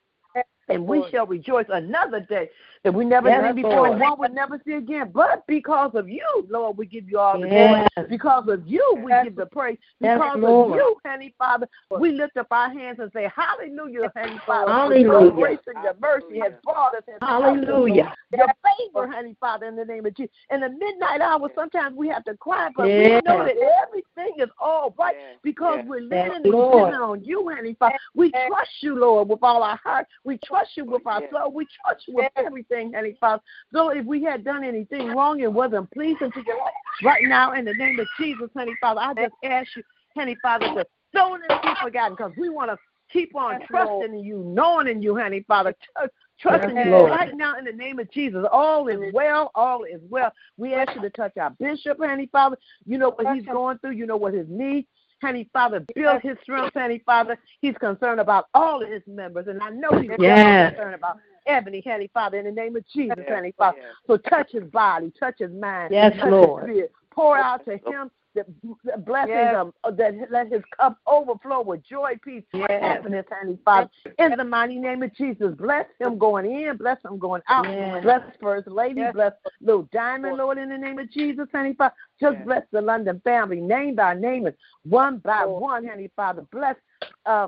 and 0.69 0.87
we 0.87 1.03
shall 1.09 1.25
rejoice 1.27 1.67
another 1.67 2.21
day 2.21 2.51
that 2.83 2.93
we 2.93 3.05
never 3.05 3.29
Yes, 3.29 3.43
seen 3.43 3.55
before, 3.55 3.87
and 3.87 3.99
one 3.99 4.17
would 4.19 4.33
never 4.33 4.59
see 4.65 4.73
again. 4.73 5.11
But 5.13 5.45
because 5.45 5.91
of 5.93 6.09
you, 6.09 6.25
Lord, 6.49 6.77
we 6.77 6.87
give 6.87 7.07
you 7.09 7.19
all 7.19 7.39
the 7.39 7.47
Yes. 7.47 7.87
glory. 7.95 8.07
Because 8.09 8.47
of 8.47 8.65
you, 8.67 8.95
we 9.03 9.11
Yes. 9.11 9.25
give 9.25 9.35
the 9.35 9.45
praise. 9.45 9.77
Yes, 9.99 10.17
Because 10.17 10.43
of 10.43 10.75
you, 10.75 10.95
honey 11.05 11.33
Father, 11.37 11.67
we 11.91 12.11
lift 12.11 12.37
up 12.37 12.47
our 12.51 12.69
hands 12.69 12.99
and 12.99 13.11
say, 13.11 13.31
Hallelujah, 13.35 14.11
honey 14.15 14.37
Father. 14.45 14.71
Hallelujah. 14.71 15.11
Your 15.11 15.31
grace 15.31 15.59
and 15.67 15.83
your 15.83 15.93
mercy 15.99 16.39
has 16.39 16.53
brought 16.63 16.95
us. 16.95 17.03
has 17.07 17.19
helped 17.21 17.43
us, 17.43 17.67
Hallelujah. 17.67 18.13
Your 18.35 18.47
favor, 18.47 19.07
honey 19.07 19.35
Father, 19.39 19.67
in 19.67 19.75
the 19.75 19.85
name 19.85 20.05
of 20.05 20.15
Jesus. 20.15 20.33
In 20.49 20.61
the 20.61 20.69
midnight 20.69 21.21
hour, 21.21 21.49
sometimes 21.53 21.95
we 21.95 22.07
have 22.07 22.23
to 22.25 22.35
cry, 22.37 22.69
but 22.75 22.87
Yes. 22.87 23.21
we 23.25 23.31
know 23.31 23.43
that 23.43 23.57
everything 23.57 24.39
is 24.39 24.49
all 24.59 24.95
right 24.97 25.15
Yes. 25.15 25.37
because 25.43 25.77
Yes. 25.77 25.85
we're 25.87 25.99
Yes, 25.99 26.09
living 26.09 26.43
depending 26.43 27.01
on 27.01 27.23
you, 27.23 27.49
honey 27.49 27.73
Father. 27.75 27.97
We 28.15 28.31
Yes. 28.33 28.47
trust 28.47 28.83
you, 28.83 28.95
Lord, 28.95 29.29
with 29.29 29.43
all 29.43 29.61
our 29.61 29.75
heart. 29.77 30.07
We 30.23 30.37
trust 30.39 30.75
you 30.77 30.85
with 30.85 31.05
our 31.05 31.21
Yes. 31.21 31.31
soul. 31.31 31.51
We 31.51 31.65
trust 31.65 32.07
you 32.07 32.15
with 32.15 32.31
Yes. 32.35 32.45
Everything, 32.71 32.93
honey 32.93 33.15
Father. 33.19 33.41
So 33.73 33.89
if 33.89 34.05
we 34.05 34.23
had 34.23 34.43
done 34.43 34.63
anything 34.63 35.07
wrong 35.15 35.41
and 35.41 35.53
wasn't 35.53 35.91
pleasing 35.91 36.31
to 36.31 36.43
you, 36.45 36.59
right 37.03 37.23
now, 37.23 37.53
in 37.53 37.65
the 37.65 37.73
name 37.73 37.99
of 37.99 38.07
Jesus, 38.19 38.49
honey 38.55 38.73
Father, 38.81 39.01
I 39.01 39.13
just 39.13 39.33
ask 39.43 39.67
you, 39.75 39.83
honey 40.15 40.37
Father, 40.41 40.67
to 40.67 40.85
don't 41.13 41.41
let 41.41 41.51
it 41.51 41.63
be 41.63 41.69
forgotten 41.81 42.15
because 42.15 42.31
we 42.37 42.49
want 42.49 42.71
to 42.71 42.77
keep 43.11 43.35
on 43.35 43.59
Yes, 43.59 43.67
trusting 43.69 43.97
Lord. 43.99 44.09
in 44.11 44.23
you, 44.23 44.43
knowing 44.45 44.87
in 44.87 45.01
you, 45.01 45.17
honey 45.17 45.43
Father. 45.47 45.73
Tr- 45.97 46.05
Trusting 46.39 46.75
Yes, 46.75 46.85
you 46.87 46.91
Lord. 46.91 47.11
right 47.11 47.35
now 47.35 47.55
in 47.59 47.65
the 47.65 47.71
name 47.71 47.99
of 47.99 48.09
Jesus. 48.11 48.43
All 48.51 48.87
is 48.87 49.13
well, 49.13 49.51
all 49.53 49.83
is 49.83 50.01
well. 50.09 50.31
We 50.57 50.73
ask 50.73 50.95
you 50.95 51.01
to 51.01 51.09
touch 51.11 51.37
our 51.37 51.51
bishop, 51.51 51.99
honey 51.99 52.29
Father. 52.31 52.57
You 52.87 52.97
know 52.97 53.11
what 53.11 53.35
he's 53.35 53.45
going 53.45 53.77
through, 53.77 53.91
you 53.91 54.07
know 54.07 54.17
what 54.17 54.33
his 54.33 54.47
needs. 54.49 54.87
Honey 55.21 55.47
Father, 55.53 55.85
build 55.93 56.23
his 56.23 56.35
strength, 56.41 56.73
honey 56.73 57.03
Father. 57.05 57.37
He's 57.61 57.75
concerned 57.77 58.19
about 58.19 58.45
all 58.55 58.81
of 58.81 58.89
his 58.89 59.03
members, 59.05 59.45
and 59.47 59.61
I 59.61 59.69
know 59.69 59.99
he's 59.99 60.09
Yes. 60.17 60.71
concerned 60.71 60.95
about 60.95 61.17
Ebony, 61.47 61.81
Heavenly 61.85 62.09
Father, 62.13 62.37
in 62.39 62.45
the 62.45 62.51
name 62.51 62.75
of 62.75 62.87
Jesus, 62.87 63.15
Yes, 63.17 63.27
honey 63.29 63.53
Father. 63.57 63.77
yes. 63.79 63.95
So 64.07 64.17
touch 64.17 64.51
his 64.51 64.63
body, 64.65 65.11
touch 65.19 65.35
his 65.39 65.51
mind, 65.51 65.91
Yes, 65.93 66.13
touch 66.17 66.31
Lord. 66.31 66.63
his 66.69 66.75
spirit. 66.75 66.91
Pour 67.11 67.37
out 67.37 67.65
to 67.65 67.71
him 67.77 68.09
the, 68.33 68.45
the 68.85 68.97
blessings 68.97 69.29
Yes. 69.33 69.65
of 69.83 69.97
that 69.97 70.13
let 70.31 70.51
his 70.51 70.61
cup 70.79 70.97
overflow 71.05 71.61
with 71.61 71.83
joy, 71.83 72.17
peace, 72.23 72.43
Yes. 72.53 72.81
happiness, 72.81 73.25
honey 73.29 73.57
Father. 73.65 73.89
In 74.19 74.37
the 74.37 74.43
mighty 74.45 74.77
name 74.77 75.03
of 75.03 75.13
Jesus, 75.15 75.53
bless 75.55 75.85
him 75.99 76.17
going 76.17 76.45
in, 76.49 76.77
bless 76.77 77.03
him 77.03 77.17
going 77.19 77.41
out. 77.49 77.65
Yes. 77.67 78.03
Bless 78.03 78.21
First 78.39 78.67
Lady, 78.67 79.01
Yes. 79.01 79.13
bless 79.13 79.33
Little 79.59 79.83
Diamond, 79.91 80.37
Lord, 80.37 80.57
in 80.57 80.69
the 80.69 80.77
name 80.77 80.99
of 80.99 81.11
Jesus, 81.11 81.47
honey 81.51 81.73
Father. 81.73 81.93
Just 82.21 82.37
Yes. 82.37 82.45
bless 82.45 82.63
the 82.71 82.81
London 82.81 83.19
family, 83.25 83.59
name 83.59 83.95
by 83.95 84.13
name, 84.13 84.45
and 84.45 84.55
one 84.83 85.17
by 85.17 85.43
Lord. 85.43 85.61
one, 85.61 85.83
Heavenly 85.83 86.11
Father. 86.15 86.43
Bless 86.51 86.77
uh, 87.25 87.47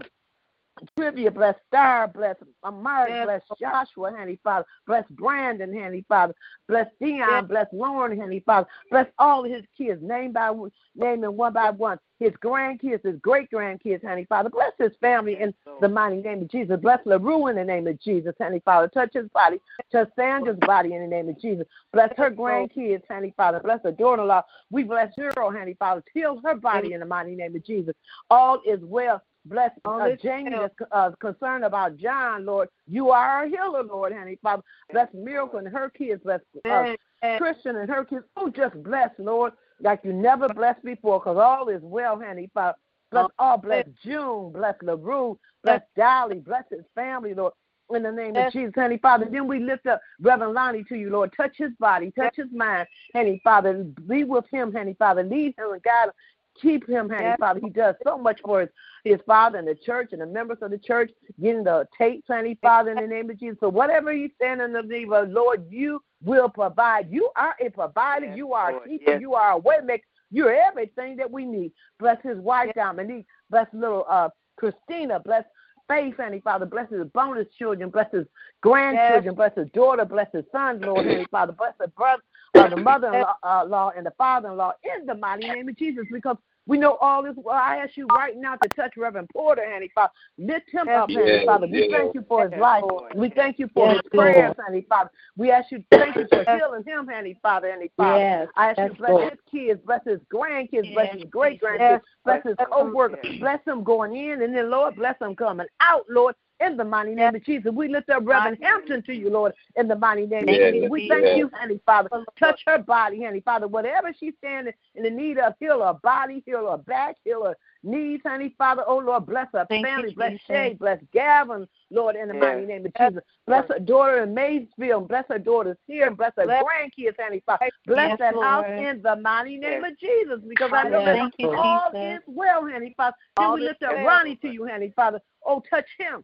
Trivia, 0.97 1.31
bless 1.31 1.55
Star, 1.67 2.07
bless 2.07 2.35
Amari, 2.63 3.11
Yes. 3.11 3.25
bless 3.25 3.59
Joshua, 3.59 4.11
honey 4.11 4.39
Father. 4.43 4.65
Bless 4.87 5.05
Brandon, 5.11 5.73
honey 5.77 6.03
Father. 6.07 6.33
Bless 6.67 6.91
Dion, 6.99 7.29
Yes. 7.29 7.45
bless 7.45 7.67
Lauren, 7.73 8.19
honey 8.19 8.39
Father. 8.39 8.67
Bless 8.89 9.07
all 9.19 9.45
of 9.45 9.51
his 9.51 9.65
kids, 9.77 10.01
name 10.01 10.31
by 10.31 10.51
name 10.95 11.23
and 11.23 11.37
one 11.37 11.53
by 11.53 11.69
one. 11.69 11.99
His 12.19 12.31
grandkids, 12.33 13.03
his 13.03 13.19
great 13.19 13.51
grandkids, 13.51 14.03
honey 14.03 14.25
Father. 14.25 14.49
Bless 14.49 14.73
his 14.77 14.95
family 14.97 15.39
in 15.39 15.53
the 15.79 15.89
mighty 15.89 16.21
name 16.21 16.41
of 16.41 16.47
Jesus. 16.49 16.79
Bless 16.79 17.05
LaRue 17.05 17.47
in 17.47 17.55
the 17.55 17.63
name 17.63 17.87
of 17.87 17.99
Jesus, 17.99 18.35
honey 18.39 18.59
Father. 18.59 18.87
Touch 18.87 19.13
his 19.13 19.27
body. 19.29 19.59
Touch 19.91 20.09
Sandra's 20.15 20.59
body 20.59 20.93
in 20.93 21.01
the 21.01 21.07
name 21.07 21.29
of 21.29 21.39
Jesus. 21.39 21.67
Bless 21.91 22.15
her 22.17 22.31
grandkids, 22.31 23.03
honey 23.07 23.33
Father. 23.37 23.59
Bless 23.59 23.81
her 23.83 23.91
daughter 23.91 24.21
in 24.23 24.27
law. 24.27 24.43
We 24.71 24.83
bless 24.83 25.13
her, 25.17 25.33
honey 25.35 25.75
Father. 25.77 26.03
Heal 26.13 26.41
her 26.43 26.55
body 26.55 26.93
in 26.93 26.99
the 26.99 27.05
mighty 27.05 27.35
name 27.35 27.55
of 27.55 27.63
Jesus. 27.63 27.95
All 28.29 28.59
is 28.65 28.79
well 28.81 29.21
Bless 29.45 29.71
uh, 29.83 30.09
Jamie 30.21 30.51
that's 30.51 30.73
uh, 30.91 31.11
concerned 31.19 31.65
about 31.65 31.97
John, 31.97 32.45
Lord. 32.45 32.69
You 32.87 33.09
are 33.11 33.43
a 33.43 33.49
healer, 33.49 33.83
Lord, 33.83 34.13
honey, 34.13 34.39
Father. 34.41 34.63
Bless 34.91 35.09
Miracle 35.13 35.59
and 35.59 35.67
her 35.67 35.89
kids. 35.89 36.23
Bless 36.23 36.39
uh. 36.69 36.95
Christian 37.37 37.75
and 37.75 37.89
her 37.89 38.05
kids. 38.05 38.23
Oh, 38.37 38.49
just 38.49 38.81
bless, 38.83 39.09
Lord, 39.17 39.53
like 39.81 39.99
you 40.03 40.13
never 40.13 40.47
blessed 40.49 40.83
before, 40.83 41.19
because 41.19 41.37
all 41.37 41.67
is 41.69 41.81
well, 41.81 42.19
honey, 42.19 42.49
Father. 42.53 42.77
Bless 43.11 43.27
all, 43.37 43.57
bless 43.57 43.85
June, 44.03 44.51
bless 44.51 44.75
LaRue, 44.81 45.37
bless 45.63 45.81
Dolly, 45.95 46.39
bless 46.39 46.63
his 46.71 46.83
family, 46.95 47.33
Lord. 47.33 47.53
In 47.93 48.01
the 48.01 48.11
name 48.11 48.35
of 48.35 48.51
Jesus, 48.51 48.73
honey, 48.75 48.97
Father. 48.97 49.27
Then 49.29 49.45
we 49.45 49.59
lift 49.59 49.85
up 49.85 50.01
Reverend 50.19 50.53
Lonnie 50.53 50.83
to 50.85 50.95
you, 50.95 51.11
Lord. 51.11 51.31
Touch 51.37 51.55
his 51.57 51.69
body, 51.79 52.11
touch 52.17 52.37
his 52.37 52.51
mind, 52.51 52.87
honey, 53.13 53.39
Father. 53.43 53.85
Be 54.07 54.23
with 54.23 54.45
him, 54.51 54.73
honey, 54.73 54.95
Father. 54.97 55.21
Lead 55.21 55.53
him 55.57 55.73
and 55.73 55.83
guide 55.83 56.05
him. 56.05 56.13
Keep 56.61 56.87
him, 56.87 57.09
honey, 57.09 57.23
Yes. 57.23 57.37
Father. 57.39 57.59
He 57.63 57.69
does 57.69 57.95
so 58.03 58.17
much 58.17 58.39
for 58.43 58.61
his, 58.61 58.69
his 59.03 59.19
father 59.25 59.57
and 59.57 59.67
the 59.67 59.75
church 59.75 60.09
and 60.11 60.21
the 60.21 60.25
members 60.25 60.59
of 60.61 60.71
the 60.71 60.77
church, 60.77 61.11
getting 61.41 61.63
the 61.63 61.87
tapes, 61.97 62.27
honey, 62.27 62.57
Father, 62.61 62.91
in 62.91 62.97
the 62.97 63.07
name 63.07 63.29
of 63.29 63.39
Jesus. 63.39 63.57
So 63.59 63.69
whatever 63.69 64.13
you 64.13 64.29
standing 64.35 64.65
in 64.65 64.73
the 64.73 64.81
need 64.83 65.11
of, 65.11 65.29
Lord, 65.29 65.65
you 65.69 66.01
will 66.23 66.49
provide. 66.49 67.11
You 67.11 67.29
are 67.35 67.55
a 67.59 67.69
provider. 67.69 68.27
Yes, 68.27 68.37
you 68.37 68.53
are 68.53 68.71
Lord. 68.71 68.85
a 68.85 68.89
keeper. 68.89 69.11
Yes. 69.11 69.21
You 69.21 69.33
are 69.33 69.51
a 69.51 69.57
way 69.57 69.77
maker. 69.83 70.03
You're 70.31 70.53
everything 70.53 71.15
that 71.17 71.29
we 71.29 71.45
need. 71.45 71.71
Bless 71.99 72.17
his 72.23 72.37
wife, 72.37 72.71
Dominique. 72.75 73.25
Bless 73.49 73.67
little 73.73 74.05
uh, 74.09 74.29
Christina. 74.57 75.19
Bless 75.19 75.43
Faith, 75.87 76.15
honey, 76.17 76.39
Father. 76.39 76.65
Bless 76.65 76.89
his 76.89 77.05
bonus 77.13 77.45
children. 77.59 77.89
Bless 77.89 78.09
his 78.11 78.25
grandchildren. 78.61 79.35
Bless 79.35 79.53
his 79.55 79.67
daughter. 79.71 80.05
Bless 80.05 80.31
his 80.31 80.45
son, 80.51 80.79
Lord, 80.79 81.05
honey, 81.05 81.25
Father. 81.29 81.51
Bless 81.51 81.73
the 81.77 81.89
brother, 81.89 82.23
uh, 82.55 82.69
the 82.69 82.77
mother-in-law 82.77 83.87
uh, 83.87 83.91
and 83.97 84.05
the 84.05 84.13
father-in-law 84.17 84.73
in 84.83 85.05
the 85.05 85.15
mighty 85.15 85.47
name 85.47 85.69
of 85.69 85.77
Jesus 85.77 86.05
because 86.11 86.37
we 86.65 86.77
know 86.77 86.97
all 87.01 87.23
this. 87.23 87.33
Well, 87.35 87.55
I 87.55 87.77
ask 87.77 87.97
you 87.97 88.07
right 88.07 88.37
now 88.37 88.55
to 88.55 88.69
touch 88.69 88.93
Reverend 88.95 89.29
Porter, 89.33 89.63
honey, 89.69 89.91
Father. 89.93 90.13
Lift 90.37 90.69
him 90.71 90.87
up, 90.87 91.11
honey, 91.11 91.45
Father. 91.45 91.67
We 91.67 91.89
yes. 91.89 91.99
thank 91.99 92.15
you 92.15 92.25
for 92.27 92.47
his 92.47 92.57
life. 92.59 92.83
We 93.15 93.29
thank 93.29 93.59
you 93.59 93.69
for 93.73 93.87
Yes, 93.87 94.01
his 94.03 94.09
prayers, 94.17 94.55
honey, 94.65 94.85
Father. 94.87 95.09
We 95.35 95.51
ask 95.51 95.71
you, 95.71 95.83
thank 95.91 96.15
you 96.15 96.25
for 96.29 96.45
healing 96.45 96.83
him, 96.85 97.07
honey, 97.11 97.37
Father, 97.41 97.69
honey, 97.69 97.91
Father. 97.97 98.19
Yes, 98.19 98.47
I 98.55 98.69
ask 98.69 98.79
you 98.79 98.87
to 98.89 98.93
bless 98.95 99.09
Lord. 99.11 99.31
his 99.31 99.39
kids, 99.51 99.81
bless 99.85 100.05
his 100.05 100.19
grandkids, 100.33 100.93
bless 100.93 101.13
his 101.13 101.25
great 101.25 101.61
grandkids, 101.61 101.79
yes, 101.79 102.01
bless 102.23 102.43
his 102.45 102.55
yes, 102.57 102.67
co-workers, 102.71 103.19
yes. 103.23 103.39
bless 103.39 103.65
them 103.65 103.83
going 103.83 104.15
in, 104.15 104.41
and 104.41 104.55
then 104.55 104.69
Lord 104.69 104.95
bless 104.95 105.19
them 105.19 105.35
coming 105.35 105.67
out, 105.81 106.05
Lord. 106.09 106.35
In 106.59 106.77
the 106.77 106.85
mighty 106.85 107.13
name 107.15 107.35
of 107.35 107.43
Jesus, 107.43 107.71
we 107.73 107.87
lift 107.89 108.09
up 108.09 108.23
Reverend 108.25 108.57
Hampton 108.61 109.01
to 109.03 109.13
you, 109.15 109.29
Lord. 109.29 109.53
In 109.75 109.87
the 109.87 109.95
mighty 109.95 110.25
name 110.25 110.43
of 110.47 110.49
Jesus, 110.49 110.89
we 110.89 111.01
yes. 111.01 111.09
thank 111.09 111.37
you, 111.37 111.49
honey, 111.53 111.79
Father. 111.85 112.09
Touch 112.39 112.61
her 112.67 112.77
body, 112.77 113.23
honey, 113.23 113.41
Father. 113.41 113.67
Whatever 113.67 114.13
she's 114.17 114.33
standing 114.37 114.73
in 114.95 115.03
the 115.03 115.09
need 115.09 115.39
of, 115.39 115.55
heal 115.59 115.81
her 115.81 115.93
body, 115.95 116.41
heal 116.45 116.69
her 116.71 116.77
back, 116.77 117.17
heal 117.25 117.43
her 117.45 117.57
knees, 117.83 118.21
honey, 118.25 118.55
Father. 118.57 118.83
Oh 118.87 118.97
Lord, 118.99 119.25
bless 119.25 119.47
her 119.53 119.65
Thank 119.67 119.85
you, 119.85 119.93
family, 119.93 120.13
bless 120.13 120.31
Jesus. 120.31 120.45
Shay, 120.47 120.77
bless 120.79 120.99
Gavin, 121.11 121.67
Lord. 121.89 122.15
In 122.15 122.29
the 122.29 122.33
Yes. 122.35 122.41
mighty 122.41 122.65
name 122.65 122.85
of 122.85 122.93
Jesus, 122.93 123.23
bless 123.45 123.67
her 123.67 123.79
daughter 123.79 124.23
in 124.23 124.33
Maysville, 124.33 125.01
bless 125.01 125.25
her 125.27 125.39
daughters 125.39 125.77
here, 125.87 126.11
bless 126.11 126.31
her 126.37 126.45
Bless- 126.45 126.63
grandkids, 126.63 127.15
honey, 127.19 127.41
Father. 127.45 127.69
Bless 127.85 128.09
Yes, 128.11 128.19
that 128.19 128.35
house 128.35 128.65
in 128.77 129.01
the 129.01 129.15
mighty 129.17 129.57
name 129.57 129.81
Yes. 129.83 129.91
of 129.91 129.99
Jesus, 129.99 130.39
because 130.47 130.71
I 130.71 130.83
know 130.83 130.99
Yes, 130.99 131.05
that 131.07 131.15
thank 131.17 131.33
you, 131.39 131.51
all 131.57 131.91
Jesus. 131.91 132.17
is 132.19 132.23
well, 132.27 132.69
honey, 132.69 132.93
Father. 132.95 133.17
Then 133.35 133.45
All 133.47 133.53
we 133.55 133.61
lift 133.61 133.83
up. 133.83 133.97
Ronnie 134.05 134.37
to 134.37 134.47
you, 134.47 134.65
honey, 134.65 134.93
Father. 134.95 135.19
Oh, 135.45 135.61
touch 135.69 135.87
him. 135.97 136.23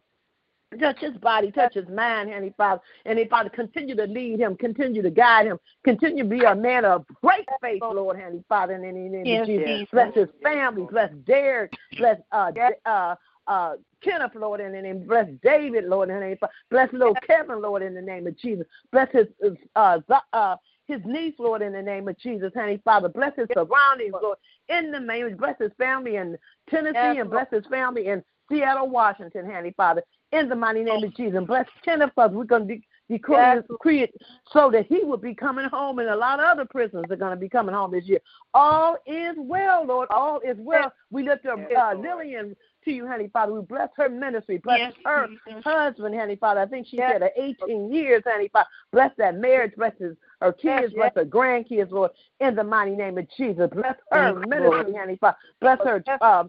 Touch 0.78 1.00
his 1.00 1.16
body, 1.16 1.50
touch 1.50 1.74
his 1.74 1.88
mind, 1.88 2.32
honey, 2.32 2.54
Father. 2.56 2.80
And 3.04 3.18
hey, 3.18 3.26
Father, 3.26 3.50
continue 3.50 3.96
to 3.96 4.04
lead 4.04 4.38
him, 4.38 4.56
continue 4.56 5.02
to 5.02 5.10
guide 5.10 5.46
him, 5.46 5.58
continue 5.82 6.22
to 6.22 6.28
be 6.28 6.44
a 6.44 6.54
man 6.54 6.84
of 6.84 7.04
great 7.22 7.48
faith, 7.60 7.82
Lord, 7.82 8.20
honey, 8.20 8.44
Father, 8.48 8.74
in 8.74 8.82
the 8.82 8.92
name 8.92 9.26
Yes, 9.26 9.42
of 9.42 9.48
Jesus. 9.48 9.66
Jesus. 9.66 9.88
Bless 9.90 10.14
his 10.14 10.28
family, 10.42 10.86
bless 10.88 11.10
Derek, 11.26 11.72
bless 11.98 12.20
uh, 12.30 12.52
uh, 12.86 13.14
uh, 13.48 13.74
Kenneth, 14.00 14.34
Lord, 14.36 14.60
in 14.60 14.72
the 14.72 14.80
name. 14.80 15.06
Bless 15.06 15.26
David, 15.42 15.84
Lord, 15.86 16.08
in 16.08 16.14
the 16.14 16.20
name. 16.20 16.36
Bless 16.70 16.92
little 16.92 17.16
Kevin, 17.26 17.60
Lord, 17.60 17.82
in 17.82 17.94
the 17.94 18.02
name 18.02 18.28
of 18.28 18.38
Jesus. 18.38 18.66
Bless 18.92 19.10
his 19.12 19.26
his, 19.42 19.54
uh, 19.74 19.98
uh, 20.32 20.56
his 20.86 21.00
niece, 21.04 21.34
Lord, 21.38 21.62
in 21.62 21.72
the 21.72 21.82
name 21.82 22.08
of 22.08 22.18
Jesus, 22.18 22.52
honey, 22.54 22.80
Father. 22.84 23.08
Bless 23.08 23.34
his 23.36 23.48
surroundings, 23.52 24.14
Lord, 24.22 24.38
in 24.68 24.92
the 24.92 25.00
name. 25.00 25.36
Bless 25.36 25.58
his 25.58 25.72
family 25.78 26.16
in 26.16 26.38
Tennessee 26.68 26.94
Yes, 26.94 27.16
and 27.20 27.30
bless 27.30 27.50
his 27.50 27.66
family 27.66 28.06
in 28.06 28.22
Seattle, 28.50 28.88
Washington, 28.88 29.50
honey, 29.50 29.72
Father. 29.76 30.02
In 30.32 30.48
the 30.48 30.54
mighty 30.54 30.84
name 30.84 31.02
of 31.02 31.16
Jesus, 31.16 31.42
bless 31.46 31.66
Kenneth, 31.84 32.12
Father. 32.14 32.36
We're 32.36 32.44
going 32.44 32.68
to 32.68 32.74
de- 32.76 32.82
decree 33.08 33.36
Yes. 33.36 33.64
it 34.08 34.14
so 34.52 34.70
that 34.70 34.86
he 34.86 35.02
will 35.02 35.16
be 35.16 35.34
coming 35.34 35.68
home, 35.68 35.98
and 35.98 36.08
a 36.08 36.14
lot 36.16 36.38
of 36.38 36.46
other 36.46 36.64
prisoners 36.64 37.04
are 37.10 37.16
going 37.16 37.32
to 37.32 37.40
be 37.40 37.48
coming 37.48 37.74
home 37.74 37.90
this 37.90 38.04
year. 38.04 38.20
All 38.54 38.96
is 39.06 39.34
well, 39.36 39.84
Lord. 39.84 40.08
All 40.10 40.38
is 40.40 40.56
well. 40.60 40.92
We 41.10 41.24
lift 41.24 41.46
up 41.46 41.58
Yes, 41.68 41.72
uh, 41.76 41.94
Lillian 41.94 42.54
to 42.84 42.92
you, 42.92 43.06
honey, 43.08 43.28
Father. 43.32 43.52
We 43.52 43.62
bless 43.62 43.88
her 43.96 44.08
ministry. 44.08 44.58
Bless 44.58 44.78
Yes, 44.78 44.92
her 45.04 45.26
Jesus. 45.26 45.64
husband, 45.64 46.14
honey, 46.14 46.36
Father. 46.36 46.60
I 46.60 46.66
think 46.66 46.86
she 46.86 46.96
Yes. 46.98 47.12
said 47.12 47.22
her 47.22 47.30
18 47.36 47.92
years, 47.92 48.22
honey, 48.24 48.48
Father. 48.48 48.68
Bless 48.92 49.10
that 49.16 49.34
marriage. 49.34 49.74
Bless 49.76 49.96
his, 49.98 50.16
her 50.40 50.52
kids. 50.52 50.92
Yes, 50.92 50.92
Bless 50.92 51.14
her 51.16 51.24
grandkids, 51.24 51.90
Lord. 51.90 52.12
In 52.38 52.54
the 52.54 52.64
mighty 52.64 52.94
name 52.94 53.18
of 53.18 53.28
Jesus. 53.36 53.68
Bless 53.70 53.96
her 54.12 54.34
ministry, 54.46 54.94
honey, 54.94 55.16
Father. 55.16 55.36
Bless 55.60 55.78
her 55.80 56.02
Yes. 56.06 56.18
uh, 56.20 56.44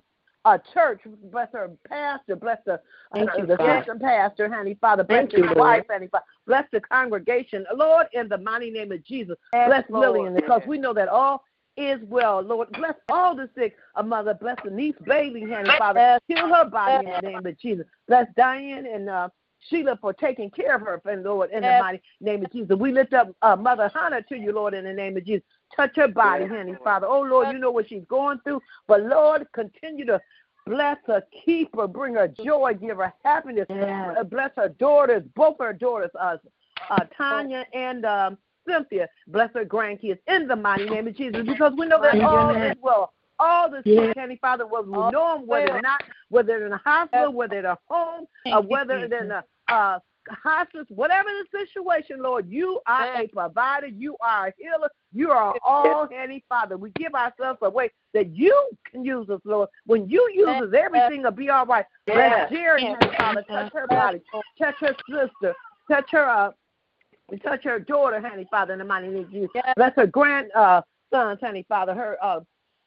uh, 0.45 0.57
church. 0.73 1.01
Bless 1.31 1.49
her 1.53 1.71
pastor. 1.87 2.35
Bless 2.35 2.59
the, 2.65 2.79
Thank 3.13 3.29
uh, 3.29 3.37
you, 3.39 3.45
the 3.45 3.61
assistant 3.61 4.01
pastor, 4.01 4.49
honey, 4.49 4.77
Father. 4.79 5.03
Bless 5.03 5.21
Thank 5.21 5.31
his 5.33 5.45
Lord. 5.45 5.57
wife, 5.57 5.85
honey, 5.89 6.07
Father. 6.07 6.25
Bless 6.47 6.65
the 6.71 6.81
congregation. 6.81 7.65
Lord, 7.75 8.07
in 8.13 8.27
the 8.27 8.37
mighty 8.37 8.71
name 8.71 8.91
of 8.91 9.03
Jesus. 9.05 9.37
Yes, 9.53 9.67
Bless 9.67 9.83
Lord. 9.89 10.13
Lillian 10.13 10.35
because 10.35 10.61
we 10.67 10.77
know 10.77 10.93
that 10.93 11.07
all 11.07 11.43
is 11.77 11.99
well. 12.07 12.41
Lord, 12.41 12.71
bless 12.73 12.95
all 13.09 13.35
the 13.35 13.49
sick. 13.55 13.75
A 13.95 14.03
mother, 14.03 14.33
bless 14.33 14.57
the 14.63 14.71
niece, 14.71 14.95
baby, 15.05 15.41
honey, 15.41 15.69
Father. 15.77 16.19
Heal 16.27 16.47
her 16.47 16.65
body 16.65 17.05
in 17.05 17.11
the 17.11 17.27
name 17.27 17.45
of 17.45 17.59
Jesus. 17.59 17.85
Bless 18.07 18.27
Diane 18.35 18.85
and 18.85 19.09
uh, 19.09 19.29
Sheila 19.69 19.97
for 20.01 20.13
taking 20.13 20.49
care 20.49 20.75
of 20.75 20.81
her, 20.81 20.99
friend, 21.01 21.23
Lord, 21.23 21.51
in 21.51 21.61
the 21.63 21.79
mighty 21.79 22.01
name 22.19 22.43
of 22.43 22.51
Jesus. 22.51 22.75
We 22.77 22.91
lift 22.91 23.13
up 23.13 23.33
uh, 23.41 23.55
Mother 23.55 23.91
Hannah 23.93 24.21
to 24.23 24.37
you, 24.37 24.51
Lord, 24.51 24.73
in 24.73 24.85
the 24.85 24.93
name 24.93 25.17
of 25.17 25.25
Jesus. 25.25 25.43
Touch 25.75 25.95
her 25.95 26.07
body, 26.07 26.43
Yes, 26.43 26.51
honey, 26.51 26.71
Lord. 26.71 26.83
Father. 26.83 27.07
Oh, 27.07 27.21
Lord, 27.21 27.49
you 27.51 27.59
know 27.59 27.71
what 27.71 27.87
she's 27.87 28.03
going 28.09 28.39
through. 28.43 28.61
But, 28.87 29.03
Lord, 29.03 29.47
continue 29.53 30.05
to 30.05 30.19
bless 30.65 30.97
her, 31.07 31.23
keep 31.45 31.75
her, 31.75 31.87
bring 31.87 32.15
her 32.15 32.27
joy, 32.27 32.73
give 32.79 32.97
her 32.97 33.13
happiness. 33.23 33.65
Yes. 33.69 34.15
Uh, 34.19 34.23
Bless 34.23 34.51
her 34.57 34.69
daughters, 34.69 35.23
both 35.35 35.57
her 35.59 35.73
daughters, 35.73 36.11
uh, 36.19 36.37
uh, 36.89 37.05
Tanya 37.17 37.65
and 37.73 38.05
um, 38.05 38.37
Cynthia. 38.67 39.07
Bless 39.27 39.49
her 39.53 39.65
grandkids 39.65 40.19
in 40.27 40.47
the 40.47 40.55
mighty 40.55 40.89
name 40.89 41.07
of 41.07 41.15
Jesus 41.15 41.41
because 41.45 41.73
we 41.77 41.87
know 41.87 42.01
that 42.01 42.15
Amen. 42.15 42.25
all 42.25 42.55
is 42.55 42.75
well. 42.81 43.13
All 43.39 43.71
the 43.71 43.81
Yes. 43.85 44.13
Heavenly 44.15 44.37
Father, 44.39 44.67
whether 44.67 44.85
we 44.85 44.97
know 44.97 45.37
them, 45.37 45.47
whether 45.47 45.81
not, 45.81 46.03
whether 46.29 46.47
they're 46.47 46.67
in 46.67 46.73
a 46.73 46.77
hospital, 46.77 47.33
whether 47.33 47.61
they're 47.61 47.77
home, 47.89 48.25
Thank 48.43 48.55
or 48.55 48.61
whether 48.61 49.07
they're 49.07 49.23
in 49.23 49.31
a 49.31 49.43
uh, 49.67 49.99
hospice, 50.29 50.85
whatever 50.89 51.29
the 51.29 51.65
situation, 51.65 52.21
Lord, 52.21 52.49
you 52.49 52.79
are 52.87 53.21
a 53.21 53.27
provider, 53.27 53.87
you 53.87 54.15
are 54.21 54.47
a 54.47 54.53
healer, 54.57 54.89
you 55.13 55.31
are 55.31 55.55
all, 55.65 56.07
Heavenly 56.07 56.43
Father. 56.47 56.77
We 56.77 56.91
give 56.91 57.13
ourselves 57.13 57.59
away 57.61 57.91
that 58.13 58.35
you 58.35 58.55
can 58.89 59.03
use 59.03 59.29
us, 59.29 59.41
Lord. 59.43 59.69
When 59.85 60.09
you 60.09 60.29
use 60.33 60.47
us, 60.47 60.73
everything 60.77 61.23
will 61.23 61.31
be 61.31 61.49
all 61.49 61.65
right. 61.65 61.85
Bless. 62.05 62.51
Jerry. 62.51 62.83
Heavenly 62.83 63.15
Father, 63.17 63.43
touch 63.49 63.73
her 63.73 63.87
body, 63.87 64.21
touch 64.57 64.75
her 64.79 64.95
sister, 65.09 65.55
touch 65.89 66.09
her 66.11 66.29
uh, 66.29 66.51
touch 67.43 67.63
her 67.63 67.79
daughter, 67.79 68.19
honey, 68.21 68.47
Father, 68.49 68.73
in 68.73 68.79
the 68.79 68.85
mighty 68.85 69.07
name 69.07 69.23
of 69.23 69.31
Jesus. 69.31 69.49
Bless 69.75 69.93
her 69.95 70.07
grand 70.07 70.51
uh, 70.53 70.81
sons, 71.11 71.39
honey, 71.41 71.65
Father, 71.67 71.93
her 71.93 72.17
uh, 72.21 72.41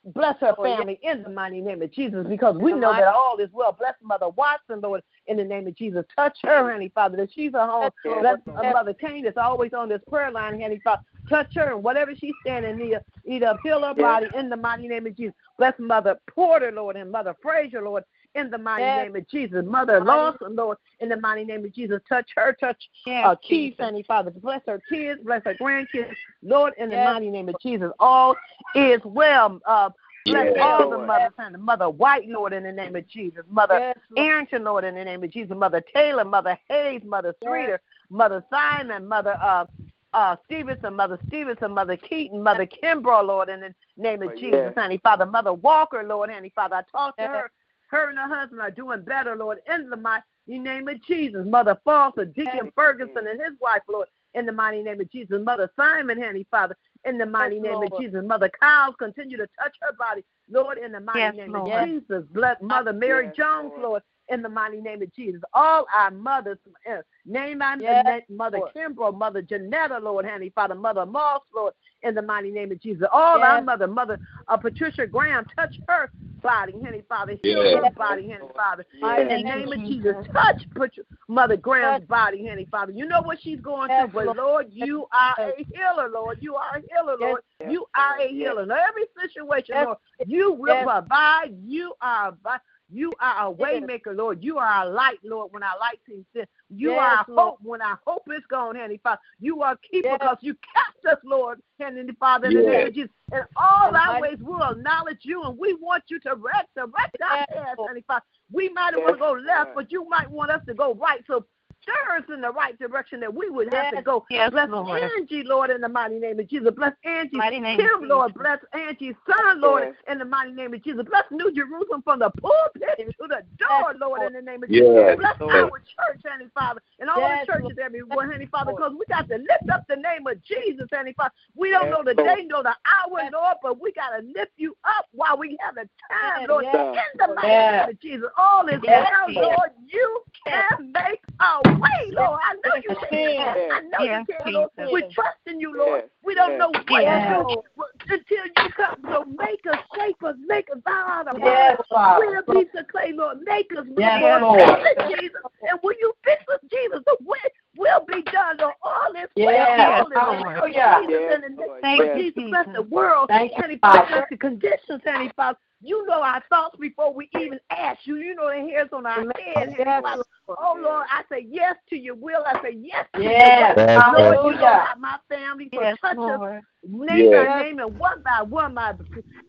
bless 0.04 0.38
her 0.40 0.54
Oh, 0.58 0.62
family 0.62 0.98
in 1.02 1.22
the 1.22 1.30
mighty 1.30 1.60
name 1.60 1.82
of 1.82 1.92
Jesus, 1.92 2.26
because 2.28 2.56
we 2.56 2.72
know 2.72 2.92
that 2.92 3.14
all 3.14 3.38
is 3.38 3.48
well. 3.52 3.72
Bless 3.72 3.94
Mother 4.02 4.28
Watson, 4.28 4.80
Lord, 4.80 5.02
in 5.26 5.36
the 5.36 5.44
name 5.44 5.66
of 5.66 5.74
Jesus. 5.76 6.04
Touch 6.14 6.36
her, 6.42 6.70
honey, 6.72 6.90
Father, 6.94 7.16
that 7.16 7.32
she's 7.32 7.54
at 7.54 7.68
home. 7.68 7.90
Lord. 8.04 8.26
uh, 8.26 8.72
Mother 8.72 8.94
Kane 8.94 9.24
that's 9.24 9.36
always 9.36 9.72
on 9.72 9.88
this 9.88 10.02
prayer 10.08 10.30
line, 10.30 10.60
honey, 10.60 10.80
Father. 10.82 11.02
Touch 11.28 11.48
her 11.54 11.72
and 11.72 11.82
whatever 11.82 12.14
she's 12.14 12.34
standing 12.42 12.76
near, 12.76 13.00
either 13.24 13.58
heal 13.62 13.82
her 13.82 13.94
body 13.94 14.28
in 14.36 14.50
the 14.50 14.56
mighty 14.56 14.86
name 14.88 15.06
of 15.06 15.16
Jesus. 15.16 15.34
Bless 15.56 15.72
Mother 15.78 16.18
Porter, 16.28 16.70
Lord, 16.70 16.96
and 16.96 17.10
Mother 17.10 17.34
Frazier, 17.40 17.82
Lord, 17.82 18.04
in 18.34 18.50
the 18.50 18.58
mighty 18.58 18.84
Yes. 18.84 19.04
name 19.04 19.16
of 19.16 19.28
Jesus. 19.28 19.64
Mother 19.64 20.04
Lawson, 20.04 20.54
Lord, 20.54 20.76
in 21.00 21.08
the 21.08 21.16
mighty 21.16 21.44
name 21.44 21.64
of 21.64 21.72
Jesus. 21.72 22.02
Touch 22.08 22.28
her, 22.36 22.52
touch 22.52 22.76
Yes, 23.06 23.24
uh, 23.24 23.36
Keith, 23.36 23.76
Honey 23.78 24.02
Father. 24.02 24.30
Bless 24.32 24.60
her 24.66 24.82
kids, 24.88 25.20
bless 25.24 25.42
her 25.44 25.54
grandkids. 25.54 26.14
Lord, 26.42 26.74
in 26.76 26.90
the 26.90 26.96
Yes. 26.96 27.04
mighty 27.06 27.30
name 27.30 27.48
of 27.48 27.58
Jesus, 27.60 27.90
all 27.98 28.36
is 28.74 29.00
well. 29.04 29.60
Uh, 29.66 29.90
bless 30.24 30.52
Yes, 30.54 30.64
all 30.64 30.90
the 30.90 30.98
mothers 30.98 31.32
and 31.38 31.54
the 31.54 31.58
Mother 31.58 31.90
White, 31.90 32.28
Lord, 32.28 32.52
in 32.52 32.62
the 32.64 32.72
name 32.72 32.96
of 32.96 33.06
Jesus. 33.08 33.44
Mother 33.50 33.78
Yes, 33.78 33.96
Lord. 34.10 34.26
Arrington, 34.26 34.64
Lord, 34.64 34.84
in 34.84 34.94
the 34.94 35.04
name 35.04 35.22
of 35.22 35.30
Jesus. 35.30 35.56
Mother 35.56 35.82
Taylor, 35.94 36.24
Mother 36.24 36.58
Hayes, 36.68 37.02
Mother 37.04 37.34
Yes. 37.42 37.80
Mother 38.10 38.44
Simon, 38.50 39.06
Mother 39.06 39.36
uh, 39.42 39.66
uh, 40.12 40.36
Stevenson, 40.44 40.94
Mother 40.94 41.18
Stevenson, 41.26 41.72
Mother 41.72 41.96
Keaton, 41.96 42.42
Mother 42.42 42.66
Kimbrough, 42.66 43.26
Lord, 43.26 43.48
in 43.48 43.60
the 43.60 43.74
name 43.96 44.22
of 44.22 44.30
Oh, 44.30 44.36
Jesus, 44.36 44.52
yes. 44.52 44.74
Honey 44.76 44.98
Father. 44.98 45.26
Mother 45.26 45.52
Walker, 45.52 46.02
Lord, 46.04 46.30
Honey 46.30 46.52
Father. 46.54 46.76
I 46.76 46.82
talked 46.90 47.18
to 47.18 47.26
her. 47.26 47.50
Her 47.88 48.10
and 48.10 48.18
her 48.18 48.28
husband 48.28 48.60
are 48.60 48.70
doing 48.70 49.02
better, 49.02 49.36
Lord, 49.36 49.58
in 49.72 49.88
the 49.90 49.96
mighty 49.96 50.24
name 50.48 50.88
of 50.88 51.02
Jesus. 51.04 51.44
Mother 51.46 51.78
Foster, 51.84 52.24
Deacon 52.24 52.64
Yes. 52.64 52.72
Ferguson, 52.74 53.26
and 53.28 53.40
his 53.40 53.58
wife, 53.60 53.82
Lord, 53.88 54.08
in 54.34 54.46
the 54.46 54.52
mighty 54.52 54.82
name 54.82 55.00
of 55.00 55.10
Jesus. 55.10 55.40
Mother 55.44 55.70
Simon, 55.76 56.20
Honey 56.20 56.46
Father, 56.50 56.76
in 57.06 57.18
the 57.18 57.26
mighty 57.26 57.56
Yes, 57.56 57.62
name 57.62 57.82
of 57.82 57.96
Jesus. 57.96 58.24
Mother 58.24 58.50
Kyles, 58.60 58.94
continue 58.98 59.36
to 59.36 59.46
touch 59.60 59.74
her 59.82 59.92
body, 59.98 60.24
Lord, 60.50 60.78
in 60.78 60.92
the 60.92 61.00
mighty 61.00 61.20
Yes, 61.20 61.34
name 61.36 61.54
Lord. 61.54 61.82
of 61.82 61.88
Jesus. 61.88 62.24
Bless 62.32 62.56
Mother 62.62 62.92
Mary 62.92 63.26
Yes, 63.26 63.36
Jones, 63.36 63.72
Lord. 63.76 63.82
Lord, 63.82 64.02
in 64.28 64.42
the 64.42 64.48
mighty 64.48 64.80
name 64.80 65.02
of 65.02 65.14
Jesus. 65.14 65.42
All 65.52 65.86
our 65.96 66.10
mothers, 66.10 66.58
uh, 66.90 67.02
name 67.26 67.62
our 67.62 67.76
Yes, 67.80 68.22
Mother 68.28 68.58
Lord. 68.58 68.72
Kimbrough, 68.76 69.18
Mother 69.18 69.42
Janetta, 69.42 69.98
Lord, 69.98 70.24
Heavenly 70.24 70.52
Father, 70.54 70.74
Mother 70.74 71.06
Moss, 71.06 71.40
Lord, 71.54 71.74
in 72.04 72.14
the 72.14 72.22
mighty 72.22 72.50
name 72.50 72.70
of 72.70 72.80
Jesus. 72.80 73.06
All 73.12 73.42
our 73.42 73.56
Yes. 73.58 73.64
mother, 73.64 73.86
Mother 73.86 74.20
uh, 74.48 74.56
Patricia 74.56 75.06
Graham, 75.06 75.46
touch 75.56 75.74
her 75.88 76.10
body, 76.42 76.72
Heavenly 76.72 77.02
Father. 77.08 77.34
Heal 77.42 77.64
Yes. 77.64 77.84
her 77.84 77.90
body, 77.92 78.28
Heavenly 78.28 78.52
Father. 78.54 78.86
Yes. 78.92 79.20
In 79.20 79.28
the 79.28 79.42
name 79.42 79.72
of 79.72 79.80
Jesus. 79.80 80.14
Jesus, 80.14 80.26
touch 80.32 80.68
Pat- 80.76 81.06
Mother 81.28 81.56
Graham's 81.56 82.06
body, 82.06 82.42
Heavenly 82.44 82.66
Father. 82.70 82.92
You 82.92 83.06
know 83.06 83.22
what 83.22 83.40
she's 83.40 83.60
going 83.60 83.88
Yes, 83.88 84.10
through, 84.10 84.26
but 84.26 84.36
Lord. 84.36 84.36
Lord, 84.36 84.66
you 84.70 85.06
are 85.12 85.34
a 85.40 85.66
healer, 85.72 86.10
Lord. 86.10 86.38
You 86.40 86.54
are 86.56 86.76
a 86.76 86.82
healer, 86.82 87.16
Yes. 87.18 87.20
Lord. 87.20 87.42
You 87.72 87.86
are 87.94 88.18
a 88.18 88.22
Yes. 88.24 88.30
healer. 88.30 88.62
In 88.64 88.70
every 88.70 89.06
situation, 89.20 89.74
Yes. 89.74 89.86
Lord, 89.86 89.98
you 90.26 90.52
will 90.52 90.74
Yes. 90.74 90.84
provide. 90.84 91.56
You 91.64 91.94
are 92.02 92.28
a 92.44 92.60
you 92.90 93.10
are 93.18 93.48
a 93.48 93.50
Yes. 93.50 93.58
waymaker, 93.82 94.14
Lord. 94.14 94.44
You 94.44 94.58
are 94.58 94.82
a 94.82 94.88
light, 94.88 95.18
Lord, 95.24 95.52
when 95.52 95.62
our 95.62 95.78
light 95.78 95.98
seems 96.06 96.26
dim. 96.34 96.46
You 96.76 96.90
Yes, 96.92 97.24
are 97.28 97.34
hope 97.36 97.58
when 97.62 97.80
our 97.80 97.98
hope 98.06 98.24
is 98.30 98.42
gone, 98.48 98.74
Heavenly 98.74 99.00
Father. 99.02 99.20
You 99.40 99.62
are 99.62 99.76
keeper 99.88 100.08
Yes. 100.08 100.18
because 100.20 100.38
you 100.40 100.54
kept 100.74 101.06
us, 101.06 101.22
Lord, 101.24 101.60
Heavenly 101.78 102.12
Father, 102.18 102.48
in 102.48 102.54
the 102.54 102.62
name 102.62 102.86
of 102.88 102.94
Jesus. 102.94 103.10
In 103.32 103.42
all 103.56 103.88
And 103.88 103.96
our 103.96 104.16
I- 104.16 104.20
ways, 104.20 104.38
we'll 104.40 104.62
acknowledge 104.62 105.20
you, 105.24 105.44
and 105.44 105.58
we 105.58 105.74
want 105.74 106.04
you 106.08 106.18
to 106.20 106.34
rest, 106.34 106.68
direct 106.74 107.20
our 107.22 107.36
Yes, 107.38 107.46
paths, 107.52 107.80
Heavenly 107.80 108.04
Father. 108.06 108.24
We 108.50 108.68
might 108.70 108.94
Yes, 108.96 109.02
want 109.02 109.14
to 109.14 109.18
go 109.18 109.32
left, 109.32 109.74
but 109.74 109.92
you 109.92 110.08
might 110.08 110.30
want 110.30 110.50
us 110.50 110.60
to 110.66 110.74
go 110.74 110.94
right. 110.94 111.24
So 111.26 111.46
stir 111.84 112.16
us 112.16 112.24
in 112.32 112.40
the 112.40 112.50
right 112.50 112.78
direction 112.78 113.20
that 113.20 113.32
we 113.32 113.48
would 113.50 113.72
have 113.72 113.94
to 113.94 114.02
go. 114.02 114.24
Yes, 114.30 114.50
Bless 114.50 114.68
Lord. 114.68 115.00
Angie, 115.18 115.42
Lord, 115.44 115.70
in 115.70 115.80
the 115.80 115.88
mighty 115.88 116.18
name 116.18 116.40
of 116.40 116.48
Jesus. 116.48 116.70
Bless 116.74 116.92
Angie, 117.04 117.36
Mighty 117.36 117.60
name 117.60 117.78
Kim, 117.78 118.08
Lord. 118.08 118.30
Jesus. 118.32 118.42
Bless 118.42 118.58
Angie's 118.72 119.14
son, 119.28 119.60
Lord, 119.60 119.84
Yes. 119.84 119.94
in 120.12 120.18
the 120.18 120.24
mighty 120.24 120.52
name 120.52 120.72
of 120.74 120.82
Jesus. 120.82 121.04
Bless 121.08 121.24
New 121.30 121.52
Jerusalem 121.54 122.02
from 122.02 122.18
the 122.20 122.30
pulpit 122.40 122.96
to 122.98 123.26
the 123.28 123.42
door, 123.58 123.92
Yes, 123.92 123.96
Lord, 124.00 124.20
Lord. 124.20 124.22
in 124.28 124.32
the 124.32 124.42
name 124.42 124.62
of 124.62 124.70
Yes. 124.70 124.82
Jesus. 124.84 125.16
Bless 125.18 125.40
Lord. 125.40 125.54
our 125.54 125.70
church, 125.78 126.20
Heavenly 126.24 126.50
Father, 126.54 126.80
and 126.98 127.10
all 127.10 127.20
Yes, 127.20 127.46
the 127.46 127.52
churches 127.52 127.62
Lord. 127.76 127.78
everywhere, 127.78 128.26
Heavenly 128.26 128.46
Father, 128.46 128.72
because 128.72 128.92
we 128.98 129.04
got 129.08 129.28
to 129.28 129.36
lift 129.36 129.68
up 129.72 129.84
the 129.88 129.96
name 129.96 130.26
of 130.26 130.42
Jesus, 130.42 130.88
Heavenly 130.90 131.12
Father. 131.14 131.32
We 131.54 131.70
don't 131.70 131.86
Yes, 131.86 131.92
know 131.92 132.02
the 132.04 132.14
Lord. 132.20 132.38
day, 132.38 132.44
nor 132.46 132.62
the 132.62 132.74
hour, 132.88 133.18
Yes. 133.22 133.32
Lord, 133.32 133.56
but 133.62 133.80
we 133.80 133.92
got 133.92 134.10
to 134.10 134.24
lift 134.24 134.52
you 134.56 134.76
up 134.84 135.06
while 135.12 135.36
we 135.36 135.56
have 135.60 135.74
the 135.74 135.88
time, 136.10 136.40
Yes, 136.40 136.48
Lord, 136.48 136.64
yes, 136.64 136.96
in 137.14 137.18
the 137.28 137.34
mighty 137.34 137.48
Yes. 137.48 137.80
name 137.80 137.88
of 137.90 138.00
Jesus. 138.00 138.30
All 138.38 138.68
is 138.68 138.80
Yes, 138.82 139.06
well, 139.10 139.30
yes. 139.30 139.42
Lord. 139.44 139.70
You 139.86 140.22
can 140.46 140.92
make 140.92 141.20
a 141.40 141.73
way, 141.74 142.10
Lord. 142.12 142.40
I 142.42 142.54
know 142.54 142.74
you 142.76 142.96
can. 143.10 143.48
I 143.48 143.80
know 143.80 144.04
Yes, 144.04 144.24
you 144.28 144.34
can, 144.44 144.54
Lord. 144.54 144.70
We're 144.76 145.08
trusting 145.10 145.60
you, 145.60 145.76
Lord. 145.76 146.04
We 146.24 146.34
don't 146.34 146.58
know 146.58 146.72
what 146.88 147.04
to 147.04 147.28
do 147.28 147.64
until 148.08 148.64
you 148.64 148.72
come. 148.72 148.96
So 149.10 149.24
make 149.24 149.60
us, 149.70 149.78
shape 149.96 150.22
us, 150.22 150.36
make 150.46 150.68
us 150.70 150.78
bow 150.84 151.06
out 151.08 151.28
of 151.28 151.38
Yes, 151.38 151.80
We're 151.90 152.38
a 152.38 152.42
piece 152.42 152.68
of 152.76 152.88
clay, 152.88 153.12
Lord. 153.12 153.40
Make 153.44 153.70
us, 153.76 153.86
Yes, 153.96 154.22
Lord. 154.22 154.42
Lord. 154.42 154.70
Us, 154.70 155.10
Jesus. 155.10 155.40
And 155.68 155.78
when 155.82 155.96
you 156.00 156.12
fix 156.24 156.42
us, 156.52 156.60
Jesus, 156.70 157.00
the 157.06 157.16
will 157.20 157.36
will 157.76 158.04
be 158.06 158.22
done. 158.30 158.56
Lord. 158.58 158.74
All 159.16 159.24
is 159.24 159.28
oh, 159.36 159.40
oh, 159.40 159.42
Yes, 159.42 159.68
well. 159.76 160.00
All 160.00 160.06
is 160.06 160.40
well. 160.44 160.54
hallelujah. 160.54 161.00
Jesus, 161.06 161.20
Yes, 161.20 161.34
in 161.34 161.40
the 161.42 161.48
name 161.48 161.68
Lord. 161.68 161.80
Thank 161.82 162.02
of 162.02 162.16
you, 162.16 162.32
Jesus, 162.32 162.44
bless 162.50 162.66
the 162.74 162.82
world. 162.82 163.28
Thank 163.28 163.50
you, 163.50 163.56
Heavenly 163.56 163.78
Father, 163.78 163.98
Father. 163.98 164.12
bless 164.12 164.28
the 164.30 164.36
conditions, 164.36 165.02
Heavenly 165.04 165.32
Father. 165.36 165.58
You 165.82 166.06
know 166.06 166.22
our 166.22 166.42
thoughts 166.48 166.76
before 166.80 167.12
we 167.12 167.28
even 167.38 167.60
ask 167.70 168.00
you. 168.06 168.16
You 168.16 168.34
know 168.34 168.48
the 168.48 168.68
hairs 168.70 168.88
on 168.92 169.06
our 169.06 169.22
head, 169.36 169.74
Yes, 169.78 170.02
Oh 170.48 170.76
Lord, 170.80 171.06
I 171.10 171.22
say 171.30 171.46
yes 171.48 171.76
to 171.90 171.96
your 171.96 172.14
will. 172.14 172.42
I 172.46 172.62
say 172.62 172.76
yes 172.80 173.06
to 173.16 173.22
Yes, 173.22 173.76
your 173.76 173.86
way. 173.86 173.94
Yes, 173.94 174.14
Lord, 174.14 174.38
you 174.44 174.60
know 174.60 174.84
my 174.98 175.16
family. 175.28 175.68
So 175.74 175.80
Yes, 175.80 175.96
touch 176.00 176.16
us 176.18 176.62
name 176.86 177.30
Yes. 177.30 177.48
by 177.48 177.62
name 177.62 177.78
and 177.80 177.98
one 177.98 178.22
by 178.22 178.42
one, 178.42 178.74
my 178.74 178.94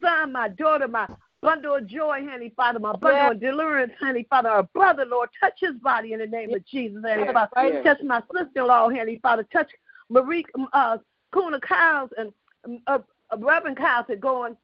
son, 0.02 0.32
my 0.32 0.50
daughter, 0.50 0.88
my 0.88 1.08
bundle 1.46 1.76
of 1.76 1.88
joy, 1.88 2.26
honey, 2.30 2.52
Father, 2.56 2.80
my 2.80 2.94
bundle 2.94 3.12
Yes. 3.22 3.32
of 3.34 3.40
deliverance, 3.40 3.94
honey, 4.00 4.26
Father, 4.30 4.50
our 4.50 4.64
brother, 4.64 5.06
Lord, 5.06 5.30
touch 5.40 5.60
his 5.60 5.76
body 5.76 6.14
in 6.14 6.20
the 6.20 6.28
name 6.28 6.54
of 6.54 6.66
Jesus, 6.66 7.02
honey, 7.06 7.24
Yes. 7.24 7.34
Father. 7.34 7.74
Yes. 7.74 7.84
Touch 7.86 8.02
my 8.04 8.22
sister-in-law, 8.34 8.90
honey, 8.90 9.20
Father. 9.22 9.44
Touch 9.52 9.72
Marie, 10.10 10.46
uh, 10.74 10.98
Kuna 11.34 11.60
Kyles 11.60 12.10
and 12.18 12.32
um, 12.66 12.80
uh, 12.88 13.00
uh, 13.32 13.38
Reverend 13.38 13.78
Kyles 13.78 14.06
are 14.10 14.16
going. 14.16 14.56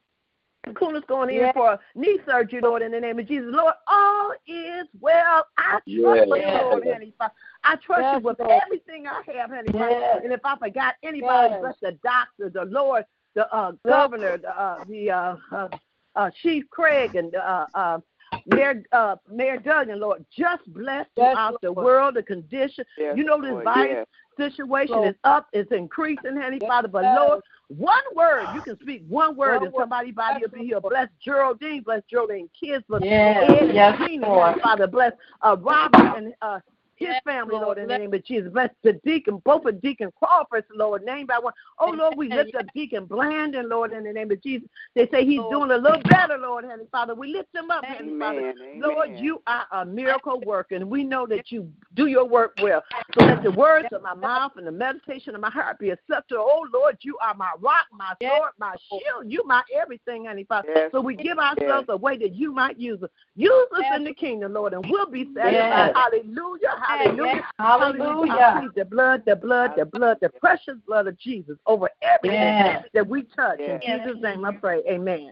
Kuna's 0.75 1.03
going 1.07 1.29
in 1.31 1.37
Yes. 1.37 1.53
for 1.55 1.79
knee 1.95 2.19
surgery, 2.25 2.61
Lord, 2.61 2.83
in 2.83 2.91
the 2.91 2.99
name 2.99 3.17
of 3.17 3.27
Jesus. 3.27 3.49
Lord, 3.51 3.73
all 3.87 4.31
is 4.45 4.87
well. 4.99 5.47
I 5.57 5.71
trust 5.71 5.83
Yes. 5.87 5.97
you, 5.97 6.03
Lord, 6.05 6.87
honey, 6.87 7.13
Father. 7.17 7.33
I 7.63 7.75
trust 7.77 8.13
you 8.21 8.27
with 8.27 8.39
everything 8.39 9.07
I 9.07 9.23
have, 9.33 9.49
honey, 9.49 9.71
Father. 9.71 9.89
Yes. 9.89 10.21
And 10.23 10.31
if 10.31 10.41
I 10.45 10.55
forgot 10.57 10.95
anybody, 11.01 11.53
Yes. 11.53 11.61
bless 11.61 11.79
the 11.81 11.91
doctor, 12.03 12.49
the 12.49 12.65
Lord, 12.65 13.05
the 13.33 13.51
uh, 13.53 13.71
governor, 13.85 14.37
the, 14.37 14.55
uh, 14.61 14.83
the 14.87 15.09
uh, 15.09 15.35
uh, 15.51 15.67
uh, 16.15 16.29
Chief 16.41 16.63
Craig, 16.69 17.15
and 17.15 17.33
uh, 17.35 17.65
uh, 17.73 17.99
Mayor 18.45 18.83
uh, 18.91 19.15
Mayor 19.29 19.57
Duggan, 19.57 19.99
Lord, 19.99 20.25
just 20.35 20.61
bless 20.73 21.05
Yes, 21.15 21.33
throughout 21.35 21.61
the 21.61 21.71
world, 21.71 22.15
the 22.15 22.23
condition. 22.23 22.85
Yes, 22.97 23.17
You 23.17 23.23
know 23.23 23.41
this 23.41 23.51
Lord. 23.51 23.65
virus 23.65 23.89
Yes. 23.91 24.07
situation 24.37 24.95
Lord. 24.95 25.09
is 25.09 25.15
up, 25.23 25.47
it's 25.53 25.71
increasing, 25.71 26.35
honey, 26.35 26.59
Yes. 26.61 26.67
Father. 26.69 26.87
But 26.87 27.03
Lord, 27.05 27.41
one 27.67 28.03
word, 28.15 28.49
you 28.51 28.61
can 28.61 28.77
speak 28.79 29.03
one 29.07 29.35
word, 29.35 29.57
One 29.57 29.65
and 29.65 29.73
word. 29.73 29.81
somebody's 29.83 30.15
body 30.15 30.41
will 30.41 30.49
be 30.49 30.65
healed. 30.65 30.83
Bless 30.83 31.07
Geraldine, 31.23 31.83
bless 31.83 32.01
Geraldine 32.09 32.49
kids, 32.59 32.83
bless 32.87 33.03
Yes, 33.03 33.43
Ed 33.47 33.73
yes, 33.73 33.97
Tina, 34.07 34.25
Father. 34.61 34.87
Bless 34.87 35.13
uh, 35.41 35.55
Robert 35.59 36.15
and 36.17 36.33
uh, 36.41 36.59
his 37.01 37.09
Yes, 37.09 37.21
family, 37.23 37.55
Lord, 37.55 37.65
Lord. 37.65 37.77
in 37.79 37.87
the 37.87 37.97
name 37.97 38.13
of 38.13 38.23
Jesus. 38.23 38.51
Bless 38.51 38.69
the 38.83 38.93
deacon, 39.03 39.41
both 39.43 39.65
of 39.65 39.81
Deacon 39.81 40.11
Crawford's, 40.17 40.67
Lord, 40.73 41.03
name 41.03 41.25
by 41.25 41.39
one. 41.39 41.53
Oh, 41.79 41.91
Lord, 41.91 42.15
we 42.17 42.29
lift 42.29 42.55
up 42.55 42.65
Deacon 42.73 43.05
Blandon, 43.07 43.69
Lord, 43.69 43.91
in 43.93 44.03
the 44.03 44.13
name 44.13 44.31
of 44.31 44.41
Jesus. 44.41 44.67
They 44.95 45.07
say 45.09 45.25
he's 45.25 45.39
Lord. 45.39 45.51
doing 45.51 45.71
a 45.71 45.77
little 45.81 46.01
better, 46.03 46.37
Lord, 46.37 46.63
Heavenly 46.63 46.87
Father. 46.91 47.15
We 47.15 47.27
lift 47.33 47.53
him 47.53 47.71
up, 47.71 47.83
Heavenly 47.83 48.19
Father. 48.19 48.39
Amen. 48.39 48.53
Amen. 48.57 48.81
Lord, 48.81 49.09
you 49.17 49.41
are 49.47 49.65
a 49.71 49.85
miracle 49.85 50.39
worker, 50.41 50.75
and 50.75 50.89
we 50.89 51.03
know 51.03 51.25
that 51.27 51.51
you 51.51 51.71
do 51.95 52.07
your 52.07 52.25
work 52.25 52.53
well. 52.61 52.83
So 53.17 53.25
let 53.25 53.43
the 53.43 53.51
words 53.51 53.87
of 53.91 54.01
my 54.01 54.13
mouth 54.13 54.53
and 54.55 54.67
the 54.67 54.71
meditation 54.71 55.35
of 55.35 55.41
my 55.41 55.49
heart 55.49 55.79
be 55.79 55.89
accepted. 55.89 56.37
Oh, 56.37 56.67
Lord, 56.73 56.97
you 57.01 57.17
are 57.21 57.33
my 57.33 57.51
rock, 57.59 57.87
my 57.91 58.13
Yes. 58.19 58.37
sword, 58.37 58.51
my 58.59 58.75
shield. 58.89 59.31
You 59.31 59.43
my 59.45 59.63
everything, 59.73 60.25
honey, 60.25 60.43
Father. 60.43 60.67
Yes. 60.75 60.91
So 60.91 61.01
we 61.01 61.15
give 61.15 61.39
ourselves 61.39 61.87
a 61.89 61.97
way 61.97 62.17
that 62.17 62.33
you 62.33 62.51
might 62.51 62.77
use 62.77 63.01
us. 63.03 63.09
Use 63.35 63.67
us 63.75 63.83
in 63.95 64.03
the 64.03 64.13
kingdom, 64.13 64.53
Lord, 64.53 64.73
and 64.73 64.85
we'll 64.89 65.09
be 65.09 65.25
satisfied. 65.33 65.93
Yes. 65.95 65.95
Hallelujah, 65.95 66.75
hallelujah. 66.97 67.43
Hallelujah. 67.59 68.71
the 68.75 68.85
blood, 68.85 69.23
the 69.25 69.35
blood, 69.35 69.71
the 69.77 69.85
blood, 69.85 70.17
the 70.21 70.29
precious 70.29 70.75
blood 70.87 71.07
of 71.07 71.17
Jesus 71.17 71.57
over 71.65 71.89
everything 72.01 72.39
Yes. 72.39 72.85
that 72.93 73.07
we 73.07 73.23
touch. 73.23 73.59
Yes. 73.59 73.81
In 73.83 73.99
Jesus' 73.99 74.21
name 74.21 74.45
I 74.45 74.51
pray. 74.51 74.81
Amen. 74.89 75.31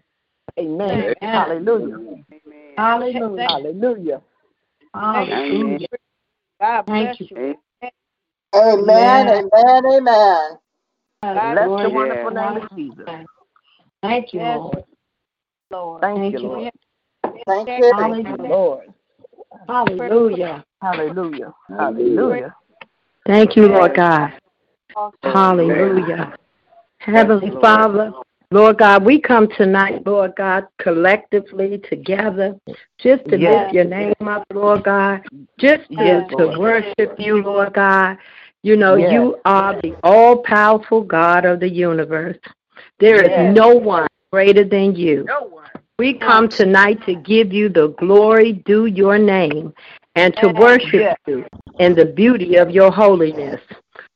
Amen. 0.57 0.89
Amen. 0.89 1.15
Hallelujah. 1.21 1.95
Amen. 1.95 2.23
Hallelujah. 2.77 3.47
Hallelujah. 3.47 4.21
Hallelujah. 4.93 5.87
God 6.59 6.85
Thank 6.87 7.19
bless 7.19 7.31
you. 7.31 7.55
you. 7.81 7.89
Amen. 8.55 9.27
Amen. 9.29 9.85
Amen. 9.85 10.57
Bless 11.21 11.83
the 11.83 11.89
wonderful 11.89 12.31
to 12.31 12.35
name 12.35 12.63
of 12.63 12.69
Jesus. 12.75 13.05
Thank 14.01 14.33
you, 14.33 14.39
Lord. 14.39 14.83
Lord. 15.71 16.01
Thank, 16.01 16.19
Thank 16.19 16.33
you, 16.33 16.39
you. 16.39 16.47
Lord. 16.47 16.71
Thank 17.45 17.67
Thank 17.67 18.27
you, 18.27 18.35
Lord. 18.37 18.93
Hallelujah. 19.67 20.63
Hallelujah. 20.81 21.53
Hallelujah. 21.67 22.55
Thank 23.25 23.55
you, 23.55 23.67
Lord 23.67 23.95
God. 23.95 24.33
Hallelujah. 25.23 26.35
Heavenly 26.99 27.51
Father, 27.61 28.11
Lord 28.51 28.79
God, 28.79 29.05
we 29.05 29.19
come 29.19 29.47
tonight, 29.47 30.05
Lord 30.05 30.33
God, 30.35 30.67
collectively 30.79 31.77
together, 31.89 32.55
just 32.97 33.23
to 33.29 33.37
Yes. 33.37 33.61
lift 33.63 33.73
your 33.73 33.85
name 33.85 34.15
up, 34.27 34.43
Lord 34.51 34.83
God, 34.83 35.21
just 35.59 35.87
to, 35.91 36.03
Yes, 36.03 36.29
to 36.37 36.47
worship 36.57 37.19
you, 37.19 37.43
Lord 37.43 37.73
God. 37.73 38.17
You 38.63 38.75
know, 38.75 38.95
Yes. 38.95 39.13
you 39.13 39.39
are 39.45 39.79
the 39.81 39.95
all 40.03 40.37
powerful 40.37 41.01
God 41.01 41.45
of 41.45 41.59
the 41.59 41.69
universe. 41.69 42.37
There 42.99 43.21
is 43.21 43.29
Yes. 43.29 43.55
no 43.55 43.75
one 43.75 44.07
greater 44.31 44.63
than 44.63 44.95
you. 44.95 45.23
No 45.25 45.43
one. 45.43 45.69
We 45.99 46.13
come 46.13 46.47
tonight 46.47 47.05
to 47.07 47.13
give 47.13 47.51
you 47.51 47.67
the 47.67 47.89
glory 47.99 48.53
due 48.53 48.85
your 48.85 49.17
name 49.17 49.73
and 50.15 50.33
to 50.37 50.47
worship 50.47 51.17
you 51.27 51.45
in 51.77 51.93
the 51.93 52.05
beauty 52.05 52.55
of 52.55 52.71
your 52.71 52.89
holiness. 52.89 53.59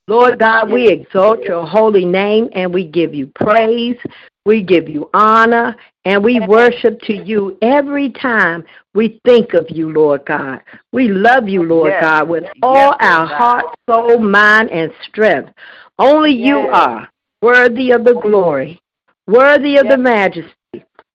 Lord 0.07 0.39
God, 0.39 0.71
we 0.71 0.87
exalt 0.87 1.41
your 1.43 1.67
holy 1.67 2.05
name 2.05 2.47
and 2.53 2.73
we 2.73 2.85
give 2.85 3.13
you 3.13 3.27
praise, 3.35 3.97
we 4.45 4.63
give 4.63 4.87
you 4.87 5.09
honor, 5.13 5.75
and 6.05 6.23
we 6.23 6.39
worship 6.39 7.01
to 7.01 7.17
you 7.17 7.57
every 7.61 8.11
time 8.11 8.63
we 8.93 9.19
think 9.25 9.53
of 9.53 9.65
you, 9.69 9.91
Lord 9.91 10.25
God. 10.25 10.61
We 10.93 11.09
love 11.09 11.49
you, 11.49 11.63
Lord. 11.63 11.91
God, 11.99 12.29
with 12.29 12.45
all 12.61 12.95
our 13.01 13.25
heart, 13.25 13.65
soul, 13.89 14.19
mind, 14.19 14.71
and 14.71 14.93
strength. 15.05 15.51
Only 15.99 16.31
you 16.31 16.59
are 16.59 17.09
worthy 17.41 17.91
of 17.91 18.05
the 18.05 18.13
glory, 18.13 18.79
worthy 19.27 19.75
of 19.75 19.89
the 19.89 19.97
majesty, 19.97 20.53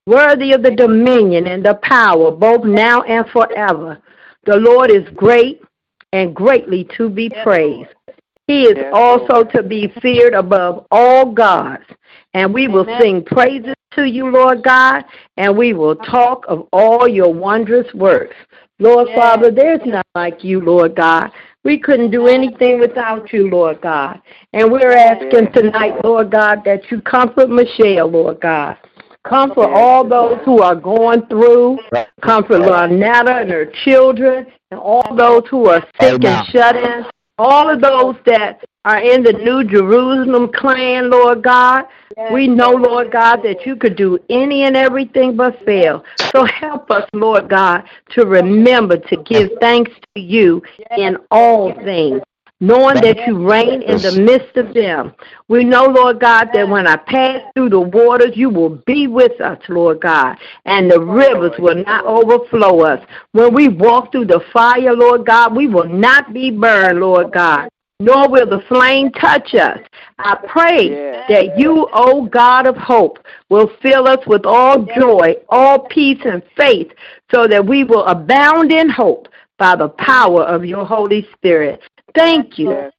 worthy 0.09 0.53
of 0.53 0.63
the 0.63 0.71
dominion 0.71 1.47
and 1.47 1.63
the 1.63 1.75
power, 1.75 2.31
both 2.31 2.65
now 2.65 3.03
and 3.03 3.25
forever. 3.29 4.01
The 4.45 4.55
Lord 4.55 4.89
is 4.89 5.07
great 5.15 5.61
and 6.11 6.35
greatly 6.35 6.87
to 6.97 7.09
be 7.09 7.29
praised. 7.43 7.89
He 8.47 8.63
is 8.63 8.77
Yes, 8.77 8.91
also 8.91 9.43
to 9.43 9.61
be 9.61 9.93
feared 10.01 10.33
above 10.33 10.87
all 10.89 11.31
gods, 11.31 11.83
and 12.33 12.51
we 12.51 12.67
will 12.67 12.87
sing 12.99 13.23
praises 13.23 13.75
to 13.91 14.05
you, 14.05 14.27
Lord 14.31 14.63
God, 14.63 15.03
and 15.37 15.55
we 15.55 15.73
will 15.73 15.95
talk 15.95 16.45
of 16.47 16.67
all 16.73 17.07
your 17.07 17.31
wondrous 17.31 17.93
works. 17.93 18.35
Lord 18.79 19.09
Father, 19.13 19.51
there's 19.51 19.81
none 19.85 20.01
like 20.15 20.43
you, 20.43 20.61
Lord 20.61 20.95
God. 20.95 21.29
We 21.63 21.77
couldn't 21.77 22.09
do 22.09 22.27
anything 22.27 22.79
without 22.79 23.31
you, 23.33 23.49
Lord 23.49 23.81
God. 23.81 24.19
And 24.53 24.71
we're 24.71 24.93
asking 24.93 25.51
tonight, 25.51 26.03
Lord 26.03 26.31
God, 26.31 26.63
that 26.65 26.89
you 26.89 27.01
comfort 27.01 27.49
Michelle, 27.49 28.09
Lord 28.09 28.39
God. 28.39 28.77
Comfort 29.27 29.67
all 29.67 30.07
those 30.07 30.39
who 30.45 30.61
are 30.61 30.75
going 30.75 31.25
through. 31.27 31.79
Comfort 32.21 32.61
Lynetta 32.61 33.41
and 33.41 33.49
her 33.51 33.65
children 33.65 34.47
and 34.71 34.79
all 34.79 35.15
those 35.15 35.43
who 35.49 35.67
are 35.67 35.81
sick 35.99 36.23
and 36.23 36.47
shut 36.47 36.75
in. 36.75 37.05
All 37.37 37.69
of 37.69 37.81
those 37.81 38.15
that 38.25 38.63
are 38.85 38.99
in 38.99 39.23
the 39.23 39.33
New 39.33 39.63
Jerusalem 39.63 40.51
clan, 40.53 41.09
Lord 41.09 41.43
God. 41.43 41.85
We 42.31 42.47
know, 42.47 42.71
Lord 42.71 43.11
God, 43.11 43.43
that 43.43 43.65
you 43.65 43.75
could 43.75 43.95
do 43.95 44.19
any 44.29 44.63
and 44.63 44.75
everything 44.75 45.37
but 45.37 45.63
fail. 45.65 46.03
So 46.33 46.43
help 46.45 46.91
us, 46.91 47.07
Lord 47.13 47.49
God, 47.49 47.83
to 48.11 48.25
remember 48.25 48.97
to 48.97 49.17
give 49.23 49.51
thanks 49.61 49.91
to 50.15 50.21
you 50.21 50.61
in 50.97 51.17
all 51.31 51.73
things 51.83 52.21
knowing 52.59 52.95
that 52.95 53.25
you 53.25 53.47
reign 53.49 53.81
in 53.81 53.97
the 54.01 54.11
midst 54.21 54.57
of 54.57 54.73
them. 54.73 55.13
We 55.47 55.63
know, 55.63 55.85
Lord 55.85 56.19
God, 56.19 56.49
that 56.53 56.67
when 56.67 56.87
I 56.87 56.97
pass 56.97 57.41
through 57.55 57.69
the 57.69 57.79
waters, 57.79 58.35
you 58.35 58.49
will 58.49 58.81
be 58.85 59.07
with 59.07 59.39
us, 59.39 59.59
Lord 59.69 60.01
God, 60.01 60.37
and 60.65 60.91
the 60.91 60.99
rivers 60.99 61.53
will 61.59 61.83
not 61.83 62.05
overflow 62.05 62.81
us. 62.81 63.05
When 63.31 63.53
we 63.53 63.69
walk 63.69 64.11
through 64.11 64.25
the 64.25 64.41
fire, 64.51 64.93
Lord 64.93 65.25
God, 65.25 65.55
we 65.55 65.67
will 65.67 65.87
not 65.87 66.33
be 66.33 66.51
burned, 66.51 66.99
Lord 66.99 67.31
God. 67.31 67.69
Nor 68.01 68.29
will 68.29 68.49
the 68.49 68.63
flame 68.69 69.11
touch 69.11 69.53
us. 69.55 69.79
I 70.19 70.37
pray 70.47 70.87
that 71.27 71.59
you, 71.59 71.89
O 71.91 72.27
God 72.27 72.65
of 72.65 72.77
hope, 72.77 73.19
will 73.49 73.69
fill 73.81 74.07
us 74.07 74.25
with 74.25 74.45
all 74.45 74.83
joy, 74.97 75.35
all 75.49 75.79
peace, 75.79 76.21
and 76.23 76.41
faith, 76.55 76.93
so 77.29 77.45
that 77.45 77.65
we 77.65 77.83
will 77.83 78.05
abound 78.05 78.71
in 78.71 78.89
hope 78.89 79.27
by 79.57 79.75
the 79.75 79.89
power 79.89 80.43
of 80.43 80.63
your 80.63 80.85
Holy 80.85 81.27
Spirit. 81.33 81.81
Thank 82.15 82.57
you. 82.57 82.91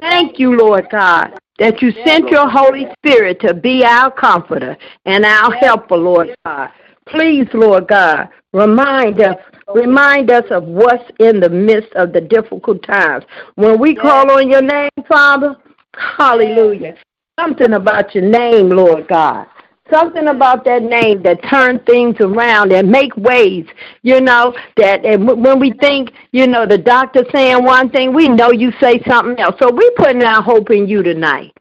Thank 0.00 0.38
you, 0.38 0.56
Lord 0.56 0.88
God, 0.90 1.38
that 1.58 1.80
you 1.80 1.92
sent 2.04 2.28
your 2.28 2.48
Holy 2.48 2.86
Spirit 2.98 3.40
to 3.40 3.54
be 3.54 3.84
our 3.84 4.10
comforter 4.10 4.76
and 5.06 5.24
our 5.24 5.52
helper, 5.52 5.96
Lord 5.96 6.34
God. 6.44 6.70
Please, 7.06 7.46
Lord 7.52 7.88
God, 7.88 8.28
remind 8.52 9.20
us, 9.20 9.36
remind 9.74 10.30
us 10.30 10.44
of 10.50 10.64
what's 10.64 11.04
in 11.20 11.40
the 11.40 11.48
midst 11.48 11.92
of 11.94 12.12
the 12.12 12.20
difficult 12.20 12.82
times. 12.82 13.24
When 13.54 13.78
we 13.78 13.94
call 13.94 14.30
on 14.30 14.50
your 14.50 14.62
name, 14.62 14.90
Father, 15.08 15.56
hallelujah. 15.94 16.96
Something 17.38 17.74
about 17.74 18.14
your 18.14 18.24
name, 18.24 18.70
Lord 18.70 19.08
God 19.08 19.46
something 19.90 20.28
about 20.28 20.64
that 20.64 20.82
name 20.82 21.22
that 21.22 21.42
turn 21.48 21.78
things 21.80 22.16
around 22.20 22.72
and 22.72 22.90
make 22.90 23.16
ways 23.16 23.66
you 24.02 24.20
know 24.20 24.54
that 24.76 25.04
and 25.04 25.26
when 25.26 25.58
we 25.58 25.72
think 25.72 26.12
you 26.32 26.46
know 26.46 26.66
the 26.66 26.78
doctor 26.78 27.24
saying 27.32 27.62
one 27.64 27.90
thing 27.90 28.14
we 28.14 28.28
know 28.28 28.52
you 28.52 28.72
say 28.80 29.02
something 29.06 29.38
else 29.40 29.56
so 29.60 29.70
we 29.70 29.90
putting 29.96 30.22
our 30.22 30.42
hope 30.42 30.70
in 30.70 30.86
you 30.86 31.02
tonight 31.02 31.52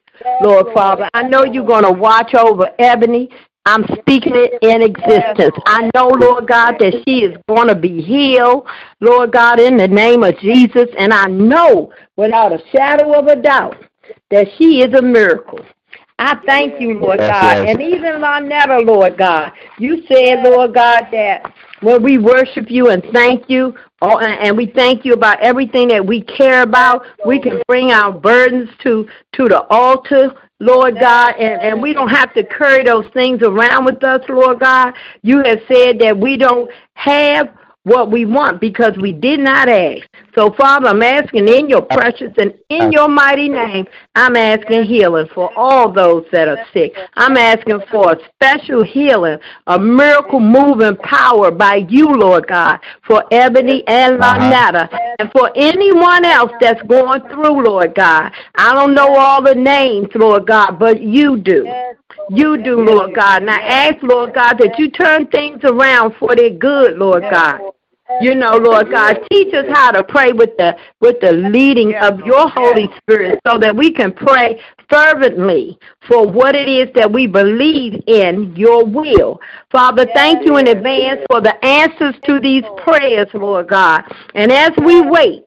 lord 0.42 0.68
father 0.74 1.10
i 1.14 1.24
know 1.24 1.44
you're 1.44 1.66
going 1.66 1.84
to 1.84 1.92
watch 1.92 2.34
over 2.36 2.70
ebony 2.80 3.30
I'm 3.64 3.86
speaking 4.00 4.34
it 4.36 4.58
in 4.64 4.82
existence. 4.82 5.56
I 5.68 5.92
know, 5.94 6.08
Lord 6.08 6.48
God, 6.48 6.78
that 6.80 7.04
she 7.06 7.20
is 7.20 7.38
going 7.48 7.68
to 7.68 7.76
be 7.76 8.02
healed, 8.02 8.68
Lord 9.02 9.32
God, 9.32 9.60
in 9.60 9.78
the 9.78 9.88
name 9.88 10.24
of 10.24 10.36
Jesus. 10.40 10.88
And 10.98 11.14
I 11.14 11.28
know 11.28 11.94
without 12.16 12.54
a 12.54 12.60
shadow 12.72 13.14
of 13.14 13.28
a 13.28 13.36
doubt 13.36 13.78
that 14.32 14.48
she 14.58 14.82
is 14.82 14.94
a 14.96 15.02
miracle. 15.02 15.60
I 16.22 16.40
thank 16.46 16.80
you, 16.80 17.00
Lord 17.00 17.18
God. 17.18 17.66
And 17.68 17.82
even 17.82 18.22
Lynetta, 18.22 18.86
Lord 18.86 19.18
God, 19.18 19.52
you 19.80 20.04
said, 20.08 20.44
Lord 20.44 20.76
God, 20.76 21.08
that 21.12 21.52
when 21.82 22.04
we 22.04 22.20
worship 22.20 22.70
you 22.70 22.90
and 22.90 23.04
thank 23.12 23.50
you, 23.50 23.76
oh, 24.04 24.20
and 24.20 24.56
we 24.56 24.68
thank 24.68 25.04
you 25.04 25.14
about 25.14 25.42
everything 25.42 25.88
that 25.88 26.06
we 26.06 26.22
care 26.22 26.62
about, 26.62 27.06
we 27.26 27.40
can 27.40 27.60
bring 27.68 27.92
our 27.92 28.12
burdens 28.12 28.70
to, 28.84 29.10
to 29.34 29.48
the 29.48 29.64
altar, 29.72 30.36
Lord 30.60 31.00
God, 31.00 31.34
and, 31.40 31.60
and 31.60 31.82
we 31.82 31.92
don't 31.92 32.10
have 32.10 32.36
to 32.36 32.44
carry 32.44 32.84
those 32.84 33.08
things 33.16 33.42
around 33.42 33.86
with 33.86 34.04
us, 34.04 34.22
Lord 34.30 34.60
God. 34.60 34.94
You 35.24 35.42
have 35.44 35.62
said 35.68 35.98
that 36.02 36.16
we 36.16 36.38
don't 36.38 36.70
have 36.94 37.50
what 37.82 38.12
we 38.12 38.26
want 38.26 38.62
because 38.62 38.96
we 38.98 39.12
did 39.12 39.40
not 39.40 39.68
ask. 39.68 40.08
So, 40.36 40.52
Father, 40.52 40.88
I'm 40.88 41.02
asking 41.02 41.48
in 41.48 41.68
your 41.68 41.82
precious 41.82 42.32
and 42.38 42.54
in 42.70 42.92
your 42.92 43.10
mighty 43.10 43.50
name, 43.50 43.86
I'm 44.16 44.36
asking 44.38 44.86
healing 44.86 45.28
for 45.34 45.52
all 45.58 45.92
those 45.92 46.26
that 46.32 46.48
are 46.48 46.66
sick. 46.74 46.96
I'm 47.16 47.36
asking 47.36 47.82
for 47.92 48.14
a 48.14 48.18
special 48.36 48.84
healing, 48.84 49.40
a 49.68 49.78
miracle 49.78 50.40
moving 50.40 50.96
power 50.98 51.52
by 51.52 51.86
you, 51.90 52.08
Lord 52.08 52.48
God, 52.48 52.80
for 53.06 53.26
Ebony 53.32 53.84
and 53.88 54.22
uh-huh. 54.22 54.88
And 55.20 55.32
for 55.32 55.52
anyone 55.56 56.26
else 56.26 56.52
that's 56.60 56.82
going 56.84 57.22
through, 57.30 57.66
Lord 57.66 57.94
God. 57.94 58.32
I 58.56 58.74
don't 58.74 58.94
know 58.94 59.16
all 59.16 59.42
the 59.42 59.56
names, 59.56 60.08
Lord 60.16 60.48
God, 60.48 60.80
but 60.80 61.02
you 61.02 61.38
do. 61.38 61.74
You 62.30 62.62
do, 62.62 62.82
Lord 62.82 63.14
God. 63.14 63.42
And 63.42 63.52
I 63.52 63.60
ask, 63.60 64.02
Lord 64.02 64.34
God, 64.34 64.54
that 64.60 64.80
you 64.80 64.90
turn 64.90 65.28
things 65.28 65.60
around 65.64 66.16
for 66.20 66.36
their 66.36 66.50
good, 66.50 66.98
Lord 66.98 67.24
God. 67.24 67.74
You 68.20 68.36
know, 68.36 68.58
Lord 68.58 68.92
God, 68.92 69.20
teach 69.32 69.54
us 69.54 69.66
how 69.72 69.92
to 69.92 70.04
pray 70.04 70.32
with 70.32 70.58
the 70.58 70.76
with 71.00 71.20
the 71.22 71.32
leading 71.32 71.96
of 71.96 72.20
your 72.20 72.50
Holy 72.50 72.90
Spirit 72.98 73.40
so 73.48 73.58
that 73.58 73.76
we 73.76 73.92
can 73.92 74.12
pray 74.12 74.62
fervently 74.90 75.80
for 76.08 76.28
what 76.28 76.56
it 76.56 76.68
is 76.68 76.94
that 76.96 77.12
we 77.12 77.26
believe 77.28 78.02
in 78.08 78.56
your 78.56 78.86
will. 78.86 79.40
Father, 79.72 80.06
thank 80.14 80.46
you 80.46 80.58
in 80.58 80.68
advance 80.68 81.22
for 81.30 81.42
the 81.42 81.64
answers 81.64 82.16
to 82.26 82.40
these 82.40 82.64
prayers, 82.78 83.28
Lord 83.34 83.70
God. 83.70 84.04
And 84.36 84.52
as 84.52 84.72
we 84.84 85.02
wait, 85.02 85.44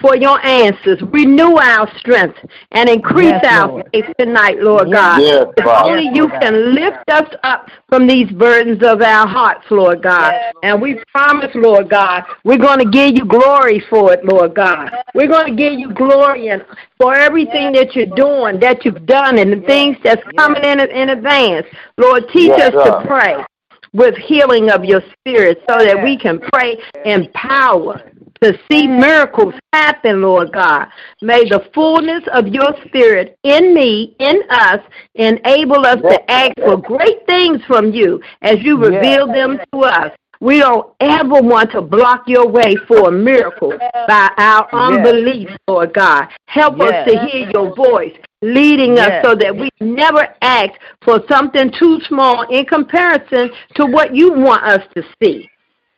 for 0.00 0.16
your 0.16 0.44
answers. 0.44 1.00
Renew 1.02 1.56
our 1.56 1.90
strength 1.98 2.38
and 2.72 2.88
increase 2.88 3.34
yes, 3.42 3.44
our 3.44 3.68
Lord. 3.68 3.88
faith 3.92 4.06
tonight, 4.18 4.60
Lord 4.60 4.92
God. 4.92 5.20
Yes, 5.22 5.46
only 5.64 6.10
you 6.12 6.28
can 6.28 6.74
lift 6.74 7.08
us 7.08 7.28
up 7.42 7.70
from 7.88 8.06
these 8.06 8.30
burdens 8.30 8.82
of 8.82 9.00
our 9.00 9.26
hearts, 9.26 9.64
Lord 9.70 10.02
God. 10.02 10.32
Yes. 10.32 10.54
And 10.62 10.82
we 10.82 11.00
promise, 11.12 11.50
Lord 11.54 11.88
God, 11.88 12.24
we're 12.44 12.58
going 12.58 12.78
to 12.78 12.90
give 12.90 13.16
you 13.16 13.24
glory 13.24 13.82
for 13.88 14.12
it, 14.12 14.24
Lord 14.24 14.54
God. 14.54 14.90
We're 15.14 15.28
going 15.28 15.46
to 15.46 15.56
give 15.56 15.78
you 15.78 15.92
glory 15.92 16.48
and 16.48 16.64
for 16.98 17.14
everything 17.14 17.72
that 17.72 17.94
you're 17.94 18.06
doing, 18.06 18.60
that 18.60 18.84
you've 18.84 19.06
done, 19.06 19.38
and 19.38 19.52
the 19.52 19.66
things 19.66 19.96
that's 20.02 20.22
coming 20.36 20.64
in 20.64 20.80
in 20.80 21.10
advance. 21.10 21.66
Lord, 21.96 22.28
teach 22.32 22.52
us 22.52 22.72
to 22.72 23.04
pray 23.06 23.44
with 23.92 24.14
healing 24.16 24.70
of 24.70 24.84
your 24.84 25.02
spirit 25.12 25.62
so 25.68 25.78
that 25.78 26.02
we 26.02 26.18
can 26.18 26.38
pray 26.52 26.76
in 27.04 27.30
power 27.32 28.12
to 28.42 28.58
see 28.70 28.86
miracles 28.86 29.54
happen, 29.72 30.22
Lord 30.22 30.52
God. 30.52 30.86
May 31.22 31.44
the 31.44 31.68
fullness 31.74 32.22
of 32.32 32.48
your 32.48 32.74
spirit 32.86 33.38
in 33.42 33.74
me, 33.74 34.16
in 34.18 34.42
us, 34.50 34.80
enable 35.14 35.86
us 35.86 36.00
to 36.00 36.30
ask 36.30 36.52
for 36.56 36.76
great 36.76 37.26
things 37.26 37.60
from 37.66 37.92
you 37.92 38.20
as 38.42 38.56
you 38.62 38.78
reveal 38.78 39.26
them 39.26 39.58
to 39.72 39.80
us. 39.80 40.12
We 40.40 40.58
don't 40.58 40.92
ever 41.00 41.40
want 41.40 41.72
to 41.72 41.80
block 41.80 42.24
your 42.26 42.46
way 42.46 42.76
for 42.86 43.08
a 43.08 43.12
miracle 43.12 43.72
by 44.06 44.30
our 44.36 44.68
unbelief, 44.74 45.48
Lord 45.66 45.94
God. 45.94 46.26
Help 46.46 46.76
yes. 46.78 46.92
us 46.92 47.12
to 47.12 47.26
hear 47.26 47.50
your 47.54 47.74
voice 47.74 48.12
leading 48.42 48.96
yes. 48.96 49.24
us 49.24 49.24
so 49.24 49.34
that 49.34 49.56
we 49.56 49.70
never 49.80 50.28
ask 50.42 50.72
for 51.02 51.22
something 51.28 51.72
too 51.78 52.00
small 52.06 52.42
in 52.50 52.66
comparison 52.66 53.50
to 53.76 53.86
what 53.86 54.14
you 54.14 54.32
want 54.32 54.62
us 54.64 54.86
to 54.94 55.02
see. 55.22 55.48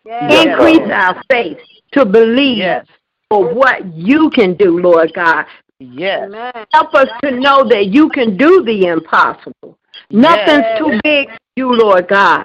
Yes. 0.05 0.47
Increase 0.47 0.89
our 0.91 1.21
faith 1.31 1.59
to 1.93 2.05
believe 2.05 2.59
yes. 2.59 2.87
for 3.31 3.53
what 3.53 3.85
you 3.95 4.31
can 4.31 4.55
do, 4.55 4.79
Lord 4.79 5.13
God. 5.15 5.47
Yes. 5.81 6.31
Help 6.73 6.95
us 6.95 7.09
to 7.23 7.31
know 7.33 7.65
that 7.65 7.87
you 7.87 8.09
can 8.11 8.37
do 8.37 8.65
the 8.65 8.87
impossible. 8.87 9.79
Nothing's 10.11 10.65
yes. 10.65 10.79
too 10.79 11.01
big 11.05 11.29
for 11.29 11.39
you, 11.57 11.73
Lord 11.73 12.09
God. 12.09 12.45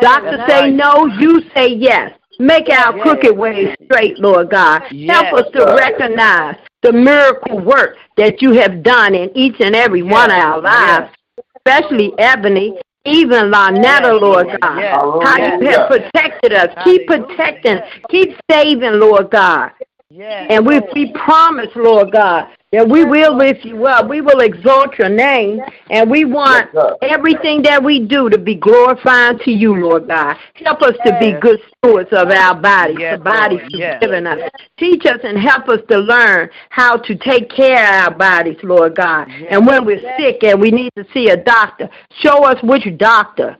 Doctors 0.00 0.40
say 0.48 0.70
no, 0.70 1.06
you 1.06 1.42
say 1.54 1.68
yes. 1.68 2.12
Make 2.38 2.68
our 2.70 2.96
yes. 2.96 3.02
crooked 3.02 3.36
ways 3.36 3.74
straight, 3.84 4.18
Lord 4.18 4.50
God. 4.50 4.82
Yes. 4.90 5.16
Help 5.16 5.44
us 5.44 5.52
to 5.52 5.74
recognize 5.76 6.56
the 6.82 6.92
miracle 6.92 7.58
work 7.58 7.96
that 8.16 8.40
you 8.40 8.52
have 8.52 8.82
done 8.82 9.14
in 9.14 9.30
each 9.36 9.56
and 9.60 9.74
every 9.74 10.02
yes. 10.02 10.12
one 10.12 10.30
of 10.30 10.38
our 10.38 10.60
lives, 10.60 11.12
especially 11.56 12.12
Ebony 12.18 12.78
even 13.10 13.50
Lynetta, 13.50 14.20
Lord 14.20 14.46
God. 14.60 14.78
Yes. 14.78 14.94
How 14.94 15.36
yes. 15.36 15.60
you 15.60 15.68
have 15.68 15.88
protected 15.88 16.52
us. 16.52 16.68
Keep 16.84 17.06
protecting. 17.06 17.78
Keep 18.10 18.36
saving, 18.50 18.98
Lord 19.00 19.30
God. 19.30 19.72
And 20.18 20.66
we, 20.66 20.80
we 20.94 21.12
promise, 21.12 21.68
Lord 21.76 22.12
God, 22.12 22.48
that 22.72 22.88
we 22.88 23.04
will 23.04 23.36
lift 23.36 23.64
you 23.64 23.86
up. 23.86 24.08
We 24.08 24.20
will 24.20 24.40
exalt 24.40 24.96
your 24.96 25.08
name, 25.08 25.60
and 25.90 26.08
we 26.08 26.24
want 26.24 26.70
Yes, 26.72 26.92
everything 27.02 27.62
that 27.62 27.82
we 27.82 28.06
do 28.06 28.30
to 28.30 28.38
be 28.38 28.54
glorifying 28.54 29.38
to 29.40 29.50
you, 29.50 29.74
Lord 29.74 30.06
God. 30.06 30.36
Help 30.54 30.82
us 30.82 30.94
to 31.04 31.16
be 31.18 31.32
good 31.40 31.58
stewards 31.76 32.10
of 32.12 32.28
our 32.28 32.54
bodies, 32.54 32.98
Yes, 33.00 33.18
the 33.18 33.24
bodies 33.24 33.60
you've 33.70 34.00
given 34.00 34.26
us. 34.26 34.38
Teach 34.78 35.04
us 35.06 35.18
and 35.24 35.36
help 35.36 35.68
us 35.68 35.80
to 35.88 35.98
learn 35.98 36.48
how 36.68 36.96
to 36.96 37.16
take 37.16 37.50
care 37.50 38.06
of 38.06 38.12
our 38.12 38.14
bodies, 38.16 38.58
Lord 38.62 38.94
God. 38.94 39.28
And 39.50 39.66
when 39.66 39.84
we're 39.84 40.00
sick 40.16 40.44
and 40.44 40.60
we 40.60 40.70
need 40.70 40.92
to 40.96 41.04
see 41.12 41.30
a 41.30 41.36
doctor, 41.36 41.88
show 42.20 42.44
us 42.44 42.62
which 42.62 42.86
doctor 42.98 43.56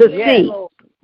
to 0.00 0.08
see. 0.08 0.50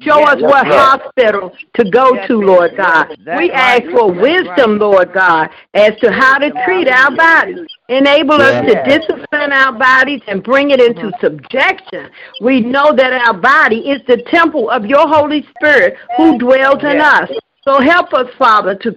Show 0.04 0.18
Yes, 0.18 0.28
us 0.36 0.42
what 0.42 0.66
Lord. 0.66 0.66
hospital 0.66 1.52
to 1.74 1.90
go 1.90 2.14
Yes, 2.14 2.28
to, 2.28 2.34
Lord. 2.34 2.46
Lord 2.46 2.76
God. 2.76 3.16
That's 3.24 3.38
We 3.38 3.50
right. 3.50 3.82
ask 3.82 3.90
for 3.90 4.12
That's 4.12 4.22
wisdom, 4.22 4.72
right. 4.72 4.80
Lord 4.80 5.12
God, 5.12 5.50
as 5.74 5.92
to 6.00 6.10
how 6.10 6.38
to 6.38 6.50
treat 6.64 6.88
our 6.88 7.10
bodies. 7.14 7.66
Enable 7.88 8.40
us 8.40 8.64
to 8.66 8.72
Yes. 8.72 9.00
discipline 9.00 9.52
our 9.52 9.72
bodies 9.72 10.22
and 10.26 10.42
bring 10.42 10.70
it 10.70 10.80
into 10.80 11.08
uh-huh. 11.08 11.18
subjection. 11.20 12.10
We 12.40 12.60
know 12.60 12.92
that 12.92 13.12
our 13.12 13.34
body 13.34 13.90
is 13.90 14.00
the 14.06 14.18
temple 14.30 14.70
of 14.70 14.86
your 14.86 15.06
Holy 15.08 15.46
Spirit 15.56 15.96
who 16.16 16.38
dwells 16.38 16.82
in 16.82 17.00
us. 17.00 17.30
So 17.64 17.80
help 17.80 18.12
us, 18.12 18.26
Father, 18.38 18.74
to 18.74 18.96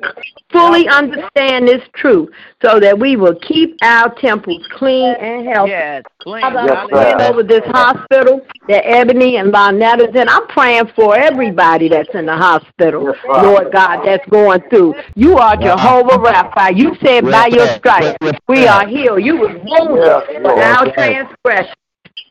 fully 0.52 0.88
understand 0.88 1.68
this 1.68 1.84
truth 1.94 2.30
so 2.64 2.80
that 2.80 2.98
we 2.98 3.16
will 3.16 3.36
keep 3.42 3.78
our 3.84 4.14
temples 4.16 4.68
clean 4.72 5.14
and 5.20 5.48
healthy. 5.48 5.70
Yes, 5.70 6.04
clean. 6.20 6.42
Father, 6.42 6.62
Yes, 6.66 6.78
I'm 6.80 6.90
praying 6.90 7.22
over 7.22 7.44
this 7.44 7.62
hospital 7.66 8.42
that 8.68 8.82
Ebony 8.84 9.38
and 9.38 9.52
Lynette 9.52 10.02
is 10.02 10.16
in. 10.16 10.28
I'm 10.28 10.48
praying 10.48 10.88
for 10.96 11.16
everybody 11.16 11.90
that's 11.90 12.10
in 12.16 12.26
the 12.26 12.36
hospital, 12.36 13.14
Yes, 13.14 13.44
Lord 13.44 13.72
God, 13.72 14.04
that's 14.04 14.28
going 14.30 14.62
through. 14.72 14.96
You 15.14 15.38
are 15.38 15.56
Jehovah 15.56 16.18
Rapha. 16.18 16.76
You 16.76 16.96
said 17.04 17.24
by 17.26 17.48
your 17.52 17.68
stripes 17.78 18.18
we 18.48 18.66
are 18.66 18.88
healed. 18.88 19.24
You 19.24 19.38
was 19.38 19.52
wounded 19.64 20.06
Yes, 20.08 20.26
for 20.42 20.42
Lord. 20.42 20.60
our 20.60 20.92
transgression. 20.92 21.76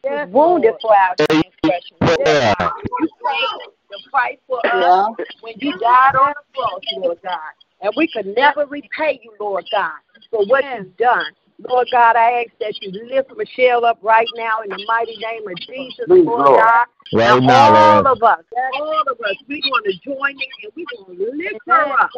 You 0.03 0.27
wounded 0.31 0.75
for 0.83 0.97
our 0.97 1.15
transgression. 1.15 1.97
Lord 3.95 4.05
God. 4.05 4.05
The 4.05 4.11
price 4.11 4.39
for 4.47 4.67
us 4.67 5.15
Yeah. 5.19 5.25
when 5.41 5.55
you 5.59 5.79
died 5.79 6.17
on 6.17 6.35
the 6.37 6.59
cross, 6.61 6.81
Lord 6.97 7.19
God. 7.23 7.53
And 7.81 7.93
we 7.97 8.09
could 8.09 8.27
never 8.27 8.67
repay 8.67 9.21
you, 9.23 9.35
Lord 9.39 9.67
God, 9.71 9.99
for 10.31 10.45
what 10.47 10.65
you've 10.65 10.97
done. 10.97 11.27
Lord 11.59 11.87
God, 11.93 12.17
I 12.17 12.43
ask 12.43 12.51
that 12.59 12.75
you 12.83 12.91
lift 13.07 13.31
Michelle 13.37 13.85
up 13.85 13.99
right 14.03 14.27
now 14.37 14.61
in 14.65 14.71
the 14.71 14.85
mighty 14.89 15.17
name 15.17 15.47
of 15.47 15.57
Jesus, 15.61 16.07
Please, 16.07 16.27
Lord, 16.27 16.45
Lord. 16.45 16.61
God. 16.61 16.87
Right 17.13 17.37
and 17.37 17.47
now, 17.47 17.75
all 17.75 18.03
Lord. 18.03 18.07
of 18.17 18.23
us, 18.23 18.45
all 18.75 19.03
of 19.03 19.21
us, 19.21 19.37
we're 19.47 19.61
going 19.63 19.85
to 19.85 19.93
join 20.05 20.31
in 20.31 20.49
and 20.65 20.73
we're 20.75 20.87
going 20.97 21.17
to 21.17 21.37
lift 21.37 21.61
her 21.67 21.93
up. 21.93 22.11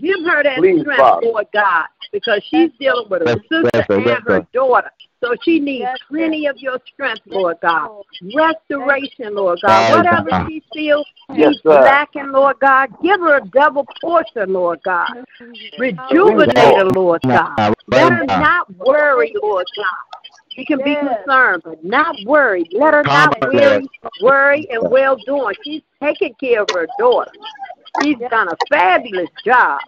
Give 0.00 0.20
her 0.24 0.42
that 0.42 0.58
Please, 0.58 0.80
strength, 0.80 0.98
Father. 0.98 1.26
Lord 1.26 1.46
God, 1.52 1.86
because 2.12 2.42
she's 2.48 2.70
dealing 2.78 3.08
with 3.10 3.20
her 3.22 3.26
Yes, 3.28 3.38
sister 3.50 3.70
yes, 3.74 3.86
sir, 3.86 3.96
and 3.96 4.06
yes, 4.06 4.20
her 4.24 4.46
daughter. 4.54 4.90
So 5.22 5.34
she 5.42 5.60
needs 5.60 5.88
plenty 6.08 6.46
of 6.46 6.58
your 6.58 6.78
strength, 6.92 7.22
Lord 7.26 7.58
God. 7.62 7.90
Restoration, 8.34 9.34
Lord 9.34 9.60
God. 9.62 9.90
Whatever 9.90 10.30
she 10.46 10.62
feels 10.72 11.06
Yes, 11.32 11.52
she's 11.52 11.60
sir. 11.62 11.82
lacking, 11.82 12.32
Lord 12.32 12.58
God, 12.60 12.90
give 13.02 13.20
her 13.20 13.36
a 13.36 13.46
double 13.46 13.86
portion, 14.00 14.52
Lord 14.52 14.80
God. 14.84 15.24
Rejuvenate 15.78 16.76
her, 16.76 16.86
Lord 16.86 17.22
God. 17.22 17.56
Right 17.56 17.74
Let 17.88 18.12
her 18.12 18.26
not 18.38 18.74
worry, 18.76 19.34
Lord 19.42 19.66
God. 19.76 20.20
She 20.56 20.64
can 20.64 20.78
be 20.78 20.96
concerned, 20.96 21.62
but 21.64 21.84
not 21.84 22.16
worried. 22.24 22.68
Let 22.72 22.94
her 22.94 23.04
not 23.04 23.38
Calm, 23.38 23.52
worry, 23.52 23.88
worry 24.20 24.68
and 24.70 24.90
well 24.90 25.16
doing. 25.16 25.54
She's 25.62 25.82
taking 26.02 26.34
care 26.34 26.62
of 26.62 26.68
her 26.74 26.88
daughter. 26.98 27.30
She's 28.02 28.18
done 28.30 28.48
a 28.48 28.56
fabulous 28.68 29.30
job. 29.44 29.80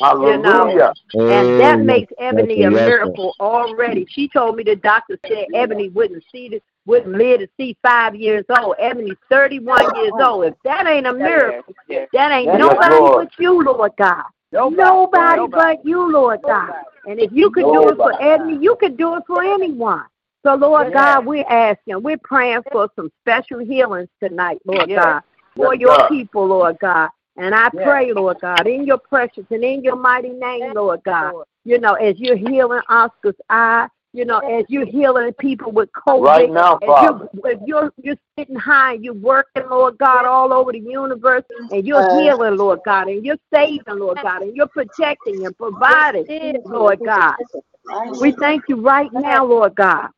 Hallelujah. 0.00 0.92
And 1.14 1.60
that 1.60 1.80
makes 1.80 2.12
Ebony 2.18 2.62
a 2.64 2.70
miracle 2.70 3.34
already. 3.40 4.06
She 4.08 4.28
told 4.28 4.56
me 4.56 4.62
the 4.62 4.76
doctor 4.76 5.18
said 5.26 5.46
Ebony 5.54 5.88
wouldn't 5.88 6.24
see 6.32 6.48
this, 6.48 6.60
wouldn't 6.86 7.16
live 7.16 7.40
to 7.40 7.48
see 7.56 7.76
five 7.82 8.14
years 8.14 8.44
old. 8.58 8.76
Ebony's 8.78 9.16
31 9.30 9.94
years 9.96 10.12
old. 10.18 10.44
If 10.46 10.54
that 10.64 10.86
ain't 10.86 11.06
a 11.06 11.12
miracle, 11.12 11.74
that 11.88 12.32
ain't 12.32 12.58
nobody 12.58 13.08
but 13.14 13.28
you, 13.38 13.62
Lord 13.62 13.92
God. 13.98 14.24
Nobody, 14.52 15.46
but 15.48 15.84
you, 15.84 16.12
Lord 16.12 16.40
God. 16.42 16.72
And 17.06 17.18
if 17.18 17.32
you 17.32 17.50
could 17.50 17.64
do 17.64 17.88
it 17.88 17.96
for 17.96 18.22
Ebony, 18.22 18.58
you 18.60 18.76
could 18.76 18.96
do 18.96 19.16
it 19.16 19.24
for 19.26 19.42
anyone. 19.42 20.04
So, 20.44 20.54
Lord 20.54 20.92
God, 20.92 21.24
we're 21.24 21.46
asking, 21.48 22.02
we're 22.02 22.18
praying 22.18 22.62
for 22.72 22.88
some 22.96 23.10
special 23.20 23.60
healings 23.60 24.08
tonight, 24.22 24.58
Lord 24.66 24.90
God, 24.90 25.22
for 25.54 25.74
Yes, 25.74 25.80
your 25.80 25.96
God. 25.96 26.08
people, 26.08 26.46
Lord 26.46 26.78
God. 26.80 27.10
And 27.36 27.54
I 27.54 27.70
pray, 27.70 28.12
Lord 28.12 28.40
God, 28.40 28.66
in 28.66 28.86
your 28.86 28.98
precious 28.98 29.44
and 29.50 29.64
in 29.64 29.82
your 29.82 29.96
mighty 29.96 30.30
name, 30.30 30.74
Lord 30.74 31.02
God, 31.04 31.32
you 31.64 31.78
know, 31.78 31.94
as 31.94 32.18
you're 32.18 32.36
healing 32.36 32.82
Oscar's 32.88 33.34
eye, 33.48 33.88
you 34.12 34.26
know, 34.26 34.38
as 34.40 34.66
you're 34.68 34.84
healing 34.84 35.32
people 35.34 35.72
with 35.72 35.90
COVID, 35.92 36.22
Right 36.22 36.50
now, 36.50 36.74
as 36.82 36.86
Father. 36.86 37.28
you're, 37.32 37.52
if 37.52 37.60
you're 37.64 37.92
you're 38.02 38.16
sitting 38.38 38.56
high, 38.56 38.94
you're 38.94 39.14
working, 39.14 39.66
Lord 39.70 39.96
God, 39.96 40.26
all 40.26 40.52
over 40.52 40.72
the 40.72 40.80
universe, 40.80 41.44
and 41.70 41.86
you're 41.86 42.02
Uh, 42.02 42.18
healing, 42.18 42.56
Lord 42.58 42.80
God, 42.84 43.08
and 43.08 43.24
you're 43.24 43.38
saving, 43.52 43.82
Lord 43.88 44.18
God, 44.22 44.42
and 44.42 44.54
you're 44.54 44.66
protecting 44.66 45.46
and 45.46 45.56
providing, 45.56 46.62
Lord 46.66 47.00
God. 47.02 47.36
We 48.20 48.32
thank 48.32 48.64
you 48.68 48.76
right 48.82 49.10
now, 49.14 49.46
Lord 49.46 49.74
God. 49.74 50.08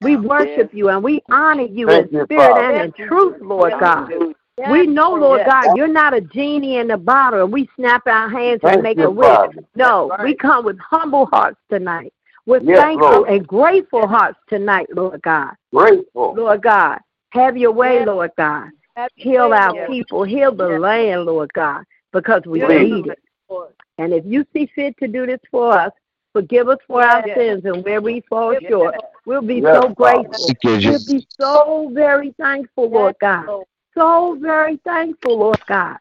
We 0.00 0.16
worship 0.16 0.72
you 0.74 0.88
and 0.88 1.02
we 1.02 1.22
honor 1.30 1.62
you 1.62 1.86
Thank 1.86 2.12
in 2.12 2.24
spirit 2.24 2.50
Father. 2.50 2.72
and 2.72 2.84
in 2.86 2.92
truth, 3.06 3.36
Lord 3.40 3.72
God. 3.78 4.10
We 4.58 4.86
know, 4.86 5.14
Lord 5.14 5.42
God, 5.46 5.76
you're 5.76 5.88
not 5.88 6.14
a 6.14 6.20
genie 6.20 6.76
in 6.76 6.88
the 6.88 6.96
bottle 6.96 7.42
and 7.44 7.52
we 7.52 7.68
snap 7.76 8.06
our 8.06 8.28
hands 8.28 8.60
and 8.62 8.82
make 8.82 8.98
you, 8.98 9.06
a 9.06 9.10
wish. 9.10 9.26
Father. 9.26 9.64
No, 9.74 10.14
we 10.22 10.34
come 10.34 10.64
with 10.64 10.78
humble 10.78 11.26
hearts 11.26 11.58
tonight, 11.70 12.12
with 12.46 12.62
Yes, 12.64 12.78
thankful 12.78 13.10
Lord. 13.10 13.28
and 13.28 13.46
grateful 13.46 14.06
hearts 14.06 14.38
tonight, 14.48 14.86
Lord 14.94 15.22
God. 15.22 15.54
Grateful. 15.74 16.34
Lord 16.34 16.62
God, 16.62 16.98
have 17.30 17.56
your 17.56 17.72
way, 17.72 18.04
Lord 18.04 18.30
God. 18.36 18.70
Heal 19.14 19.54
our 19.54 19.74
Yes. 19.74 19.88
people, 19.88 20.22
heal 20.22 20.54
the 20.54 20.78
land, 20.78 21.24
Lord 21.24 21.52
God, 21.54 21.84
because 22.12 22.42
we 22.44 22.60
Please. 22.60 22.90
need 22.92 23.06
it. 23.06 23.18
And 23.98 24.12
if 24.12 24.24
you 24.26 24.44
see 24.52 24.66
fit 24.74 24.96
to 24.98 25.08
do 25.08 25.26
this 25.26 25.40
for 25.50 25.72
us, 25.72 25.92
forgive 26.32 26.68
us 26.68 26.78
for 26.86 27.02
our 27.02 27.26
Yes. 27.26 27.38
sins 27.38 27.64
and 27.64 27.82
where 27.84 28.00
we 28.02 28.20
fall 28.22 28.54
short. 28.68 28.96
We'll 29.24 29.42
be 29.42 29.60
Yes, 29.60 29.74
so 29.74 29.88
grateful. 29.88 30.32
Thank 30.62 30.84
We'll 30.84 31.04
be 31.06 31.26
so 31.40 31.90
very 31.92 32.32
thankful, 32.32 32.90
Lord 32.90 33.16
God. 33.20 33.64
So 33.94 34.36
very 34.40 34.76
thankful, 34.84 35.38
Lord 35.38 35.60
God, 35.66 35.96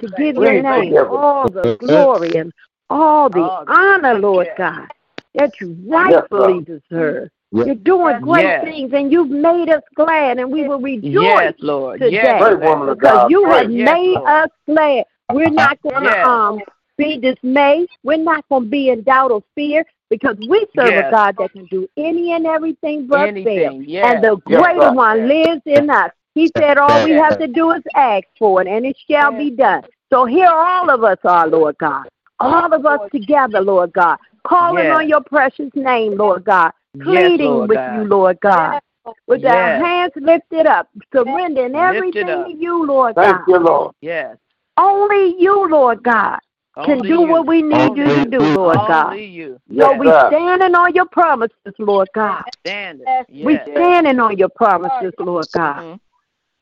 to 0.00 0.08
give 0.16 0.36
your 0.36 0.62
name 0.62 0.94
forgive 0.94 1.10
all 1.10 1.48
the 1.48 1.76
glory 1.78 2.34
and 2.36 2.52
all 2.90 3.28
the 3.28 3.40
All 3.40 3.64
the- 3.64 3.72
honor, 3.72 4.14
Lord 4.18 4.46
yes. 4.48 4.58
God, 4.58 4.88
that 5.34 5.60
you 5.60 5.76
rightfully 5.86 6.60
deserve. 6.60 7.30
Yes. 7.52 7.66
You're 7.66 7.74
doing 7.76 8.20
great 8.20 8.42
Yes. 8.44 8.64
things, 8.64 8.92
and 8.92 9.12
you've 9.12 9.30
made 9.30 9.70
us 9.70 9.82
glad, 9.94 10.38
and 10.38 10.50
we 10.50 10.66
will 10.66 10.80
rejoice 10.80 11.12
Yes, 11.12 11.54
Lord. 11.60 12.00
today 12.00 12.14
Yes. 12.14 12.42
Great 12.42 12.60
woman 12.60 12.88
of 12.88 12.98
because 12.98 13.30
you 13.30 13.44
have 13.46 13.70
Yes, 13.70 13.88
made 13.92 14.14
Lord. 14.14 14.28
us 14.28 14.48
glad. 14.66 15.04
We're 15.32 15.50
not 15.50 15.80
going 15.82 16.02
to 16.02 16.10
Yes. 16.10 16.26
um 16.26 16.60
be 16.98 17.18
dismayed. 17.18 17.88
We're 18.02 18.16
not 18.16 18.48
going 18.48 18.64
to 18.64 18.68
be 18.68 18.88
in 18.88 19.02
doubt 19.02 19.30
or 19.30 19.42
fear 19.54 19.84
because 20.08 20.36
we 20.48 20.66
serve 20.74 20.94
a 20.96 21.10
God 21.10 21.36
that 21.38 21.52
can 21.52 21.66
do 21.66 21.88
any 21.96 22.32
and 22.32 22.46
everything 22.46 23.06
but 23.06 23.32
fail. 23.34 23.80
Yes. 23.82 24.04
And 24.14 24.24
the 24.24 24.36
Yes, 24.46 24.60
greater 24.62 24.78
God. 24.80 24.96
one 24.96 25.28
lives 25.28 25.62
in 25.66 25.90
us. 25.90 26.10
He 26.36 26.52
said 26.54 26.76
all 26.76 27.02
we 27.02 27.12
have 27.12 27.38
to 27.38 27.46
do 27.46 27.72
is 27.72 27.82
ask 27.94 28.24
for 28.38 28.60
it, 28.60 28.68
and 28.68 28.84
it 28.84 28.94
shall 29.08 29.32
be 29.32 29.50
done. 29.50 29.82
So 30.12 30.26
here 30.26 30.50
all 30.50 30.90
of 30.90 31.02
us 31.02 31.16
are, 31.24 31.48
Lord 31.48 31.78
God. 31.78 32.08
All 32.38 32.74
of 32.74 32.84
us 32.84 33.00
together, 33.10 33.62
Lord 33.62 33.94
God. 33.94 34.18
Calling 34.46 34.84
Yes. 34.84 34.96
on 34.98 35.08
your 35.08 35.22
precious 35.22 35.70
name, 35.74 36.18
Lord 36.18 36.44
God. 36.44 36.72
Yes, 36.92 37.04
Pleading 37.04 37.46
Lord 37.46 37.68
with 37.70 37.78
God. 37.78 37.94
you, 37.94 38.04
Lord 38.04 38.38
God. 38.42 38.80
With 39.26 39.46
our 39.46 39.70
hands 39.82 40.12
lifted 40.16 40.66
up, 40.66 40.90
surrendering 41.10 41.74
everything 41.74 42.28
up. 42.28 42.46
to 42.46 42.52
you, 42.52 42.84
Lord 42.84 43.14
Thank 43.14 43.38
God. 43.38 43.44
you, 43.48 43.58
Lord. 43.58 43.94
Yes. 44.02 44.36
Only 44.76 45.36
you, 45.38 45.70
Lord 45.70 46.02
God, 46.02 46.38
can 46.84 46.98
Only 46.98 47.08
do 47.08 47.20
you. 47.22 47.28
what 47.28 47.46
we 47.46 47.62
need 47.62 47.96
you 47.96 48.12
to 48.12 48.24
do, 48.26 48.40
Lord 48.40 48.76
God. 48.76 49.06
Only 49.06 49.24
you. 49.24 49.58
So 49.78 49.96
we 49.96 50.06
sir. 50.08 50.28
standing 50.28 50.74
on 50.74 50.94
your 50.94 51.06
promises, 51.06 51.54
Lord 51.78 52.08
God. 52.14 52.42
Stand 52.60 53.00
it. 53.06 53.26
We 53.42 53.54
Yes. 53.54 53.68
standing 53.70 54.20
on 54.20 54.36
your 54.36 54.50
promises, 54.50 55.14
Lord 55.18 55.46
God. 55.54 55.82
Mhm. 55.82 56.00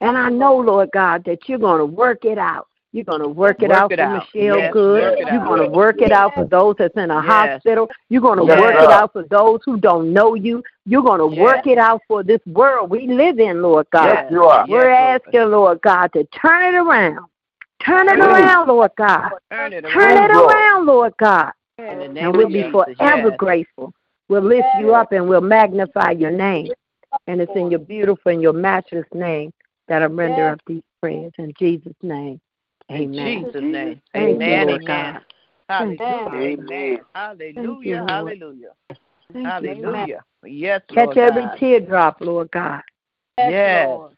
And 0.01 0.19
I 0.19 0.29
know, 0.29 0.57
Lord 0.57 0.91
God, 0.93 1.25
that 1.25 1.49
you're 1.49 1.59
going 1.59 1.79
to 1.79 1.87
work 1.87 2.25
it 2.25 2.39
out. 2.39 2.69
You're 2.93 3.05
going 3.05 3.23
to 3.23 3.29
work 3.29 3.61
it 3.61 3.71
Work 3.71 3.79
out 3.79 3.93
it 3.93 3.99
for 3.99 4.07
out. 4.07 4.29
Michelle 4.35 4.59
Yes, 4.61 4.73
Good. 4.73 5.19
You're 5.19 5.45
going 5.45 5.61
to 5.61 5.69
work 5.69 6.01
it 6.01 6.13
out 6.13 6.35
for 6.35 6.45
those 6.45 6.77
that's 6.79 6.97
in 6.97 7.11
a 7.11 7.21
Yes. 7.21 7.27
hospital. 7.27 7.91
You're 8.09 8.23
going 8.23 8.39
to 8.39 8.45
Yes, 8.45 8.61
work 8.61 8.75
it 8.77 8.91
out 8.91 9.13
for 9.13 9.25
those 9.25 9.61
who 9.65 9.79
don't 9.79 10.13
know 10.13 10.35
you. 10.35 10.63
You're 10.87 11.03
going 11.03 11.19
to 11.19 11.27
Yes. 11.35 11.43
work 11.45 11.67
it 11.67 11.79
out 11.79 12.03
for 12.07 12.23
this 12.23 12.41
world 12.47 12.91
we 12.91 13.09
live 13.09 13.41
in, 13.41 13.63
Lord 13.63 13.89
God. 13.91 14.07
Yes, 14.07 14.31
you 14.31 14.45
are. 14.45 14.65
We're 14.69 14.91
Yes, 14.91 15.21
asking, 15.27 15.51
Lord 15.51 15.81
God, 15.83 16.13
to 16.13 16.25
turn 16.27 16.73
it 16.73 16.79
around. 16.79 17.27
Turn 17.85 18.09
it 18.09 18.17
Please. 18.17 18.27
around, 18.27 18.69
Lord 18.69 18.93
God. 18.97 19.31
Turn 19.51 19.73
it 19.73 19.85
Turn 19.85 20.17
around. 20.17 20.31
it 20.31 20.35
Lord. 20.35 20.55
around, 20.55 20.87
Lord 20.87 21.15
God. 21.19 21.53
In 21.79 21.99
the 21.99 22.09
name 22.09 22.25
And 22.27 22.37
we'll 22.37 22.49
be 22.49 22.63
forever 22.71 23.31
Yes. 23.31 23.37
grateful. 23.37 23.93
We'll 24.29 24.43
lift 24.43 24.69
you 24.79 24.95
up 24.95 25.11
and 25.11 25.29
we'll 25.29 25.41
magnify 25.41 26.13
your 26.13 26.31
name. 26.31 26.71
And 27.27 27.41
it's 27.41 27.53
in 27.57 27.71
your 27.71 27.81
beautiful 27.81 28.31
and 28.31 28.41
your 28.41 28.53
matchless 28.53 29.07
name 29.13 29.53
that 29.89 30.03
I 30.03 30.07
render 30.07 30.51
up 30.51 30.61
these 30.67 30.83
prayers. 31.01 31.33
In 31.39 31.53
Jesus' 31.59 31.93
name, 32.03 32.41
In 32.89 32.97
amen. 32.97 33.45
Jesus' 33.47 33.63
name. 33.63 34.03
Thank 34.13 34.31
you, 34.31 34.37
Amen. 34.45 34.67
Lord 34.67 34.83
Amen. 34.83 35.15
God. 35.15 35.21
Hallelujah. 35.69 36.29
Amen. 36.35 37.01
Hallelujah. 37.15 38.05
Hallelujah. 38.07 38.71
Hallelujah. 39.35 40.25
Yes, 40.45 40.83
Lord 40.91 41.17
Catch 41.17 41.29
every 41.29 41.43
God. 41.43 41.59
teardrop, 41.59 42.21
Lord 42.21 42.51
God. 42.51 42.83
Yes. 43.39 43.89
Lord. 43.89 44.17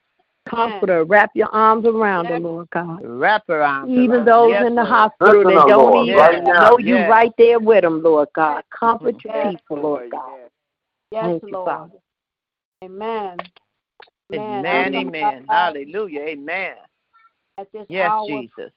Comfort 0.48 0.88
her. 0.88 1.04
Wrap 1.04 1.30
your 1.34 1.48
arms 1.48 1.86
around 1.86 2.26
her, 2.26 2.38
Lord 2.38 2.68
God. 2.70 3.00
Wrap 3.02 3.48
around 3.48 3.90
Even 3.90 4.24
those 4.24 4.52
yes, 4.52 4.66
in 4.66 4.74
the 4.74 4.82
Lord. 4.82 4.92
hospital 4.92 5.42
Strengthen 5.42 5.54
that 5.54 5.66
don't 5.68 5.92
Lord, 5.92 6.08
even 6.08 6.16
right 6.16 6.42
know 6.44 6.78
you 6.78 6.94
Yes. 6.96 7.10
right 7.10 7.32
there 7.38 7.58
with 7.58 7.82
them, 7.82 8.02
Lord 8.02 8.28
God. 8.34 8.62
Comfort 8.70 9.16
your 9.24 9.50
people, 9.50 9.76
Lord 9.78 10.10
God. 10.10 10.50
Yes, 11.10 11.24
Thank 11.24 11.42
you, 11.42 11.48
Lord. 11.52 11.70
Father. 11.70 11.98
Amen. 12.84 13.38
Amen, 14.34 14.94
I'm 14.94 15.08
amen. 15.08 15.46
Hallelujah, 15.48 16.20
amen. 16.20 16.74
At 17.58 17.70
this 17.72 17.86
Yes, 17.88 18.10
hour, 18.10 18.26
Jesus. 18.26 18.72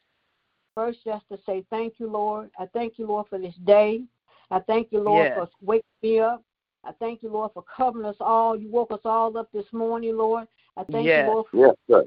first 0.75 0.99
just 1.03 1.25
to 1.31 1.39
say 1.45 1.65
thank 1.69 1.95
you, 1.97 2.09
Lord. 2.09 2.49
I 2.59 2.65
thank 2.67 2.97
you, 2.97 3.07
Lord, 3.07 3.27
for 3.29 3.39
this 3.39 3.55
day. 3.65 4.03
I 4.51 4.59
thank 4.59 4.91
you, 4.91 4.99
Lord, 4.99 5.27
Yes. 5.27 5.35
for 5.35 5.49
waking 5.61 5.83
me 6.01 6.19
up. 6.19 6.43
I 6.83 6.91
thank 6.93 7.21
you, 7.23 7.29
Lord, 7.29 7.51
for 7.53 7.63
covering 7.63 8.05
us 8.05 8.15
all. 8.19 8.55
You 8.57 8.69
woke 8.69 8.91
us 8.91 9.01
all 9.03 9.37
up 9.37 9.51
this 9.51 9.65
morning, 9.73 10.15
Lord. 10.17 10.47
I 10.77 10.83
thank 10.85 11.07
Yes. 11.07 11.25
you, 11.25 11.33
Lord, 11.33 11.45
for 11.51 11.57
Yes, 11.57 11.75
sir. 11.89 12.05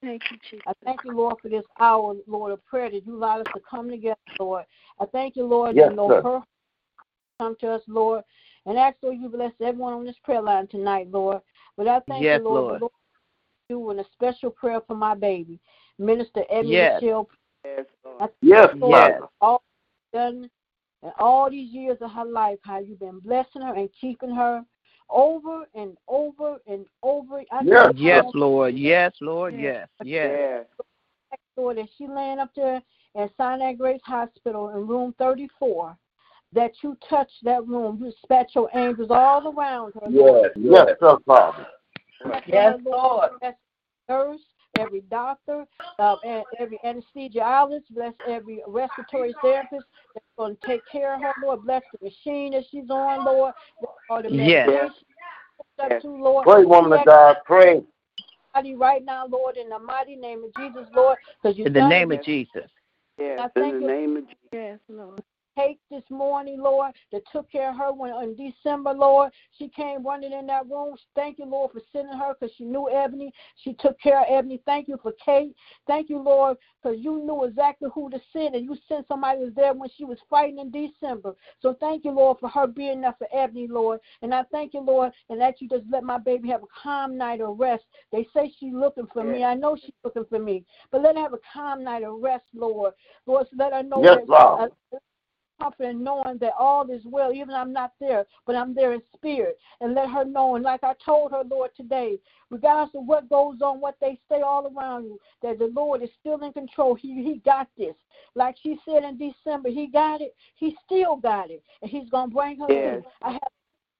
Thank 0.00 0.22
you, 0.30 0.38
Jesus. 0.50 0.64
I 0.66 0.72
thank 0.84 1.04
you, 1.04 1.12
Lord, 1.12 1.36
for 1.40 1.48
this 1.48 1.64
hour, 1.78 2.16
Lord, 2.26 2.52
of 2.52 2.64
prayer 2.66 2.90
that 2.90 3.06
you 3.06 3.16
allowed 3.16 3.46
us 3.46 3.52
to 3.54 3.60
come 3.60 3.88
together, 3.88 4.16
Lord. 4.38 4.64
I 5.00 5.06
thank 5.06 5.36
you, 5.36 5.44
Lord, 5.44 5.76
Yes, 5.76 5.88
that 5.90 5.96
no 5.96 6.08
sir. 6.08 6.22
hurt 6.22 6.42
come 7.40 7.56
to 7.60 7.72
us, 7.72 7.82
Lord. 7.86 8.22
And 8.66 8.78
ask, 8.78 8.96
Lord, 9.02 9.18
you 9.18 9.28
bless 9.28 9.52
everyone 9.60 9.92
on 9.94 10.04
this 10.04 10.16
prayer 10.22 10.42
line 10.42 10.68
tonight, 10.68 11.08
Lord. 11.10 11.40
But 11.76 11.88
I 11.88 12.00
thank 12.08 12.22
Yes, 12.22 12.38
you, 12.38 12.44
Lord, 12.44 12.60
Lord. 12.62 12.74
for 12.74 12.80
Lord, 12.80 12.92
you 13.68 13.90
and 13.90 14.00
a 14.00 14.04
special 14.12 14.50
prayer 14.50 14.80
for 14.86 14.94
my 14.94 15.14
baby, 15.14 15.58
Minister 15.98 16.42
Edmund 16.50 16.68
Yes. 16.70 17.02
Michelle. 17.02 17.28
Yes, 17.64 17.86
Lord. 18.04 18.30
Yes, 18.42 18.74
Lord, 18.74 18.92
Yes. 18.92 19.22
All 19.40 19.62
done 20.12 20.50
and 21.02 21.12
all 21.18 21.50
these 21.50 21.72
years 21.72 21.98
of 22.00 22.10
her 22.12 22.24
life, 22.24 22.58
how 22.62 22.78
you've 22.78 23.00
been 23.00 23.18
blessing 23.20 23.62
her 23.62 23.74
and 23.74 23.88
keeping 24.00 24.30
her 24.34 24.64
over 25.10 25.64
and 25.74 25.96
over 26.08 26.58
and 26.66 26.86
over. 27.02 27.42
I 27.50 27.62
Yes, 27.62 27.84
thank 27.86 27.98
you, 27.98 28.06
Yes, 28.06 28.22
Lord, 28.24 28.34
Lord. 28.34 28.74
Yes, 28.74 29.12
Lord. 29.20 29.54
Yes. 29.54 29.88
Yes. 30.02 30.30
Yes. 30.30 30.66
Lord, 31.56 31.78
that 31.78 31.88
she 31.96 32.06
laying 32.06 32.38
up 32.38 32.50
there 32.54 32.80
at 33.16 33.30
Sinai 33.36 33.74
Grace 33.74 34.00
Hospital 34.04 34.70
in 34.70 34.86
room 34.86 35.14
34, 35.18 35.96
that 36.52 36.72
you 36.82 36.96
touch 37.08 37.30
that 37.42 37.66
room. 37.66 37.98
You 38.00 38.10
dispatch 38.10 38.52
your 38.54 38.68
angels 38.74 39.10
all 39.10 39.52
around 39.52 39.92
her. 39.94 40.10
Yes, 40.10 40.50
yes, 40.56 40.88
sir, 41.00 41.16
Father. 41.26 41.66
Bless 42.24 42.42
Yes, 42.46 42.78
Lord. 42.84 43.30
Bless 43.40 43.54
nurse, 44.08 44.40
every 44.78 45.00
doctor, 45.02 45.64
uh, 45.98 46.16
and 46.24 46.44
every 46.58 46.78
anesthesiologist, 46.84 47.84
bless 47.90 48.14
every 48.28 48.62
respiratory 48.66 49.34
therapist 49.42 49.84
that's 50.14 50.26
going 50.36 50.56
to 50.56 50.66
take 50.66 50.82
care 50.90 51.14
of 51.14 51.22
her, 51.22 51.32
Lord. 51.42 51.64
Bless 51.64 51.82
the 51.92 52.06
machine 52.06 52.52
that 52.52 52.64
she's 52.70 52.90
on, 52.90 53.24
Lord. 53.24 53.54
Bless 53.80 53.92
all 54.10 54.22
the 54.22 54.30
Yes. 54.30 54.68
medication 54.68 54.94
she's 54.96 55.84
up 55.84 56.02
to, 56.02 56.08
Lord. 56.08 56.44
Pray, 56.44 56.64
woman 56.64 56.92
of 56.92 57.06
God, 57.06 57.36
pray. 57.44 57.82
Body 58.54 58.74
right 58.74 59.02
now, 59.04 59.26
Lord, 59.26 59.56
in 59.56 59.70
the 59.70 59.78
mighty 59.78 60.16
name 60.16 60.44
of 60.44 60.54
Jesus, 60.54 60.86
Lord, 60.94 61.16
because 61.42 61.56
you 61.56 61.64
In 61.64 61.72
the 61.72 61.88
name 61.88 62.12
of 62.12 62.22
Jesus. 62.22 62.70
Yes. 63.18 63.50
In 63.56 63.80
the 63.80 63.86
name 63.86 64.16
of 64.18 64.24
Jesus. 64.24 64.38
Yes, 64.52 64.78
Lord. 64.88 65.22
Kate 65.56 65.78
this 65.90 66.02
morning, 66.10 66.60
Lord, 66.60 66.92
that 67.12 67.22
took 67.32 67.50
care 67.50 67.70
of 67.70 67.76
her 67.76 67.92
when 67.92 68.12
in 68.22 68.36
December, 68.36 68.92
Lord. 68.92 69.30
She 69.58 69.68
came 69.68 70.04
running 70.04 70.32
in 70.32 70.46
that 70.46 70.68
room. 70.68 70.96
Thank 71.14 71.38
you, 71.38 71.46
Lord, 71.46 71.72
for 71.72 71.80
sending 71.92 72.16
her 72.16 72.34
because 72.38 72.54
she 72.56 72.64
knew 72.64 72.88
Ebony. 72.90 73.32
She 73.62 73.74
took 73.74 74.00
care 74.00 74.20
of 74.20 74.26
Ebony. 74.28 74.62
Thank 74.64 74.88
you 74.88 74.98
for 75.02 75.12
Kate. 75.24 75.54
Thank 75.86 76.08
you, 76.08 76.18
Lord, 76.18 76.56
because 76.82 76.98
you 77.00 77.24
knew 77.24 77.44
exactly 77.44 77.90
who 77.94 78.10
to 78.10 78.20
send, 78.32 78.54
and 78.54 78.64
you 78.64 78.76
sent 78.88 79.06
somebody 79.08 79.40
was 79.40 79.52
there 79.54 79.74
when 79.74 79.90
she 79.96 80.04
was 80.04 80.18
fighting 80.30 80.58
in 80.58 80.70
December. 80.70 81.34
So 81.60 81.76
thank 81.80 82.04
you, 82.04 82.12
Lord, 82.12 82.38
for 82.40 82.48
her 82.48 82.66
being 82.66 83.00
there 83.00 83.14
for 83.18 83.28
Ebony, 83.32 83.66
Lord. 83.68 84.00
And 84.22 84.34
I 84.34 84.44
thank 84.52 84.74
you, 84.74 84.80
Lord, 84.80 85.12
and 85.28 85.40
that 85.40 85.60
you 85.60 85.68
just 85.68 85.84
let 85.90 86.04
my 86.04 86.18
baby 86.18 86.48
have 86.48 86.62
a 86.62 86.82
calm 86.82 87.16
night 87.16 87.40
of 87.40 87.58
rest. 87.58 87.84
They 88.10 88.26
say 88.34 88.52
she's 88.58 88.74
looking 88.74 89.06
for 89.12 89.24
me. 89.24 89.44
I 89.44 89.54
know 89.54 89.76
she's 89.76 89.92
looking 90.04 90.24
for 90.28 90.38
me. 90.38 90.64
But 90.90 91.02
let 91.02 91.16
her 91.16 91.22
have 91.22 91.32
a 91.34 91.38
calm 91.52 91.84
night 91.84 92.04
of 92.04 92.20
rest, 92.20 92.44
Lord. 92.54 92.94
Lord, 93.26 93.46
so 93.50 93.56
let 93.58 93.72
her 93.72 93.82
know 93.82 94.02
Yes, 94.02 94.16
that 94.16 94.28
Lord. 94.28 94.70
Uh, 94.92 94.98
uh, 95.62 95.64
confident 95.64 96.00
knowing 96.00 96.38
that 96.38 96.52
all 96.58 96.90
is 96.90 97.02
well, 97.04 97.32
even 97.32 97.54
I'm 97.54 97.72
not 97.72 97.92
there, 98.00 98.26
but 98.46 98.56
I'm 98.56 98.74
there 98.74 98.92
in 98.92 99.02
spirit. 99.14 99.58
And 99.80 99.94
let 99.94 100.10
her 100.10 100.24
know, 100.24 100.56
and 100.56 100.64
like 100.64 100.84
I 100.84 100.94
told 101.04 101.32
her, 101.32 101.42
Lord, 101.48 101.70
today, 101.76 102.18
regardless 102.50 102.94
of 102.94 103.06
what 103.06 103.28
goes 103.28 103.60
on, 103.62 103.80
what 103.80 103.96
they 104.00 104.18
say 104.28 104.40
all 104.42 104.72
around 104.76 105.04
you, 105.04 105.18
that 105.42 105.58
the 105.58 105.72
Lord 105.74 106.02
is 106.02 106.10
still 106.20 106.42
in 106.44 106.52
control. 106.52 106.94
He 106.94 107.22
he 107.22 107.40
got 107.44 107.68
this. 107.76 107.94
Like 108.34 108.56
she 108.62 108.78
said 108.84 109.04
in 109.04 109.18
December, 109.18 109.68
he 109.68 109.86
got 109.86 110.20
it. 110.20 110.34
He 110.56 110.76
still 110.84 111.16
got 111.16 111.50
it. 111.50 111.62
And 111.80 111.90
he's 111.90 112.08
gonna 112.10 112.32
bring 112.32 112.58
her 112.60 112.68
Yes. 112.68 113.02
through. 113.02 113.04
I 113.22 113.32
have 113.32 113.52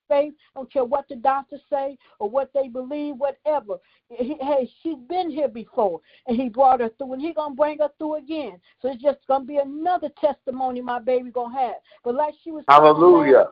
faith, 0.08 0.34
I 0.54 0.60
don't 0.60 0.72
care 0.72 0.84
what 0.84 1.08
the 1.08 1.16
doctors 1.16 1.60
say 1.70 1.96
or 2.18 2.28
what 2.28 2.50
they 2.54 2.68
believe, 2.68 3.16
whatever. 3.16 3.76
He, 4.08 4.36
hey, 4.40 4.70
she's 4.82 4.98
been 5.08 5.30
here 5.30 5.48
before, 5.48 6.00
and 6.26 6.36
he 6.36 6.48
brought 6.48 6.80
her 6.80 6.90
through, 6.98 7.14
and 7.14 7.22
he's 7.22 7.34
gonna 7.34 7.54
bring 7.54 7.78
her 7.78 7.90
through 7.98 8.16
again. 8.16 8.60
So 8.80 8.88
it's 8.90 9.02
just 9.02 9.18
gonna 9.28 9.44
be 9.44 9.58
another 9.58 10.10
testimony 10.20 10.80
my 10.80 10.98
baby 10.98 11.30
gonna 11.30 11.58
have. 11.58 11.76
But 12.04 12.14
like 12.14 12.34
she 12.42 12.50
was 12.50 12.64
telling 12.68 12.82
me 12.82 12.98
Hallelujah. 12.98 13.48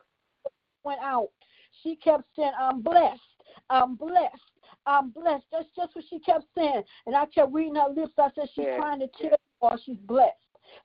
went 0.84 1.00
out, 1.00 1.30
she 1.82 1.96
kept 1.96 2.24
saying, 2.36 2.52
"I'm 2.58 2.82
blessed, 2.82 3.20
I'm 3.68 3.94
blessed." 3.96 4.36
I'm 4.86 5.10
blessed. 5.10 5.44
That's 5.52 5.68
just 5.76 5.94
what 5.94 6.04
she 6.08 6.18
kept 6.20 6.46
saying. 6.56 6.82
And 7.06 7.14
I 7.14 7.26
kept 7.26 7.52
reading 7.52 7.74
her 7.74 7.88
lips. 7.94 8.14
I 8.18 8.30
said, 8.34 8.48
She's 8.54 8.64
Yeah. 8.64 8.76
trying 8.76 9.00
to 9.00 9.08
tell 9.08 9.30
you 9.30 9.36
all 9.60 9.76
she's 9.76 9.98
blessed. 9.98 10.36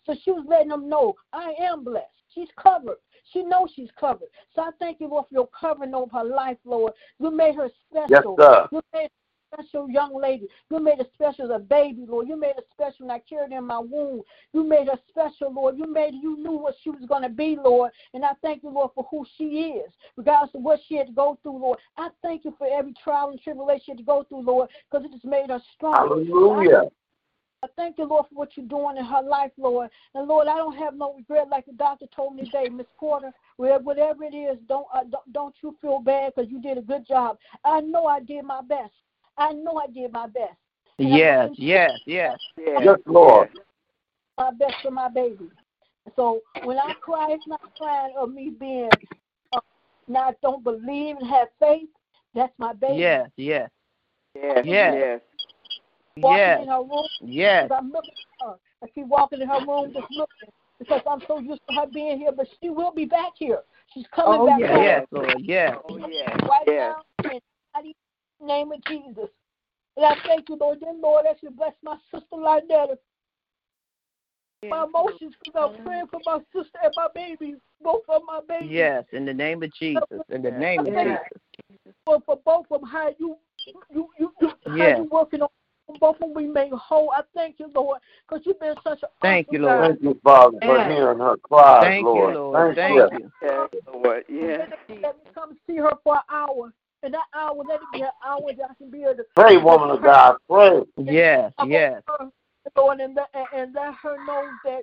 So 0.05 0.15
she 0.23 0.31
was 0.31 0.45
letting 0.47 0.69
them 0.69 0.89
know, 0.89 1.15
I 1.33 1.53
am 1.59 1.83
blessed. 1.83 2.11
She's 2.33 2.49
covered. 2.57 2.97
She 3.31 3.43
knows 3.43 3.69
she's 3.75 3.89
covered. 3.99 4.29
So 4.55 4.61
I 4.61 4.69
thank 4.79 4.99
you, 4.99 5.07
Lord, 5.07 5.25
for 5.29 5.33
your 5.33 5.49
covering 5.59 5.93
over 5.93 6.17
her 6.17 6.23
life, 6.23 6.57
Lord. 6.65 6.93
You 7.19 7.31
made 7.31 7.55
her 7.55 7.69
special. 7.89 8.35
Yes, 8.39 8.47
sir. 8.47 8.67
You 8.71 8.81
made 8.93 9.09
special 9.53 9.89
young 9.89 10.19
lady. 10.19 10.47
You 10.69 10.79
made 10.79 10.97
her 10.97 11.05
special 11.13 11.45
as 11.45 11.51
a 11.55 11.59
baby, 11.59 12.05
Lord. 12.07 12.27
You 12.27 12.35
made 12.35 12.55
her 12.55 12.63
special 12.71 13.07
when 13.07 13.11
I 13.11 13.19
carried 13.19 13.51
her 13.51 13.57
in 13.57 13.65
my 13.65 13.79
womb. 13.79 14.21
You 14.53 14.63
made 14.63 14.87
her 14.87 14.99
special, 15.09 15.53
Lord. 15.53 15.77
You 15.77 15.87
made 15.91 16.13
you 16.13 16.37
knew 16.37 16.57
what 16.57 16.75
she 16.83 16.89
was 16.89 17.05
going 17.07 17.23
to 17.23 17.29
be, 17.29 17.57
Lord. 17.61 17.91
And 18.13 18.25
I 18.25 18.31
thank 18.41 18.63
you, 18.63 18.69
Lord, 18.69 18.91
for 18.95 19.07
who 19.09 19.25
she 19.37 19.43
is, 19.43 19.91
regardless 20.17 20.55
of 20.55 20.61
what 20.61 20.79
she 20.87 20.95
had 20.95 21.07
to 21.07 21.13
go 21.13 21.37
through, 21.41 21.59
Lord. 21.59 21.79
I 21.97 22.09
thank 22.21 22.45
you 22.45 22.53
for 22.57 22.67
every 22.67 22.93
trial 23.03 23.29
and 23.29 23.41
tribulation 23.41 23.81
she 23.85 23.91
had 23.91 23.97
to 23.99 24.03
go 24.03 24.23
through, 24.27 24.41
Lord, 24.41 24.69
because 24.89 25.05
it 25.05 25.11
just 25.11 25.25
made 25.25 25.49
her 25.49 25.61
strong. 25.75 25.95
Hallelujah. 25.95 26.89
I 27.65 27.67
thank 27.75 27.97
you, 27.97 28.05
Lord, 28.05 28.27
for 28.29 28.35
what 28.35 28.51
you're 28.55 28.67
doing 28.67 28.97
in 28.97 29.05
her 29.05 29.23
life, 29.23 29.51
Lord. 29.57 29.89
And 30.13 30.27
Lord, 30.27 30.47
I 30.47 30.57
don't 30.57 30.77
have 30.77 30.93
no 30.93 31.15
regret, 31.15 31.47
like 31.49 31.65
the 31.65 31.73
doctor 31.73 32.05
told 32.15 32.35
me 32.35 32.43
today, 32.43 32.69
Miss 32.69 32.85
Porter. 32.99 33.31
Whatever 33.57 34.23
it 34.23 34.35
is, 34.35 34.59
don't 34.67 34.85
uh, 34.93 35.01
don't, 35.09 35.33
don't 35.33 35.55
you 35.63 35.75
feel 35.81 35.99
bad 35.99 36.33
because 36.35 36.51
you 36.51 36.61
did 36.61 36.77
a 36.77 36.81
good 36.81 37.07
job. 37.07 37.39
I 37.63 37.81
know 37.81 38.05
I 38.05 38.19
did 38.19 38.45
my 38.45 38.61
best. 38.61 38.93
I 39.37 39.53
know 39.53 39.77
I 39.77 39.87
did 39.87 40.11
my 40.11 40.27
best. 40.27 40.53
And 40.99 41.09
Yes, 41.09 41.49
yes, 41.57 41.91
yes. 42.05 42.37
Yes. 42.57 42.81
Yes, 42.83 42.97
Lord. 43.07 43.49
my 44.37 44.51
best 44.51 44.75
for 44.83 44.91
my 44.91 45.09
baby. 45.09 45.49
So 46.15 46.41
when 46.63 46.77
I 46.77 46.93
cry, 47.01 47.31
it's 47.31 47.47
not 47.47 47.61
crying 47.77 48.13
of 48.15 48.31
me 48.31 48.51
being 48.51 48.91
uh, 49.53 49.59
not 50.07 50.35
don't 50.43 50.63
believe 50.63 51.17
and 51.17 51.27
have 51.29 51.47
faith. 51.59 51.89
That's 52.35 52.53
my 52.59 52.73
baby. 52.73 52.99
Yes, 52.99 53.29
yes, 53.37 53.69
Yes. 54.35 54.65
Yes. 54.65 54.93
Yes. 54.93 55.21
Walking 56.21 56.37
yes, 56.37 56.61
in 56.61 56.67
her 56.69 56.79
room, 56.81 57.07
yes. 57.21 57.71
I'm 57.75 57.91
looking 57.91 58.11
at 58.41 58.47
her. 58.47 58.55
I 58.83 58.87
keep 58.87 59.07
walking 59.07 59.41
in 59.41 59.49
her 59.49 59.59
room 59.65 59.91
just 59.93 60.09
looking 60.11 60.49
because 60.79 61.01
I'm 61.09 61.21
so 61.27 61.39
used 61.39 61.61
to 61.69 61.75
her 61.75 61.87
being 61.87 62.17
here, 62.19 62.31
but 62.31 62.47
she 62.61 62.69
will 62.69 62.93
be 62.93 63.03
back 63.03 63.33
here. 63.37 63.59
She's 63.93 64.05
coming 64.15 64.39
Oh, 64.39 64.45
back 64.45 64.61
home 64.61 64.81
yes, 64.81 65.05
Lord, 65.11 65.41
yes. 65.41 65.77
Oh, 65.89 65.97
yes. 65.97 66.39
right 66.43 66.63
Yes. 66.67 66.95
now 67.23 67.31
in 67.31 67.39
the 68.39 68.45
name 68.45 68.71
of 68.71 68.83
Jesus. 68.85 69.29
And 69.97 70.05
I 70.05 70.15
thank 70.25 70.47
you, 70.47 70.55
Lord. 70.55 70.79
Then, 70.81 71.01
Lord, 71.01 71.25
that 71.25 71.43
you 71.43 71.49
bless 71.51 71.73
my 71.83 71.97
sister 72.11 72.25
Lynetta. 72.33 72.97
My 74.69 74.85
emotions 74.85 75.33
because 75.43 75.69
I'm 75.77 75.85
praying 75.85 76.07
for 76.07 76.21
my 76.25 76.39
sister 76.53 76.79
and 76.81 76.93
my 76.95 77.07
baby, 77.13 77.55
both 77.83 78.01
of 78.09 78.21
my 78.25 78.39
babies. 78.47 78.71
Yes, 78.71 79.03
in 79.11 79.25
the 79.25 79.33
name 79.33 79.61
of 79.63 79.71
Jesus. 79.73 80.03
In 80.29 80.41
the 80.41 80.51
name 80.51 80.87
of 80.87 80.93
Jesus. 80.93 81.19
For, 82.05 82.21
for 82.25 82.39
both 82.45 82.65
of 82.71 82.81
them, 82.81 82.89
how 82.89 83.09
you, 83.19 83.37
you, 83.93 84.09
you, 84.17 84.33
you 84.41 84.51
how 84.65 84.75
Yes. 84.77 84.97
you 84.97 85.09
working 85.11 85.41
on 85.41 85.49
both 85.99 86.15
of 86.15 86.19
them, 86.19 86.33
we 86.33 86.47
made 86.47 86.71
whole. 86.71 87.11
I 87.11 87.21
thank 87.33 87.59
you, 87.59 87.69
Lord, 87.73 87.99
because 88.27 88.45
you've 88.45 88.59
been 88.59 88.75
such 88.83 89.03
a 89.03 89.07
Thank 89.21 89.47
awesome 89.47 89.55
you, 89.55 89.67
Lord. 89.67 89.79
God. 89.79 89.87
Thank 89.89 90.03
you, 90.03 90.19
Father, 90.23 90.57
for 90.61 90.77
Yes. 90.77 90.91
hearing 90.91 91.19
her 91.19 91.37
cries, 91.37 91.83
Thank 91.83 92.03
you, 92.03 92.05
Lord. 92.05 92.33
Lord. 92.35 92.75
Thank 92.75 93.11
Thank 93.11 93.13
you. 93.13 93.19
you. 93.19 93.31
Yes, 93.41 93.69
Lord. 93.93 94.23
Yes. 94.29 94.69
Let 94.89 95.03
me 95.17 95.31
come 95.33 95.57
see 95.67 95.77
her 95.77 95.93
for 96.03 96.15
an 96.15 96.21
hour. 96.29 96.73
And 97.03 97.13
that 97.13 97.25
hour, 97.35 97.55
let 97.67 97.81
it 97.81 97.87
be 97.93 98.01
an 98.01 98.09
hour 98.25 98.41
that 98.57 98.71
I 98.71 98.73
can 98.73 98.89
be 98.89 99.03
able 99.03 99.15
to 99.15 99.25
Pray, 99.35 99.57
woman 99.57 99.91
of 99.91 100.01
God, 100.01 100.37
pray. 100.49 100.81
Yes, 100.97 101.53
I 101.59 101.61
hope 101.61 101.71
yes. 101.71 102.01
her, 102.07 102.31
Lord, 102.75 102.99
and 102.99 103.13
let, 103.13 103.29
and- 103.35 103.47
and 103.53 103.75
let 103.75 103.93
her 103.95 104.17
know 104.25 104.49
that 104.63 104.81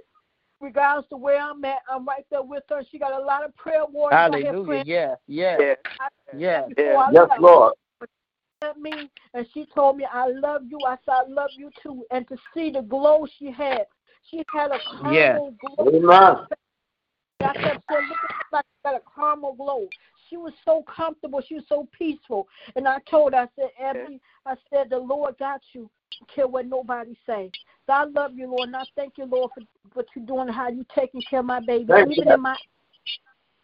regardless 0.60 1.08
to 1.08 1.16
where 1.16 1.40
I'm 1.40 1.64
at, 1.64 1.82
I'm 1.90 2.06
right 2.06 2.24
there 2.30 2.42
with 2.42 2.62
her. 2.68 2.82
She 2.90 2.98
got 3.00 3.12
a 3.12 3.24
lot 3.24 3.44
of 3.44 3.56
prayer 3.56 3.84
warriors 3.86 4.12
out 4.12 4.34
here 4.36 4.44
Hallelujah. 4.44 4.64
praying 4.64 4.86
Yes, 4.86 5.18
yes, 5.26 5.58
Yes. 5.58 5.78
yes. 6.38 6.68
before 6.68 7.02
I 7.02 7.10
Yes. 7.10 7.28
Lord. 7.40 7.74
At 8.62 8.78
me, 8.78 9.10
and 9.34 9.46
she 9.52 9.66
told 9.74 9.96
me, 9.96 10.04
"I 10.04 10.28
love 10.28 10.62
you." 10.68 10.84
I 10.84 10.96
said, 11.04 11.12
"I 11.12 11.22
love 11.26 11.50
you 11.56 11.70
too." 11.82 12.04
And 12.10 12.26
to 12.28 12.36
see 12.54 12.70
the 12.70 12.82
glow 12.82 13.26
she 13.38 13.50
had, 13.50 13.86
she 14.30 14.44
had 14.52 14.70
a 14.70 14.78
Yes. 15.10 15.40
caramel 15.40 15.50
glow. 15.58 15.88
Amen. 15.88 16.46
I 17.40 17.54
kept 17.54 17.84
saying, 17.90 18.08
"Look 18.08 18.18
at 18.22 18.30
her 18.30 18.42
like, 18.52 18.64
had 18.84 18.94
a 18.94 19.00
caramel 19.14 19.54
glow. 19.54 19.88
She 20.28 20.36
was 20.36 20.52
so 20.64 20.84
comfortable. 20.84 21.40
She 21.46 21.54
was 21.54 21.64
so 21.68 21.88
peaceful. 21.96 22.48
And 22.76 22.86
I 22.86 22.98
told 23.10 23.32
her, 23.34 23.40
I 23.40 23.48
said, 23.56 23.70
Abby, 23.80 24.20
I 24.46 24.54
said, 24.70 24.90
the 24.90 24.98
Lord 24.98 25.36
got 25.38 25.60
you. 25.72 25.90
Care 26.32 26.46
what 26.46 26.66
nobody 26.66 27.16
say. 27.26 27.50
So 27.86 27.92
I 27.92 28.04
love 28.04 28.34
you, 28.34 28.46
Lord, 28.48 28.68
and 28.68 28.76
I 28.76 28.84
thank 28.94 29.18
you, 29.18 29.24
Lord, 29.24 29.50
for 29.54 29.64
what 29.94 30.06
you're 30.14 30.24
doing, 30.24 30.48
how 30.48 30.68
you 30.68 30.86
taking 30.94 31.20
care 31.22 31.40
of 31.40 31.46
my 31.46 31.58
baby. 31.58 31.86
Thank 31.88 32.12
even 32.12 32.28
you. 32.28 32.34
in 32.34 32.40
my 32.40 32.56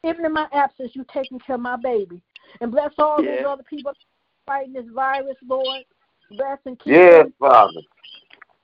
even 0.04 0.24
in 0.24 0.32
my 0.32 0.46
absence, 0.52 0.92
you 0.94 1.04
taking 1.12 1.38
care 1.38 1.56
of 1.56 1.60
my 1.60 1.76
baby. 1.76 2.20
And 2.60 2.70
bless 2.70 2.92
all 2.98 3.22
Yeah. 3.22 3.36
those 3.36 3.44
other 3.46 3.62
people 3.62 3.92
fighting 4.48 4.72
this 4.72 4.86
virus, 4.92 5.36
Lord. 5.46 5.84
Bless 6.30 6.58
and 6.64 6.78
keep 6.78 6.94
Yes, 6.94 7.24
them. 7.24 7.34
Father. 7.38 7.80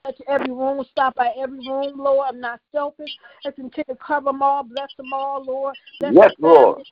Touch 0.03 0.21
every 0.27 0.51
room, 0.51 0.83
stop 0.91 1.15
by 1.15 1.31
every 1.37 1.59
room, 1.59 1.93
Lord. 1.97 2.27
I'm 2.29 2.39
not 2.41 2.59
selfish. 2.71 3.09
And 3.43 3.55
continue 3.55 3.85
to 3.85 3.95
cover 3.95 4.25
them 4.25 4.41
all, 4.41 4.63
bless 4.63 4.89
them 4.97 5.13
all, 5.13 5.43
Lord. 5.43 5.75
Bless 5.99 6.13
Yes, 6.13 6.31
Lord. 6.39 6.83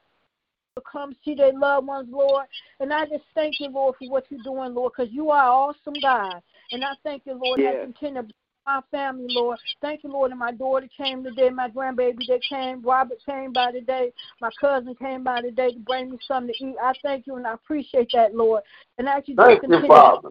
come 0.91 1.15
see 1.23 1.35
their 1.35 1.53
loved 1.53 1.87
ones, 1.87 2.07
Lord. 2.11 2.45
And 2.79 2.91
I 2.91 3.05
just 3.05 3.23
thank 3.35 3.59
you, 3.59 3.69
Lord, 3.69 3.95
for 3.99 4.09
what 4.09 4.25
you're 4.29 4.43
doing, 4.43 4.73
Lord, 4.73 4.93
because 4.95 5.13
you 5.13 5.29
are 5.29 5.43
awesome, 5.43 5.93
God. 6.01 6.41
And 6.71 6.83
I 6.83 6.93
thank 7.03 7.23
you, 7.25 7.33
Lord, 7.33 7.59
that 7.59 7.73
Yeah. 7.75 7.83
continue 7.83 8.23
to 8.23 8.33
my 8.65 8.81
family, 8.91 9.27
Lord. 9.29 9.59
Thank 9.81 10.03
you, 10.03 10.11
Lord, 10.11 10.31
and 10.31 10.39
my 10.39 10.51
daughter 10.51 10.87
came 10.95 11.23
today, 11.23 11.49
my 11.49 11.69
grandbaby 11.69 12.25
they 12.27 12.39
came, 12.47 12.81
Robert 12.81 13.17
came 13.25 13.53
by 13.53 13.71
today, 13.71 14.11
my 14.41 14.49
cousin 14.59 14.95
came 14.95 15.23
by 15.23 15.41
today 15.41 15.73
to 15.73 15.79
bring 15.79 16.11
me 16.11 16.17
something 16.27 16.53
to 16.57 16.65
eat. 16.65 16.75
I 16.81 16.93
thank 17.03 17.27
you 17.27 17.35
and 17.35 17.47
I 17.47 17.53
appreciate 17.53 18.09
that, 18.13 18.35
Lord. 18.35 18.63
And 18.97 19.09
I 19.09 19.17
you 19.25 19.35
just 19.35 19.37
Thank 19.37 19.63
you, 19.63 19.69
continue 19.69 19.87
Father. 19.87 20.29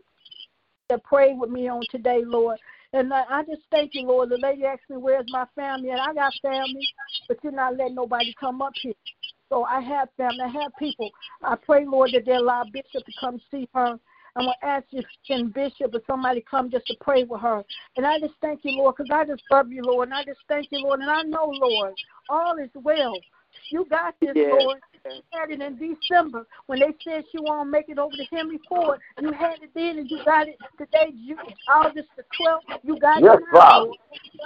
to 0.90 0.98
pray 0.98 1.34
with 1.34 1.50
me 1.50 1.68
on 1.68 1.82
today, 1.90 2.22
Lord. 2.24 2.58
And 2.92 3.12
I, 3.12 3.24
I 3.28 3.42
just 3.44 3.62
thank 3.70 3.94
you, 3.94 4.02
Lord. 4.06 4.28
The 4.28 4.38
lady 4.38 4.64
asked 4.64 4.82
me, 4.90 4.96
Where's 4.96 5.24
my 5.28 5.46
family? 5.54 5.90
And 5.90 6.00
I 6.00 6.12
got 6.12 6.32
family, 6.42 6.86
but 7.28 7.38
you're 7.42 7.52
not 7.52 7.76
letting 7.76 7.94
nobody 7.94 8.34
come 8.38 8.60
up 8.60 8.72
here. 8.80 8.94
So 9.48 9.64
I 9.64 9.80
have 9.80 10.08
family, 10.16 10.40
I 10.42 10.62
have 10.62 10.72
people. 10.78 11.10
I 11.42 11.56
pray, 11.56 11.84
Lord, 11.86 12.10
that 12.14 12.24
they 12.24 12.32
allow 12.32 12.64
Bishop 12.72 13.04
to 13.04 13.12
come 13.20 13.40
see 13.50 13.68
her. 13.74 13.98
I'm 14.36 14.44
going 14.44 14.54
to 14.60 14.66
ask 14.66 14.84
you, 14.90 15.02
can 15.26 15.48
Bishop 15.48 15.94
or 15.94 16.00
somebody 16.06 16.44
come 16.48 16.70
just 16.70 16.86
to 16.86 16.96
pray 17.00 17.24
with 17.24 17.40
her? 17.40 17.62
And 17.96 18.06
I 18.06 18.18
just 18.18 18.34
thank 18.40 18.60
you, 18.64 18.76
Lord, 18.78 18.94
because 18.96 19.10
I 19.12 19.24
just 19.24 19.42
love 19.50 19.70
you, 19.70 19.82
Lord. 19.82 20.08
And 20.08 20.14
I 20.14 20.24
just 20.24 20.40
thank 20.48 20.68
you, 20.70 20.78
Lord. 20.78 21.00
And 21.00 21.10
I 21.10 21.22
know, 21.22 21.46
Lord, 21.46 21.94
all 22.28 22.56
is 22.58 22.70
well. 22.74 23.18
You 23.70 23.86
got 23.90 24.14
this, 24.20 24.32
Yes. 24.34 24.50
Lord. 24.50 24.78
You 25.04 25.22
had 25.32 25.50
it 25.50 25.60
in 25.60 25.76
December 25.76 26.46
when 26.66 26.78
they 26.78 26.94
said 27.04 27.24
she 27.32 27.38
won't 27.40 27.70
make 27.70 27.88
it 27.88 27.98
over 27.98 28.16
to 28.16 28.24
Henry 28.30 28.60
Ford. 28.68 29.00
You 29.20 29.32
had 29.32 29.62
it 29.62 29.70
then, 29.74 29.98
and 29.98 30.10
you 30.10 30.18
got 30.24 30.48
it 30.48 30.58
today, 30.78 31.12
August 31.68 32.08
the 32.16 32.22
12th. 32.40 32.78
You 32.82 32.98
got 32.98 33.20
Yes, 33.20 33.36
it 33.38 33.44
now, 33.52 33.84
Lord. 33.84 33.98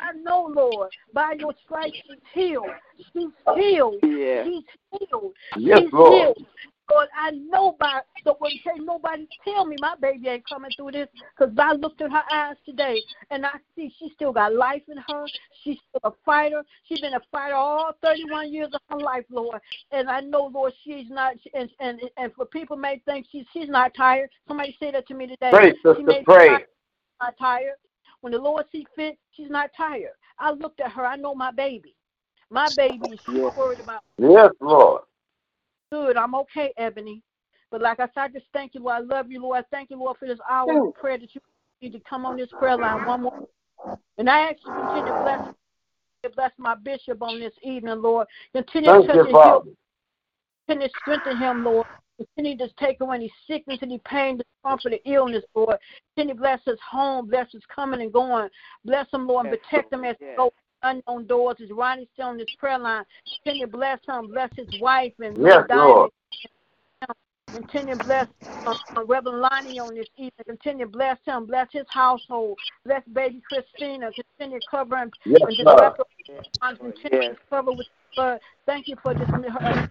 I 0.03 0.13
know, 0.19 0.51
Lord, 0.55 0.91
by 1.13 1.35
your 1.39 1.55
stripes 1.65 1.97
she's 2.07 2.19
healed. 2.33 2.71
She's 3.13 3.29
healed. 3.55 3.99
She's 4.03 4.65
healed. 4.91 5.33
Yes, 5.57 5.81
She's 5.81 5.93
Lord. 5.93 6.13
healed. 6.13 6.47
Lord, 6.93 7.09
I 7.17 7.31
know 7.33 7.77
by 7.81 8.01
so 8.25 8.37
when 8.39 8.53
say 8.65 8.79
nobody 8.79 9.27
tell 9.45 9.65
me 9.65 9.77
my 9.81 9.95
baby 10.01 10.29
ain't 10.29 10.49
coming 10.49 10.71
through 10.77 10.93
this, 10.93 11.09
because 11.37 11.53
I 11.59 11.73
looked 11.73 12.01
in 12.01 12.11
her 12.11 12.23
eyes 12.33 12.57
today 12.65 13.01
and 13.31 13.45
I 13.45 13.53
see 13.75 13.93
she 13.99 14.11
still 14.15 14.33
got 14.33 14.55
life 14.55 14.83
in 14.89 14.97
her. 14.97 15.27
She's 15.63 15.79
still 15.89 16.11
a 16.11 16.13
fighter. 16.25 16.63
She's 16.89 17.01
been 17.01 17.15
a 17.15 17.21
fighter 17.33 17.55
all 17.55 17.93
31 18.03 18.53
years 18.53 18.69
of 18.73 18.81
her 18.91 18.99
life, 18.99 19.25
Lord. 19.31 19.61
And 19.91 20.09
I 20.09 20.21
know, 20.21 20.47
Lord, 20.53 20.73
she's 20.85 21.09
not. 21.11 21.35
And 21.55 21.71
and 21.81 22.01
and 22.17 22.33
for 22.35 22.47
people 22.47 22.77
may 22.77 23.01
think 23.05 23.27
she's 23.31 23.47
she's 23.53 23.69
not 23.69 23.93
tired. 23.95 24.31
Somebody 24.49 24.77
said 24.79 24.95
that 24.95 25.07
to 25.09 25.15
me 25.15 25.27
today. 25.27 25.51
Pray, 25.51 25.71
She 25.71 25.77
sister, 25.89 26.03
may 26.05 26.23
pray. 26.25 26.47
not- 26.49 26.63
not 27.21 27.35
tired. 27.39 27.77
When 28.21 28.33
the 28.33 28.39
Lord 28.39 28.67
see 28.73 28.87
fit, 28.95 29.19
she's 29.33 29.51
not 29.51 29.71
tired. 29.77 30.13
I 30.39 30.51
looked 30.51 30.81
at 30.81 30.93
her. 30.93 31.07
I 31.07 31.17
know 31.17 31.35
my 31.35 31.51
baby. 31.51 31.95
My 32.51 32.69
baby 32.77 33.09
is 33.09 33.21
Yeah. 33.27 33.49
worried 33.57 33.81
about 33.81 34.03
Yes, 34.19 34.51
Lord. 34.61 35.03
Good. 35.91 36.17
I'm 36.17 36.35
okay, 36.35 36.73
Ebony. 36.77 37.23
But 37.71 37.83
like 37.83 38.01
I 38.01 38.07
said, 38.07 38.21
I 38.21 38.29
just 38.29 38.47
thank 38.53 38.75
you, 38.75 38.81
Lord. 38.81 38.97
I 38.97 39.01
love 39.01 39.31
you, 39.31 39.41
Lord. 39.41 39.59
I 39.59 39.65
thank 39.71 39.91
you, 39.91 39.99
Lord, 39.99 40.17
for 40.19 40.29
this 40.29 40.39
hour 40.49 40.89
of 40.89 40.95
prayer 40.95 41.19
that 41.19 41.35
you 41.35 41.41
need 41.83 41.93
to 41.93 42.01
come 42.09 42.25
on 42.25 42.37
this 42.37 42.51
prayer 42.59 42.77
line 42.77 43.05
one 43.07 43.23
more. 43.23 43.47
And 44.19 44.31
I 44.31 44.51
ask 44.51 44.57
you 44.65 44.73
to 44.73 44.81
continue 44.81 45.13
to 45.13 45.23
bless, 45.23 45.41
to 46.23 46.31
bless 46.31 46.53
my 46.59 46.75
bishop 46.75 47.23
on 47.23 47.41
this 47.41 47.53
evening, 47.63 48.01
Lord. 48.01 48.27
Continue 48.55 48.91
Thank 48.91 49.03
to 49.03 49.07
touch 49.09 49.17
you, 49.17 49.21
and 49.21 49.29
heal. 49.29 49.43
Father. 49.43 49.71
Continue 50.69 50.89
to 50.89 50.95
strengthen 51.01 51.37
him, 51.39 51.65
Lord. 51.65 51.87
Continue 52.19 52.57
to 52.59 52.73
take 52.79 53.01
away 53.01 53.17
any 53.17 53.33
sickness, 53.47 53.79
any 53.83 54.01
pain, 54.07 54.39
discomfort, 54.39 54.95
or 54.95 55.13
illness, 55.13 55.45
Lord. 55.55 55.77
Continue 56.15 56.35
to 56.35 56.41
bless 56.41 56.61
his 56.65 56.79
home, 56.89 57.29
bless 57.29 57.53
his 57.53 57.63
coming 57.75 58.01
and 58.01 58.13
going. 58.13 58.49
Bless 58.85 59.07
him, 59.13 59.27
Lord, 59.27 59.47
and 59.47 59.59
protect 59.61 59.93
him 59.93 60.05
as 60.05 60.17
he 60.19 60.27
goes 60.37 60.51
unknown 60.83 61.27
doors. 61.27 61.57
As 61.63 61.71
Ronnie's 61.71 62.09
still 62.15 62.29
on 62.29 62.39
this 62.39 62.49
prayer 62.59 62.79
line, 62.79 63.05
continue 63.45 63.67
to 63.67 63.73
bless 63.73 63.99
him, 64.07 64.29
bless 64.29 64.51
his 64.57 64.81
wife 64.81 65.13
and 65.21 65.37
Yes. 65.39 65.67
Lord. 65.71 66.11
Continue 67.53 67.95
to 67.95 68.05
bless 68.05 68.27
uh, 68.67 68.75
Reverend 69.07 69.41
Lonnie 69.41 69.79
on 69.79 69.95
this 69.95 70.09
evening. 70.17 70.33
Continue 70.47 70.87
to 70.87 70.91
bless 70.91 71.19
him, 71.25 71.47
bless 71.47 71.69
his 71.73 71.87
household, 71.89 72.59
bless 72.85 73.03
baby 73.13 73.41
Christina. 73.49 74.11
Continue 74.39 74.61
to 74.61 74.67
cover 74.71 74.97
him 74.97 75.11
Yes, 75.25 75.43
and 75.47 75.57
just 75.57 75.81
wrap 75.81 75.99
Continue 76.79 77.23
Yes. 77.23 77.35
to 77.35 77.37
cover 77.49 77.73
with 77.73 77.87
blood. 78.15 78.41
Thank 78.67 78.89
you 78.89 78.97
for 79.03 79.15
this. 79.15 79.29
Uh, 79.29 79.83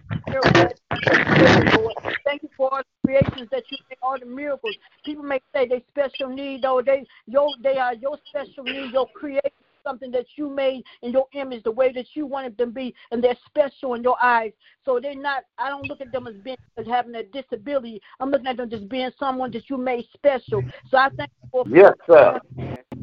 miracle, 1.38 1.92
Thank 2.24 2.42
you 2.42 2.48
for 2.56 2.72
all 2.72 2.80
the 2.80 3.08
creations 3.08 3.48
that 3.50 3.62
you 3.70 3.78
make, 3.88 3.98
all 4.02 4.18
the 4.18 4.26
miracles. 4.26 4.74
People 5.04 5.24
may 5.24 5.40
say 5.54 5.66
they 5.68 5.84
special 5.90 6.28
need, 6.28 6.62
though 6.62 6.82
they 6.84 7.06
your 7.26 7.54
they 7.62 7.78
are 7.78 7.94
your 7.94 8.18
special 8.28 8.64
need, 8.64 8.92
your 8.92 9.08
creation, 9.08 9.50
something 9.86 10.10
that 10.12 10.26
you 10.36 10.48
made 10.48 10.84
in 11.02 11.12
your 11.12 11.26
image, 11.32 11.62
the 11.62 11.70
way 11.70 11.92
that 11.92 12.06
you 12.14 12.26
wanted 12.26 12.56
them 12.56 12.70
to 12.70 12.74
be, 12.74 12.94
and 13.10 13.22
they're 13.22 13.36
special 13.46 13.94
in 13.94 14.02
your 14.02 14.16
eyes. 14.22 14.52
So 14.84 14.98
they're 15.00 15.14
not. 15.14 15.44
I 15.58 15.68
don't 15.68 15.88
look 15.88 16.00
at 16.00 16.12
them 16.12 16.26
as 16.26 16.34
being 16.42 16.56
as 16.76 16.86
having 16.86 17.14
a 17.14 17.22
disability. 17.22 18.00
I'm 18.20 18.30
looking 18.30 18.46
at 18.46 18.56
them 18.56 18.70
just 18.70 18.88
being 18.88 19.10
someone 19.18 19.50
that 19.52 19.68
you 19.70 19.76
made 19.76 20.06
special. 20.14 20.62
So 20.90 20.96
I 20.98 21.08
thank 21.16 21.30
you 21.42 21.48
for 21.50 21.64
Yes, 21.68 21.92
sir. 22.06 22.40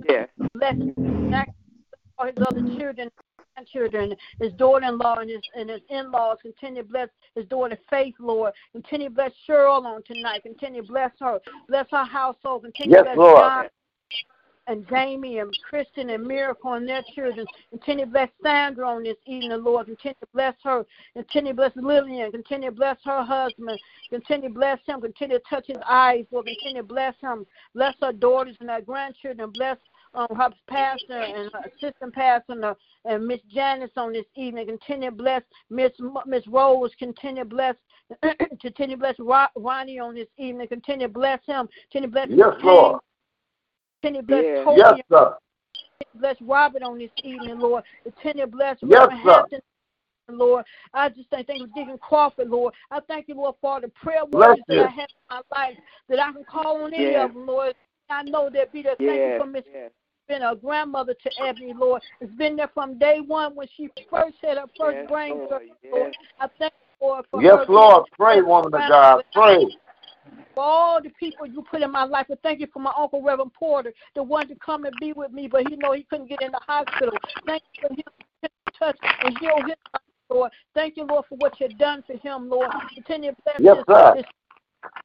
Yes. 0.07 0.27
blessing 0.53 0.93
all 2.17 2.27
his 2.27 2.36
other 2.45 2.61
children, 2.77 3.09
grandchildren, 3.55 4.15
his 4.39 4.53
daughter-in-law, 4.53 5.15
and 5.19 5.29
his 5.29 5.41
and 5.55 5.69
his 5.69 5.81
in-laws. 5.89 6.38
Continue 6.41 6.84
to 6.84 6.88
bless 6.88 7.09
his 7.36 7.45
daughter 7.47 7.77
Faith, 7.89 8.15
Lord. 8.19 8.53
Continue 8.71 9.09
to 9.09 9.15
bless 9.15 9.31
Cheryl 9.47 9.84
on 9.84 10.03
tonight. 10.03 10.43
Continue 10.43 10.81
to 10.81 10.88
bless 10.88 11.11
her. 11.19 11.39
Bless 11.67 11.88
her 11.91 12.05
household. 12.05 12.63
Continue 12.63 12.97
Yes, 12.97 13.03
bless 13.03 13.17
Lord. 13.17 13.39
John 13.39 13.65
and 14.68 14.88
Jamie 14.88 15.39
and 15.39 15.55
Kristen 15.70 16.09
and 16.09 16.26
Miracle 16.26 16.74
and 16.74 16.88
their 16.88 17.03
children. 17.14 17.45
Continue 17.70 18.05
to 18.05 18.11
bless 18.11 18.30
Sandra 18.41 18.88
on 18.88 19.03
this 19.03 19.18
evening, 19.26 19.64
Lord. 19.64 19.88
Continue 19.88 20.16
to 20.20 20.28
bless 20.34 20.55
her. 20.64 20.86
Continue 21.16 21.51
to 21.51 21.55
bless 21.55 21.72
Lillian. 21.76 22.32
Continue 22.32 22.70
to 22.70 22.76
bless 22.76 22.97
her 23.03 23.24
husband. 23.24 23.80
Continue 24.09 24.49
to 24.49 24.53
bless 24.53 24.80
him. 24.86 25.01
Continue 25.01 25.38
to 25.38 25.43
touch 25.49 25.66
his 25.68 25.78
eyes, 25.88 26.26
Lord. 26.32 26.45
Continue 26.45 26.82
to 26.82 26.88
bless 26.88 27.16
him. 27.22 27.45
Bless 27.76 27.95
her 28.01 28.14
daughters 28.14 28.55
and 28.59 28.70
her 28.70 28.82
grandchildren. 28.82 29.49
Bless 29.51 29.78
um, 30.16 30.28
her 30.36 30.49
pastor 30.68 31.20
and 31.20 31.51
her 31.51 31.61
assistant 31.66 32.14
pastor 32.14 32.53
and, 32.53 32.66
uh, 32.66 32.76
and 33.05 33.26
Miss 33.26 33.39
Janice 33.53 33.91
on 33.97 34.14
this 34.14 34.26
evening. 34.36 34.68
Continue 34.68 35.09
to 35.09 35.16
bless 35.16 35.41
Miss 35.70 35.91
Miss 36.26 36.45
Rose. 36.47 36.91
Continue 36.99 37.43
to 37.43 37.49
bless 37.49 37.76
continue 38.61 38.95
to 38.95 38.99
bless 38.99 39.49
Ronnie 39.55 39.99
on 39.99 40.16
this 40.16 40.28
evening. 40.38 40.68
Continue 40.68 41.07
to 41.07 41.14
bless 41.14 41.39
him. 41.45 41.68
Continue 41.91 42.07
to 42.07 42.11
bless 42.11 42.28
Yes, 42.30 42.53
Lord. 42.64 43.01
Kane. 44.03 44.13
Continue 44.13 44.27
bless 44.27 44.45
Yeah. 44.45 44.63
Toby 44.63 44.79
Yes, 44.79 45.05
sir. 45.11 45.37
bless 46.15 46.35
Robert 46.41 46.83
on 46.83 46.97
this 46.99 47.11
evening, 47.23 47.59
Lord. 47.59 47.83
Continue 48.03 48.45
to 48.45 48.51
bless 48.51 48.77
Yes, 48.83 49.01
Reverend 49.01 49.21
sir. 49.23 49.33
Hampton, 49.33 49.61
Lord. 50.29 50.65
I 50.93 51.09
just 51.09 51.29
thank, 51.29 51.47
thank 51.47 51.61
you 51.61 51.67
for 51.67 51.79
Deacon 51.79 51.97
Crawford, 51.97 52.49
Lord. 52.49 52.73
I 52.91 52.99
thank 53.07 53.27
you, 53.27 53.35
Lord, 53.35 53.55
for 53.61 53.73
all 53.73 53.81
the 53.81 53.89
prayer 53.89 54.25
Bless 54.29 54.57
words 54.57 54.61
that. 54.67 54.77
I 54.79 54.89
have 54.89 55.09
in 55.09 55.15
my 55.29 55.41
life 55.55 55.77
that 56.09 56.19
I 56.19 56.31
can 56.31 56.43
call 56.43 56.83
on 56.83 56.93
any 56.93 57.13
Yeah. 57.13 57.25
of 57.25 57.33
them, 57.33 57.47
Lord. 57.47 57.75
I 58.09 58.23
know 58.23 58.49
there 58.51 58.67
be 58.67 58.83
there. 58.83 58.95
Thank 58.99 59.25
you 59.25 59.33
for 59.37 59.45
Miss 59.45 59.63
Yes. 59.73 59.91
been 60.27 60.41
a 60.43 60.55
grandmother 60.55 61.13
to 61.13 61.31
Ebony, 61.43 61.73
Lord. 61.73 62.01
It's 62.21 62.33
been 62.35 62.55
there 62.55 62.69
from 62.73 62.97
day 62.97 63.19
one 63.19 63.55
when 63.55 63.67
she 63.75 63.89
first 64.09 64.35
had 64.41 64.57
her 64.57 64.65
first 64.79 64.97
Yes, 64.99 65.09
brain 65.09 65.31
Lord. 65.31 65.49
surgery, 65.49 65.73
Yes. 65.83 65.93
Lord. 65.93 66.15
I 66.39 66.47
thank 66.59 66.73
you, 67.01 67.07
Lord, 67.07 67.25
for 67.29 67.41
Yes, 67.41 67.57
being 67.57 67.69
Lord. 67.69 68.05
Pray, 68.13 68.41
woman 68.41 68.73
of 68.73 68.79
God. 68.79 69.23
Pray. 69.33 69.65
For 70.55 70.63
all 70.63 71.01
the 71.01 71.09
people 71.19 71.45
you 71.45 71.63
put 71.69 71.82
in 71.82 71.91
my 71.91 72.03
life. 72.03 72.28
And 72.30 72.39
thank 72.41 72.59
you 72.59 72.67
for 72.71 72.80
my 72.80 72.93
uncle 72.97 73.21
Reverend 73.21 73.53
Porter, 73.53 73.93
the 74.15 74.24
one 74.24 74.47
to 74.47 74.55
come 74.55 74.86
and 74.86 74.95
be 74.99 75.13
with 75.13 75.32
me, 75.32 75.47
but 75.47 75.67
he 75.67 75.76
know 75.76 75.93
he 75.93 76.03
couldn't 76.03 76.30
get 76.30 76.41
in 76.41 76.51
the 76.51 76.61
hospital. 76.67 77.13
Thank 77.45 77.63
you 77.82 77.89
for 77.89 77.93
him 77.93 78.49
touch 78.78 78.97
and 79.24 79.38
heal 79.39 79.57
his 79.65 79.76
Lord. 80.30 80.51
Thank 80.74 80.97
you, 80.97 81.05
Lord, 81.05 81.26
for 81.30 81.36
what 81.36 81.59
you've 81.59 81.78
done 81.78 82.03
for 82.05 82.17
him, 82.17 82.49
Lord. 82.49 82.69
Continue 82.95 83.32
to 83.32 83.38
bless 83.43 83.59
Yes, 83.59 83.76
his, 83.78 83.84
sir. 83.88 84.15
his 84.15 84.26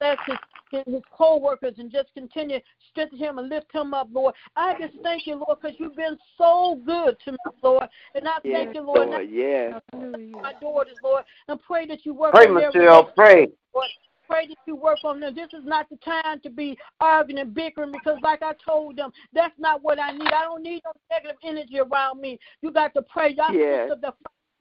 bless 0.01 0.19
his, 0.27 0.37
his, 0.71 0.95
his 0.95 1.03
co-workers 1.17 1.75
and 1.79 1.91
just 1.91 2.09
continue 2.15 2.59
to 2.59 2.65
strengthen 2.91 3.19
him 3.19 3.39
and 3.39 3.49
lift 3.49 3.67
him 3.75 3.95
up, 3.95 4.09
Lord. 4.13 4.35
I 4.57 4.75
just 4.79 4.95
thank 5.03 5.27
you, 5.27 5.35
Lord, 5.35 5.59
because 5.61 5.77
you've 5.79 5.97
been 5.97 6.17
so 6.37 6.81
good 6.87 7.17
to 7.25 7.33
me, 7.33 7.39
Lord. 7.63 7.89
And 8.15 8.27
I 8.29 8.39
Yes, 8.45 8.65
thank 8.65 8.75
you, 8.75 8.83
Lord. 8.83 9.09
Lord. 9.09 9.29
Yes. 9.31 9.75
my 9.93 10.53
daughters, 10.61 10.97
Lord, 11.03 11.25
and 11.49 11.61
pray 11.61 11.87
that 11.87 12.07
you 12.07 12.15
work 12.15 12.35
Pray, 12.35 12.47
Michelle. 12.47 13.05
Pray. 13.17 13.49
Lord. 13.75 13.89
Pray 14.29 14.47
that 14.47 14.57
you 14.67 14.77
work 14.77 14.99
on 15.05 15.21
them. 15.21 15.35
This 15.35 15.49
is 15.59 15.65
not 15.65 15.89
the 15.89 15.97
time 15.97 16.41
to 16.41 16.51
be 16.51 16.77
arguing 17.01 17.41
and 17.41 17.55
bickering 17.55 17.93
because, 17.93 18.19
like 18.23 18.43
I 18.43 18.53
told 18.65 18.97
them, 18.97 19.11
that's 19.33 19.59
not 19.59 19.83
what 19.83 19.99
I 19.99 20.13
need. 20.13 20.33
I 20.33 20.43
don't 20.43 20.63
need 20.63 20.83
no 20.85 20.93
negative 21.11 21.39
energy 21.43 21.79
around 21.79 22.21
me. 22.21 22.39
You 22.61 22.71
got 22.71 22.93
to 22.95 23.03
pray. 23.03 23.31
Y'all 23.31 23.55
Yes. 23.55 23.89
sister 23.89 24.01
the 24.01 24.15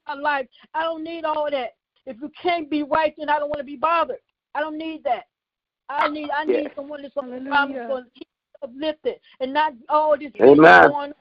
my 0.07 0.13
life. 0.13 0.47
I 0.73 0.83
don't 0.83 1.03
need 1.03 1.25
all 1.25 1.49
that. 1.51 1.75
If 2.05 2.17
you 2.21 2.31
can't 2.41 2.69
be 2.69 2.83
right, 2.83 3.13
then 3.17 3.29
I 3.29 3.39
don't 3.39 3.49
want 3.49 3.59
to 3.59 3.65
be 3.65 3.75
bothered. 3.75 4.19
I 4.55 4.61
don't 4.61 4.77
need 4.77 5.03
that. 5.03 5.25
I 5.89 6.07
need 6.09 6.29
I 6.31 6.45
need 6.45 6.63
Yeah. 6.63 6.75
someone 6.75 7.01
that's 7.01 7.13
going 7.13 7.43
to 7.43 7.49
Hallelujah. 7.51 7.87
going 7.87 8.05
uplifted 8.63 9.15
and 9.39 9.53
not 9.53 9.73
all 9.89 10.17
this 10.17 10.31
Amen. 10.41 10.89
going 10.89 11.13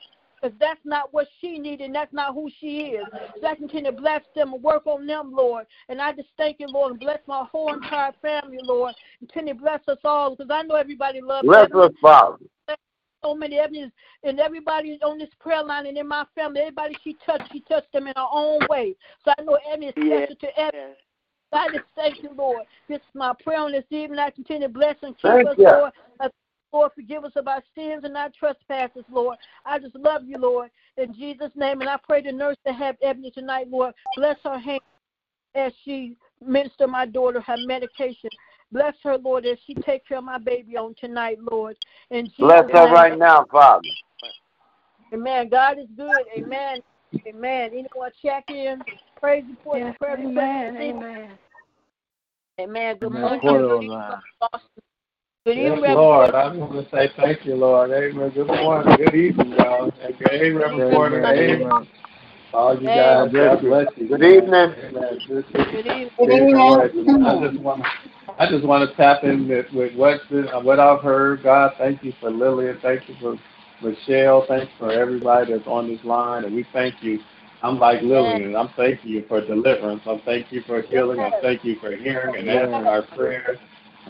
because 0.47 0.59
that's 0.61 0.81
not 0.85 1.13
what 1.13 1.27
she 1.41 1.59
needed 1.59 1.87
and 1.87 1.95
that's 1.95 2.13
not 2.13 2.35
who 2.35 2.49
she 2.61 2.79
is. 2.81 3.07
So 3.41 3.47
I 3.49 3.55
continue 3.55 3.91
to 3.91 3.97
bless 3.97 4.23
them 4.35 4.53
and 4.55 4.63
work 4.63 4.87
on 4.87 5.07
them, 5.07 5.33
Lord. 5.33 5.67
And 5.89 6.01
I 6.01 6.13
just 6.13 6.29
thank 6.37 6.61
you, 6.61 6.69
Lord, 6.69 6.93
and 6.93 7.01
bless 7.01 7.19
my 7.27 7.45
whole 7.51 7.73
entire 7.73 8.13
family, 8.23 8.59
Lord. 8.63 8.95
And 9.21 9.29
Continue 9.29 9.55
to 9.55 9.61
bless 9.61 9.81
us 9.89 9.99
all 10.05 10.37
because 10.37 10.51
I 10.51 10.63
know 10.63 10.77
everybody 10.77 11.21
loves 11.21 11.47
Bless 11.47 11.71
us, 11.73 11.91
Father. 12.01 12.37
so 13.25 13.35
many 13.35 13.59
evidence 13.59 13.93
and 14.23 14.39
everybody 14.39 14.99
on 15.03 15.19
this 15.19 15.31
prayer 15.41 15.65
line 15.65 15.87
and 15.87 15.99
in 15.99 16.07
my 16.07 16.25
family, 16.35 16.61
everybody 16.61 16.97
she 17.03 17.17
touched, 17.27 17.51
she 17.53 17.61
touched 17.61 17.93
them 17.93 18.07
in 18.07 18.13
her 18.17 18.27
own 18.31 18.61
way. 18.69 18.95
So 19.25 19.33
I 19.37 19.43
know 19.43 19.59
Ebony 19.71 19.89
is 19.89 19.95
Yeah. 19.97 20.19
special 20.27 20.37
to 20.37 20.59
every. 20.59 20.79
Yes. 20.79 20.97
I 21.53 21.69
just 21.71 21.85
thank 21.95 22.23
you, 22.23 22.31
Lord. 22.37 22.67
This 22.89 22.99
is 22.99 23.15
my 23.15 23.33
prayer 23.43 23.61
on 23.61 23.73
this 23.73 23.85
evening. 23.91 24.19
I 24.19 24.31
continue 24.31 24.69
to 24.69 24.73
bless 24.73 24.97
and 25.03 25.17
keep 25.17 25.25
Thank 25.33 25.49
us, 25.49 25.57
you. 25.57 25.65
Lord. 25.65 25.93
Uh, 26.21 26.29
Lord, 26.77 26.93
forgive 26.95 27.25
us 27.25 27.33
of 27.37 27.49
our 27.49 27.63
sins 27.75 28.05
and 28.05 28.19
our 28.19 28.29
trespasses, 28.39 29.05
Lord. 29.11 29.39
I 29.65 29.79
just 29.79 29.95
love 29.95 30.25
you, 30.27 30.37
Lord, 30.37 30.71
in 30.99 31.15
Jesus' 31.15 31.51
name. 31.55 31.81
And 31.81 31.89
I 31.89 31.97
pray 31.97 32.21
the 32.21 32.31
nurse 32.31 32.59
to 32.67 32.73
have 32.75 32.97
Ebony 33.03 33.31
tonight, 33.31 33.69
Lord. 33.71 33.95
Bless 34.15 34.37
her 34.45 34.59
hand 34.59 34.83
as 35.55 35.73
she 35.87 36.17
minister 36.47 36.87
my 36.87 37.07
daughter 37.07 37.41
her 37.41 37.57
medication. 37.65 38.29
Bless 38.73 38.93
her, 39.05 39.17
Lord, 39.17 39.47
as 39.47 39.57
she 39.67 39.73
take 39.73 40.07
care 40.07 40.19
of 40.19 40.25
my 40.25 40.37
baby 40.37 40.77
on 40.77 40.95
tonight, 41.01 41.39
Lord. 41.51 41.79
And 42.11 42.27
Jesus' 42.27 42.41
Bless 42.41 42.65
her 42.65 42.85
name. 42.85 42.93
right 42.93 43.19
now, 43.19 43.47
Father. 43.51 43.89
Amen. 45.15 45.49
God 45.49 45.79
is 45.79 45.89
good. 45.97 46.27
Amen. 46.37 46.81
Amen. 47.27 47.71
Anyone 47.73 48.11
check 48.23 48.45
in? 48.51 48.83
Praise 49.19 49.45
report. 49.49 49.79
Yes, 49.79 49.97
prayer 49.99 50.19
amen, 50.19 50.77
amen. 50.77 51.31
Amen. 52.61 52.99
Good 52.99 53.13
morning. 53.13 53.41
Put 53.41 53.61
it 53.63 54.86
Good 55.47 55.59
online. 55.59 55.59
Good 55.59 55.63
Yes, 55.63 55.67
evening, 55.67 55.83
Reverend. 55.83 55.97
Lord. 55.97 56.35
I 56.35 56.49
just 56.49 56.61
want 56.61 56.73
to 56.73 56.97
say 56.97 57.11
thank 57.17 57.47
you, 57.47 57.55
Lord. 57.55 57.91
Amen. 57.93 58.31
Good 58.31 58.47
morning. 58.49 58.97
Good 58.97 59.15
evening, 59.15 59.53
y'all. 59.53 59.91
Hey, 60.01 60.51
Reverend 60.51 60.93
Porter. 60.93 61.25
Amen. 61.25 61.89
All 62.53 62.81
you 62.81 62.89
guys, 62.89 63.33
God 63.33 63.61
bless 63.61 63.87
you. 63.97 64.09
Good 64.09 64.23
evening. 64.23 64.53
Amen. 64.53 65.19
Good 65.29 65.45
to 65.53 65.65
Good 65.65 65.87
evening. 65.87 66.59
I 66.59 66.89
just 66.89 67.61
want 67.61 67.83
to, 67.85 67.91
I 68.39 68.51
just 68.51 68.65
want 68.65 68.91
to 68.91 68.97
tap 68.97 69.23
in 69.25 69.47
with, 69.47 69.67
with 69.73 69.95
what 69.95 70.21
uh, 70.33 70.61
what 70.61 70.81
I've 70.81 71.03
heard. 71.03 71.43
God, 71.43 71.73
thank 71.79 72.03
you 72.03 72.13
for 72.21 72.31
Lillian. 72.31 72.79
Thank 72.83 73.09
you 73.09 73.15
for 73.21 73.39
Michelle. 73.83 74.47
Thanks 74.49 74.73
for 74.79 74.91
everybody 74.91 75.53
that's 75.53 75.67
on 75.67 75.89
this 75.89 76.03
line, 76.05 76.45
and 76.45 76.55
we 76.55 76.67
thank 76.73 77.03
you. 77.03 77.21
I'm 77.63 77.79
like 77.79 78.03
Lillian, 78.03 78.43
and 78.43 78.57
I'm 78.57 78.71
thanking 78.77 79.11
you 79.11 79.25
for 79.29 79.41
deliverance. 79.41 80.03
I'm 80.07 80.21
thank 80.25 80.51
you 80.51 80.63
for 80.67 80.83
healing. 80.83 81.21
I'm 81.21 81.33
thank 81.41 81.65
you 81.65 81.77
for 81.81 81.95
hearing 81.95 82.37
and 82.37 82.49
answering 82.49 82.87
our 82.87 83.03
prayers. 83.03 83.59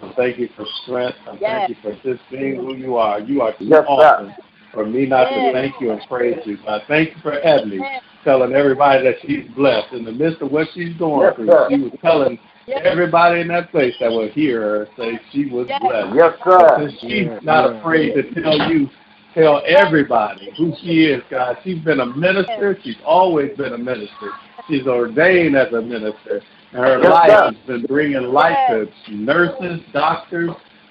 I 0.02 0.12
thank 0.16 0.38
you 0.38 0.48
for 0.56 0.64
strength. 0.82 1.18
I 1.26 1.36
thank 1.38 1.68
you 1.70 1.76
for 1.82 1.92
just 2.02 2.22
being 2.30 2.56
who 2.56 2.74
you 2.74 2.96
are. 2.96 3.20
You 3.20 3.42
are 3.42 3.52
too 3.52 3.64
Yes, 3.64 3.80
sir. 3.80 3.86
awesome 3.86 4.34
for 4.72 4.84
me 4.84 5.06
not 5.06 5.32
Yes. 5.32 5.46
to 5.46 5.52
thank 5.52 5.80
you 5.80 5.90
and 5.92 6.00
praise 6.06 6.38
you. 6.44 6.58
So 6.64 6.68
I 6.68 6.82
thank 6.86 7.10
you 7.14 7.20
for 7.22 7.32
Ebony 7.42 7.78
Yes. 7.78 8.02
telling 8.24 8.54
everybody 8.54 9.02
that 9.04 9.16
she's 9.22 9.46
blessed 9.54 9.92
in 9.92 10.04
the 10.04 10.12
midst 10.12 10.42
of 10.42 10.52
what 10.52 10.68
she's 10.74 10.94
going 10.96 11.22
Yes, 11.22 11.34
through. 11.36 11.46
sir. 11.46 11.66
She 11.70 11.80
was 11.80 11.92
telling 12.02 12.38
Yes. 12.66 12.82
everybody 12.84 13.40
in 13.40 13.48
that 13.48 13.70
place 13.70 13.94
that 14.00 14.12
would 14.12 14.32
hear 14.32 14.60
her 14.60 14.88
say 14.98 15.18
she 15.32 15.46
was 15.46 15.68
Yes. 15.68 15.80
blessed. 15.80 16.14
Yes, 16.14 16.34
sir. 16.44 16.74
Since 16.78 17.00
she's 17.00 17.30
not 17.42 17.64
afraid 17.70 18.14
to 18.14 18.22
tell 18.42 18.70
you, 18.70 18.90
tell 19.32 19.62
everybody 19.66 20.50
who 20.58 20.74
she 20.82 21.06
is, 21.06 21.22
God. 21.30 21.56
She's 21.64 21.78
been 21.78 22.00
a 22.00 22.06
minister. 22.06 22.78
She's 22.82 23.00
always 23.04 23.56
been 23.56 23.72
a 23.72 23.78
minister. 23.78 24.32
She's 24.68 24.86
ordained 24.86 25.56
as 25.56 25.72
a 25.72 25.80
minister. 25.80 26.42
And 26.76 26.84
her 26.84 26.98
Yes, 26.98 27.10
life 27.10 27.30
sir. 27.30 27.44
has 27.46 27.54
been 27.66 27.82
bringing 27.86 28.22
life 28.22 28.58
to 28.68 29.14
nurses, 29.14 29.80
doctors, 29.94 30.50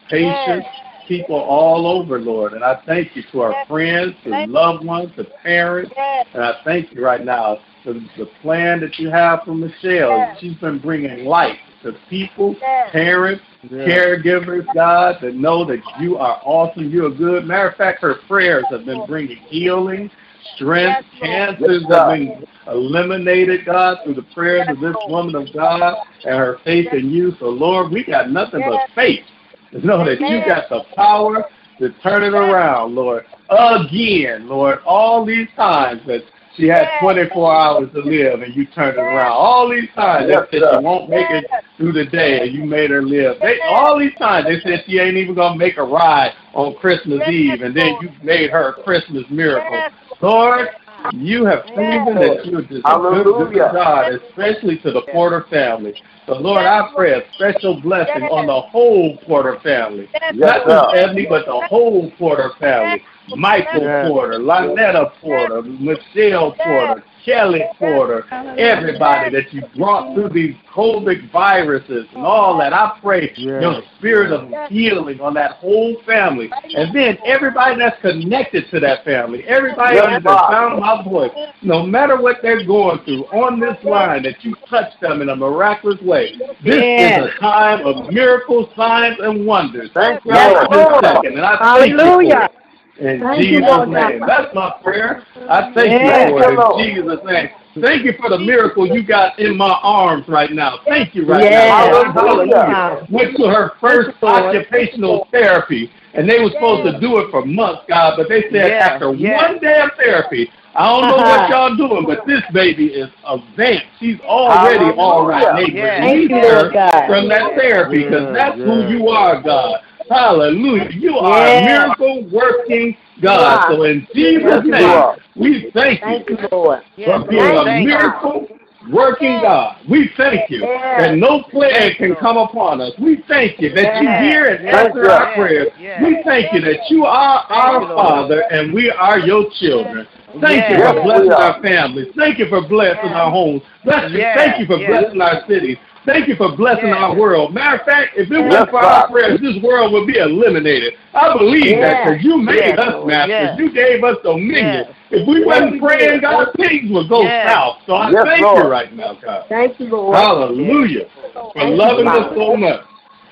patients, 0.10 0.68
people 1.08 1.36
all 1.36 1.86
over, 1.86 2.20
Lord. 2.20 2.54
And 2.54 2.64
I 2.64 2.80
thank 2.88 3.16
you 3.16 3.22
to 3.32 3.42
our 3.42 3.52
Yes. 3.52 3.68
friends, 3.68 4.16
to 4.24 4.48
loved 4.48 4.84
ones, 4.84 5.12
to 5.16 5.26
parents. 5.44 5.92
Yes. 5.96 6.26
And 6.34 6.44
I 6.44 6.54
thank 6.64 6.92
you 6.92 7.06
right 7.06 7.24
now 7.24 7.60
for 7.84 7.94
the 7.94 8.26
plan 8.42 8.80
that 8.80 8.98
you 8.98 9.12
have 9.12 9.44
for 9.44 9.54
Michelle. 9.54 10.18
Yes. 10.18 10.40
She's 10.40 10.56
been 10.56 10.80
bringing 10.80 11.26
light 11.26 11.60
to 11.84 11.94
people, 12.10 12.56
Yes. 12.60 12.90
parents, 12.90 13.44
caregivers, 13.70 14.66
God, 14.74 15.20
that 15.22 15.36
know 15.36 15.66
that 15.66 15.84
you 16.00 16.18
are 16.18 16.42
awesome. 16.44 16.90
You're 16.90 17.12
good. 17.12 17.46
Matter 17.46 17.68
of 17.68 17.76
fact, 17.76 18.02
her 18.02 18.16
prayers 18.28 18.66
have 18.72 18.86
been 18.86 19.06
bringing 19.06 19.38
healing, 19.38 20.10
strength, 20.56 21.06
Yes, 21.22 21.30
cancers 21.30 21.84
Yes, 21.88 21.92
have 21.92 22.08
been 22.08 22.48
eliminated, 22.68 23.66
God, 23.66 23.97
through 24.03 24.16
the 24.16 24.26
prayers 24.34 24.68
of 24.70 24.80
this 24.80 24.95
woman 25.07 25.36
of 25.36 25.53
God 25.53 25.97
and 26.26 26.36
her 26.36 26.59
faith 26.63 26.88
in 26.93 27.09
you. 27.09 27.34
So, 27.39 27.45
Lord, 27.45 27.91
we 27.91 28.03
got 28.03 28.32
nothing 28.32 28.61
but 28.66 28.82
faith 28.95 29.24
to 29.72 29.86
know 29.86 30.05
that 30.05 30.20
you 30.20 30.43
got 30.45 30.70
the 30.70 30.84
power 30.95 31.45
to 31.80 31.89
turn 32.01 32.24
it 32.24 32.34
around, 32.34 32.95
Lord. 32.95 33.26
Again, 33.49 34.47
Lord, 34.47 34.80
all 34.86 35.26
these 35.26 35.47
times 35.55 36.01
that 36.07 36.24
she 36.55 36.68
had 36.68 36.88
24 37.01 37.53
hours 37.53 37.89
to 37.93 37.99
live 37.99 38.41
and 38.41 38.55
you 38.55 38.66
turned 38.68 38.97
it 38.97 39.01
around. 39.01 39.34
All 39.34 39.70
these 39.70 39.89
times 39.93 40.28
Yes, 40.30 40.47
they 40.51 40.59
said 40.59 40.70
she 40.72 40.84
won't 40.84 41.09
make 41.09 41.30
it 41.30 41.45
through 41.78 41.91
the 41.91 42.05
day 42.05 42.41
and 42.41 42.53
you 42.53 42.63
made 42.63 42.91
her 42.91 43.01
live. 43.01 43.38
They, 43.41 43.59
all 43.68 43.99
these 43.99 44.16
times 44.18 44.47
they 44.47 44.59
said 44.61 44.84
she 44.88 44.99
ain't 44.99 45.18
even 45.18 45.36
gonna 45.36 45.57
make 45.57 45.78
a 45.78 45.84
ride 45.84 46.32
on 46.53 46.76
Christmas 46.76 47.28
Eve 47.28 47.61
and 47.61 47.76
then 47.76 47.97
you 48.01 48.09
made 48.24 48.51
her 48.51 48.70
a 48.70 48.84
Christmas 48.84 49.26
miracle. 49.30 49.82
Lord, 50.22 50.70
you 51.14 51.45
have 51.45 51.64
proven 51.74 52.16
that 52.16 52.45
you're 52.45 52.62
just 52.62 52.86
a 52.86 52.97
good, 52.97 53.26
good 53.26 53.58
God, 53.58 54.14
especially 54.14 54.78
to 54.80 54.91
the 54.91 55.01
Porter 55.12 55.45
family. 55.49 55.93
So 56.26 56.34
Lord, 56.34 56.66
I 56.66 56.89
pray 56.95 57.14
a 57.14 57.22
special 57.34 57.82
blessing 57.82 58.24
on 58.24 58.47
the 58.47 58.62
whole 58.62 59.18
Porter 59.26 59.60
family. 59.62 60.10
Not 60.14 60.36
Yes, 60.36 60.60
just 60.66 60.70
sir. 60.70 60.97
Ebony, 60.97 61.26
but 61.28 61.45
the 61.45 61.68
whole 61.68 62.12
Porter 62.18 62.51
family. 62.60 63.03
Michael 63.36 64.08
Porter, 64.08 64.39
Lynetta 64.39 65.12
Porter, 65.22 65.62
Michelle 65.64 66.51
Porter, 66.53 67.03
Kelly 67.26 67.64
Porter, 67.80 68.24
everybody 68.58 69.32
that 69.32 69.52
you 69.52 69.64
brought 69.76 70.14
through 70.14 70.30
these 70.30 70.56
COVID 70.74 71.32
viruses 71.32 72.06
and 72.14 72.24
all 72.24 72.58
that. 72.60 72.72
I 72.72 73.00
pray 73.02 73.34
your 73.36 73.82
spirit 73.98 74.32
of 74.32 74.52
healing 74.70 75.20
on 75.20 75.34
that 75.34 75.52
whole 75.54 75.96
family. 76.06 76.52
And 76.76 76.96
then 76.96 77.18
everybody 77.26 77.78
that's 77.80 78.00
connected 78.02 78.70
to 78.72 78.80
that 78.82 79.04
family, 79.04 79.44
everybody 79.48 79.96
Yes, 79.96 80.06
under 80.06 80.20
the 80.20 80.30
Father. 80.30 80.54
sound 80.54 80.74
of 80.74 80.80
my 80.80 81.04
voice, 81.04 81.32
no 81.62 81.84
matter 81.84 82.22
what 82.22 82.38
they're 82.42 82.64
going 82.66 83.00
through 83.00 83.24
on 83.26 83.60
this 83.60 83.78
line, 83.84 84.24
that 84.24 84.44
you 84.44 84.56
touch 84.70 84.92
them 85.00 85.22
in 85.22 85.30
a 85.30 85.36
miraculous 85.36 86.02
way. 86.02 86.36
This 86.62 86.84
Yes. 86.84 87.24
is 87.24 87.34
a 87.34 87.40
time 87.40 87.86
of 87.86 88.12
miracles, 88.12 88.70
signs, 88.76 89.18
and 89.20 89.46
wonders. 89.46 89.90
Thank 89.94 90.24
you, 90.26 90.32
Right 90.32 90.70
Lord. 90.70 91.02
this 91.04 91.10
second. 91.10 91.38
And 91.38 91.46
I 91.46 91.58
thank 91.58 91.92
you 91.92 91.98
for 91.98 92.04
Hallelujah. 92.04 92.50
In 92.98 93.20
Thank 93.20 93.41
Jesus' 93.41 93.62
Lord 93.68 93.89
name. 93.89 94.20
God. 94.20 94.30
That's 94.30 94.56
my 94.56 94.74
prayer. 94.84 95.24
I 95.50 95.74
thank 95.74 95.91
Yes. 95.91 96.32
you 96.32 96.39
for 96.39 96.82
in 96.82 96.96
Jesus' 96.96 97.20
name. 97.26 97.50
Thank 97.82 98.06
you 98.06 98.14
for 98.14 98.30
the 98.30 98.39
miracle 98.39 98.88
you 98.88 99.04
got 99.04 99.38
in 99.38 99.58
my 99.58 99.78
arms 99.84 100.26
right 100.30 100.52
now. 100.52 100.80
Thank 100.88 101.14
you 101.14 101.26
right 101.26 101.43
Yes. 101.43 101.91
now. 101.91 102.14
Hallelujah. 102.14 102.56
Hallelujah. 102.56 103.08
Went 103.10 103.36
to 103.36 103.48
her 103.48 103.74
first 103.82 104.12
occupational 104.24 105.28
therapy, 105.32 105.91
and 106.14 106.30
they 106.30 106.39
were 106.39 106.52
supposed 106.52 106.89
to 106.89 107.00
do 107.02 107.18
it 107.18 107.30
for 107.32 107.46
months, 107.46 107.82
God, 107.89 108.14
but 108.16 108.30
they 108.30 108.43
said 108.43 108.70
Yes, 108.70 108.91
after 108.91 109.14
yes. 109.14 109.41
one 109.41 109.60
day 109.60 109.82
of 109.82 109.91
therapy, 109.98 110.50
I 110.74 110.89
don't 110.89 111.08
know 111.08 111.18
what 111.18 111.26
uh-huh. 111.26 111.48
y'all 111.50 111.76
doing, 111.76 112.06
but 112.06 112.26
this 112.26 112.43
baby 112.54 112.88
is 112.88 113.10
advanced. 113.26 113.86
She's 114.00 114.20
already 114.22 114.91
all 114.98 115.26
right. 115.26 115.56
They 115.56 115.74
Yes. 115.74 116.00
Thank 116.00 116.22
you, 116.22 116.30
God. 116.30 117.08
from 117.08 117.28
that 117.30 117.56
therapy 117.56 118.04
because 118.04 118.28
mm, 118.28 118.34
that's 118.34 118.56
who 118.56 118.84
mm. 118.84 118.89
you 118.89 119.08
are, 119.10 119.41
God. 119.41 119.80
Hallelujah. 120.10 120.89
You 120.91 121.18
are 121.18 121.39
Yes. 121.39 121.62
a 121.62 121.66
miracle 121.66 122.24
working 122.32 122.97
God. 123.22 123.68
So 123.70 123.84
in 123.84 124.08
Jesus' 124.14 124.64
name, 124.66 125.03
we 125.36 125.72
thank 125.74 125.99
you 126.01 126.06
Thank 126.06 126.30
you, 126.30 126.38
Lord. 126.51 126.82
for 127.03 127.20
being 127.28 127.41
a 127.43 127.64
Thank 127.64 127.82
you. 127.82 127.88
miracle 127.88 128.47
working 128.91 129.41
God. 129.41 129.78
We 129.89 130.12
thank 130.16 130.49
you 130.49 130.62
that 130.62 131.16
no 131.16 131.41
plague 131.49 131.97
can 131.97 132.16
come 132.16 132.38
upon 132.38 132.82
us. 132.82 132.91
We 132.99 133.24
thank 133.28 133.60
you 133.60 133.70
that 133.74 134.01
you 134.01 134.10
hear 134.30 134.45
and 134.45 134.68
answer 134.68 135.10
our 135.10 135.34
prayers. 135.34 135.70
We 136.01 136.22
thank 136.24 136.53
you 136.53 136.62
that 136.62 136.89
you 136.89 137.06
are 137.06 137.45
our 137.49 137.88
Father 137.95 138.43
and 138.51 138.74
we 138.74 138.91
are 138.91 139.20
your 139.20 139.45
children. 139.60 140.08
Thank 140.41 140.70
you 140.70 140.84
for 140.84 141.01
blessing 141.03 141.32
our 141.32 141.62
families. 141.62 142.08
Thank 142.16 142.39
you 142.39 142.47
for 142.47 142.62
blessing 142.68 143.12
our 143.12 143.32
homes. 143.32 143.62
Bless 143.84 144.12
you. 144.12 144.20
Thank 144.36 144.60
you 144.60 144.66
for 144.66 144.78
blessing 144.78 145.22
our 145.22 145.45
cities. 145.47 145.78
Thank 146.06 146.28
you 146.28 146.36
for 146.36 146.56
blessing 146.56 146.89
Yes. 146.89 146.97
our 146.97 147.16
world. 147.16 147.53
Matter 147.53 147.78
of 147.78 147.86
fact, 147.86 148.16
if 148.16 148.30
it 148.30 148.34
Yes, 148.34 148.47
wasn't 148.47 148.70
for 148.70 148.84
our 148.86 149.08
prayers, 149.10 149.41
this 149.41 149.58
world 149.64 149.91
would 149.93 150.06
be 150.06 150.18
eliminated. 150.20 150.93
I 151.14 151.34
believe 151.36 151.80
that 151.82 152.03
because 152.06 152.24
you 152.24 152.38
made 152.38 152.58
Yes, 152.58 152.80
us 152.80 152.93
Lord. 152.93 153.08
masters. 153.08 153.30
Yes. 153.30 153.60
You 153.60 153.72
gave 153.72 154.03
us 154.03 154.18
dominion. 154.24 154.86
Yes. 154.86 154.88
If 155.10 155.28
we 155.28 155.43
wasn't 155.43 155.82
praying, 155.82 156.10
did. 156.12 156.22
God, 156.22 156.47
things 156.58 156.91
would 156.91 157.10
go 157.10 157.24
Yes. 157.24 157.49
south. 157.49 157.78
So 157.88 157.95
I 157.95 158.12
Yes, 158.12 158.24
thank 158.24 158.41
Lord. 158.41 158.64
you 158.66 158.70
right 158.70 158.93
now, 158.95 159.14
God. 159.14 159.45
Thank 159.49 159.80
you, 159.80 159.88
Lord. 159.88 160.16
Hallelujah. 160.16 161.06
For 161.34 161.51
Thank 161.56 161.70
you, 161.72 161.76
loving 161.76 162.08
us 162.08 162.36
so 162.36 162.56
much 162.56 162.82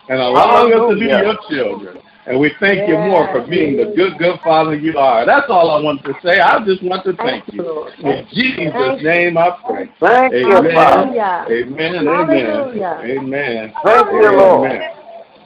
and 0.10 0.20
allowing 0.20 0.74
us 0.74 0.90
to 0.90 0.96
be 0.96 1.06
your 1.06 1.36
children. 1.50 2.00
And 2.26 2.40
we 2.40 2.52
thank 2.60 2.88
you 2.88 2.98
more 2.98 3.28
for 3.34 3.46
being 3.48 3.76
the 3.76 3.94
good, 3.96 4.18
good 4.18 4.40
Father 4.44 4.76
you 4.76 4.98
are. 4.98 5.26
That's 5.26 5.48
all 5.50 5.72
I 5.72 5.82
want 5.82 6.04
to 6.06 6.14
say. 6.24 6.40
I 6.40 6.64
just 6.66 6.82
want 6.82 7.04
to 7.04 7.14
thank 7.18 7.44
you. 7.52 7.88
In 8.00 8.26
Jesus' 8.32 9.04
name 9.04 9.38
I 9.38 9.52
pray. 9.66 9.90
Thank 10.00 10.34
you, 10.34 10.58
Amen. 10.58 10.74
Father. 10.74 11.46
Amen. 11.52 12.06
Hallelujah. 12.06 13.00
Amen. 13.04 13.74
Amen. 13.74 13.74
Thank 13.84 14.08
you, 14.08 14.32
Lord. 14.32 14.72
Amen. 14.72 14.82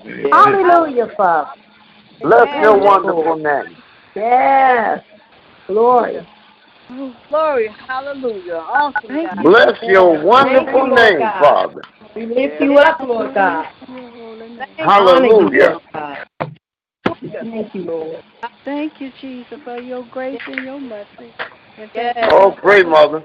Amen. 0.05 0.31
Hallelujah, 0.31 1.11
Father. 1.17 1.51
Bless 2.21 2.61
your 2.61 2.79
wonderful 2.79 3.35
name. 3.37 3.77
Yes. 4.15 5.03
Glory. 5.67 6.27
Oh, 6.89 7.13
glory, 7.29 7.69
hallelujah. 7.87 8.53
Awesome, 8.53 9.25
God. 9.25 9.43
Bless 9.43 9.81
your 9.83 10.23
wonderful 10.23 10.87
Lord 10.87 10.95
name, 10.95 11.19
God. 11.19 11.39
Father. 11.39 11.81
We 12.15 12.25
lift 12.27 12.61
you 12.61 12.77
up, 12.77 12.99
Lord 13.01 13.33
God. 13.33 13.65
Your 13.89 14.09
holy 14.11 14.49
name. 14.49 14.59
Hallelujah. 14.77 15.19
Honor 15.19 15.27
you, 15.27 15.71
Lord 15.71 15.83
God. 15.93 16.17
Thank 17.33 17.75
you, 17.75 17.81
Lord. 17.83 18.23
Thank 18.65 18.93
you, 18.99 19.11
Jesus, 19.21 19.59
for 19.63 19.79
your 19.79 20.05
grace 20.05 20.39
and 20.47 20.65
your 20.65 20.79
mercy. 20.79 21.33
And 21.77 21.89
Yes. 21.93 22.15
Oh, 22.31 22.55
pray, 22.61 22.83
Mother. 22.83 23.23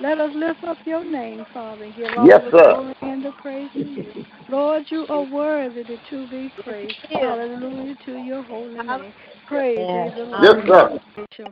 Let 0.00 0.18
us 0.20 0.32
lift 0.34 0.64
up 0.64 0.78
your 0.86 1.04
name, 1.04 1.46
Father, 1.54 1.90
give 1.96 2.16
all 2.18 2.26
Yes, 2.26 2.40
the 2.44 2.50
sir. 2.50 2.74
glory 2.74 2.94
and 3.02 3.24
the 3.24 3.32
praise 3.40 3.70
to 3.74 3.84
you. 3.84 4.26
Lord, 4.48 4.84
you 4.90 5.06
are 5.08 5.24
worthy 5.32 5.84
to 5.84 6.28
be 6.28 6.50
praised. 6.62 6.96
Hallelujah 7.08 7.96
to 8.04 8.16
your 8.16 8.42
holy 8.42 8.74
name. 8.74 9.12
Praise 9.46 9.78
Yes. 9.78 10.12
ye 10.16 10.24
the 10.24 10.38
Yes, 10.42 10.54
sir. 10.66 10.98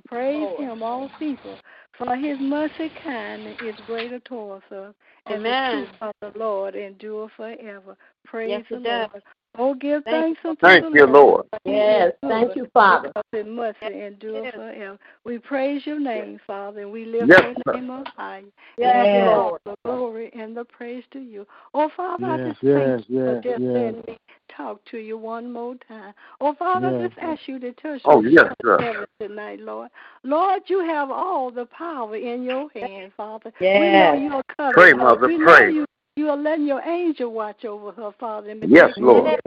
Praise 0.06 0.58
him, 0.58 0.82
all 0.82 1.08
people. 1.18 1.56
For 1.98 2.16
his 2.16 2.38
mercy 2.40 2.90
kindness 3.04 3.56
is 3.60 3.76
greater 3.86 4.18
towards 4.20 4.64
us. 4.72 4.94
And 5.26 5.36
Amen. 5.36 5.70
the 5.70 5.86
truth 5.86 5.90
of 6.00 6.12
the 6.20 6.38
Lord 6.38 6.74
endure 6.74 7.30
forever. 7.36 7.96
Praise 8.24 8.50
Yes, 8.50 8.64
the 8.70 8.76
it 8.76 8.82
does. 8.82 9.22
Lord. 9.56 9.70
Oh, 9.70 9.74
give 9.78 10.04
Thank 10.04 10.38
thanks 10.38 10.40
unto 10.44 10.60
Thank 10.60 10.84
the 10.84 10.90
you, 10.98 11.06
Lord. 11.06 11.46
Lord. 11.52 11.62
Yes. 11.64 12.12
Thank 12.26 12.56
you, 12.56 12.68
Father. 12.72 13.08
Because 13.08 13.24
his 13.32 13.46
mercy 13.46 14.02
endure 14.02 14.44
Yes. 14.44 14.54
forever. 14.54 14.98
We 15.24 15.38
praise 15.38 15.86
your 15.86 16.00
name, 16.00 16.40
Father, 16.46 16.80
and 16.80 16.92
we 16.92 17.04
lift 17.04 17.28
Yes, 17.28 17.42
your 17.42 17.54
sir. 17.66 17.72
name 17.74 17.90
up 17.90 18.08
high. 18.16 18.44
Yes, 18.78 18.94
And 18.94 19.12
we 19.12 19.18
Yes. 19.18 19.28
all 19.28 19.58
the 19.64 19.76
glory 19.84 20.30
and 20.34 20.56
the 20.56 20.64
praise 20.64 21.04
to 21.12 21.20
you. 21.20 21.46
Oh, 21.74 21.88
Father, 21.90 22.26
I 22.26 22.36
Yes, 22.38 22.46
just 22.48 22.62
yes, 22.62 22.74
thank 22.74 23.08
you 23.08 23.24
for 23.24 23.34
yes, 23.34 23.44
just 23.44 23.60
yes. 23.60 23.74
letting 23.74 24.04
me 24.08 24.18
talk 24.48 24.84
to 24.86 24.98
you 24.98 25.16
one 25.16 25.52
more 25.52 25.74
time. 25.88 26.14
Oh, 26.40 26.54
Father, 26.54 26.88
I 26.88 26.92
Yes. 26.92 27.10
just 27.10 27.18
ask 27.18 27.48
you 27.48 27.58
to 27.58 27.72
touch 27.72 28.02
Oh, 28.04 28.22
me 28.22 28.32
yes, 28.32 28.52
sir. 28.62 29.06
tonight, 29.20 29.60
Lord. 29.60 29.90
Lord, 30.24 30.62
you 30.68 30.80
have 30.80 31.10
all 31.10 31.50
the 31.50 31.66
power 31.66 32.16
in 32.16 32.42
your 32.42 32.68
hand, 32.70 33.12
Father. 33.14 33.52
Yes. 33.60 33.80
We 33.80 33.90
know 33.90 34.14
you're 34.14 34.42
covered. 34.56 34.74
Pray, 34.74 34.92
Mother, 34.92 35.26
we 35.26 35.38
pray. 35.38 35.66
know 35.66 35.72
you 35.72 35.86
you 36.16 36.28
are 36.28 36.36
letting 36.36 36.66
your 36.66 36.82
angel 36.82 37.32
watch 37.32 37.64
over 37.64 37.92
her, 37.92 38.10
Father. 38.18 38.50
and 38.50 38.64
Yes, 38.70 38.90
Lord. 38.98 39.40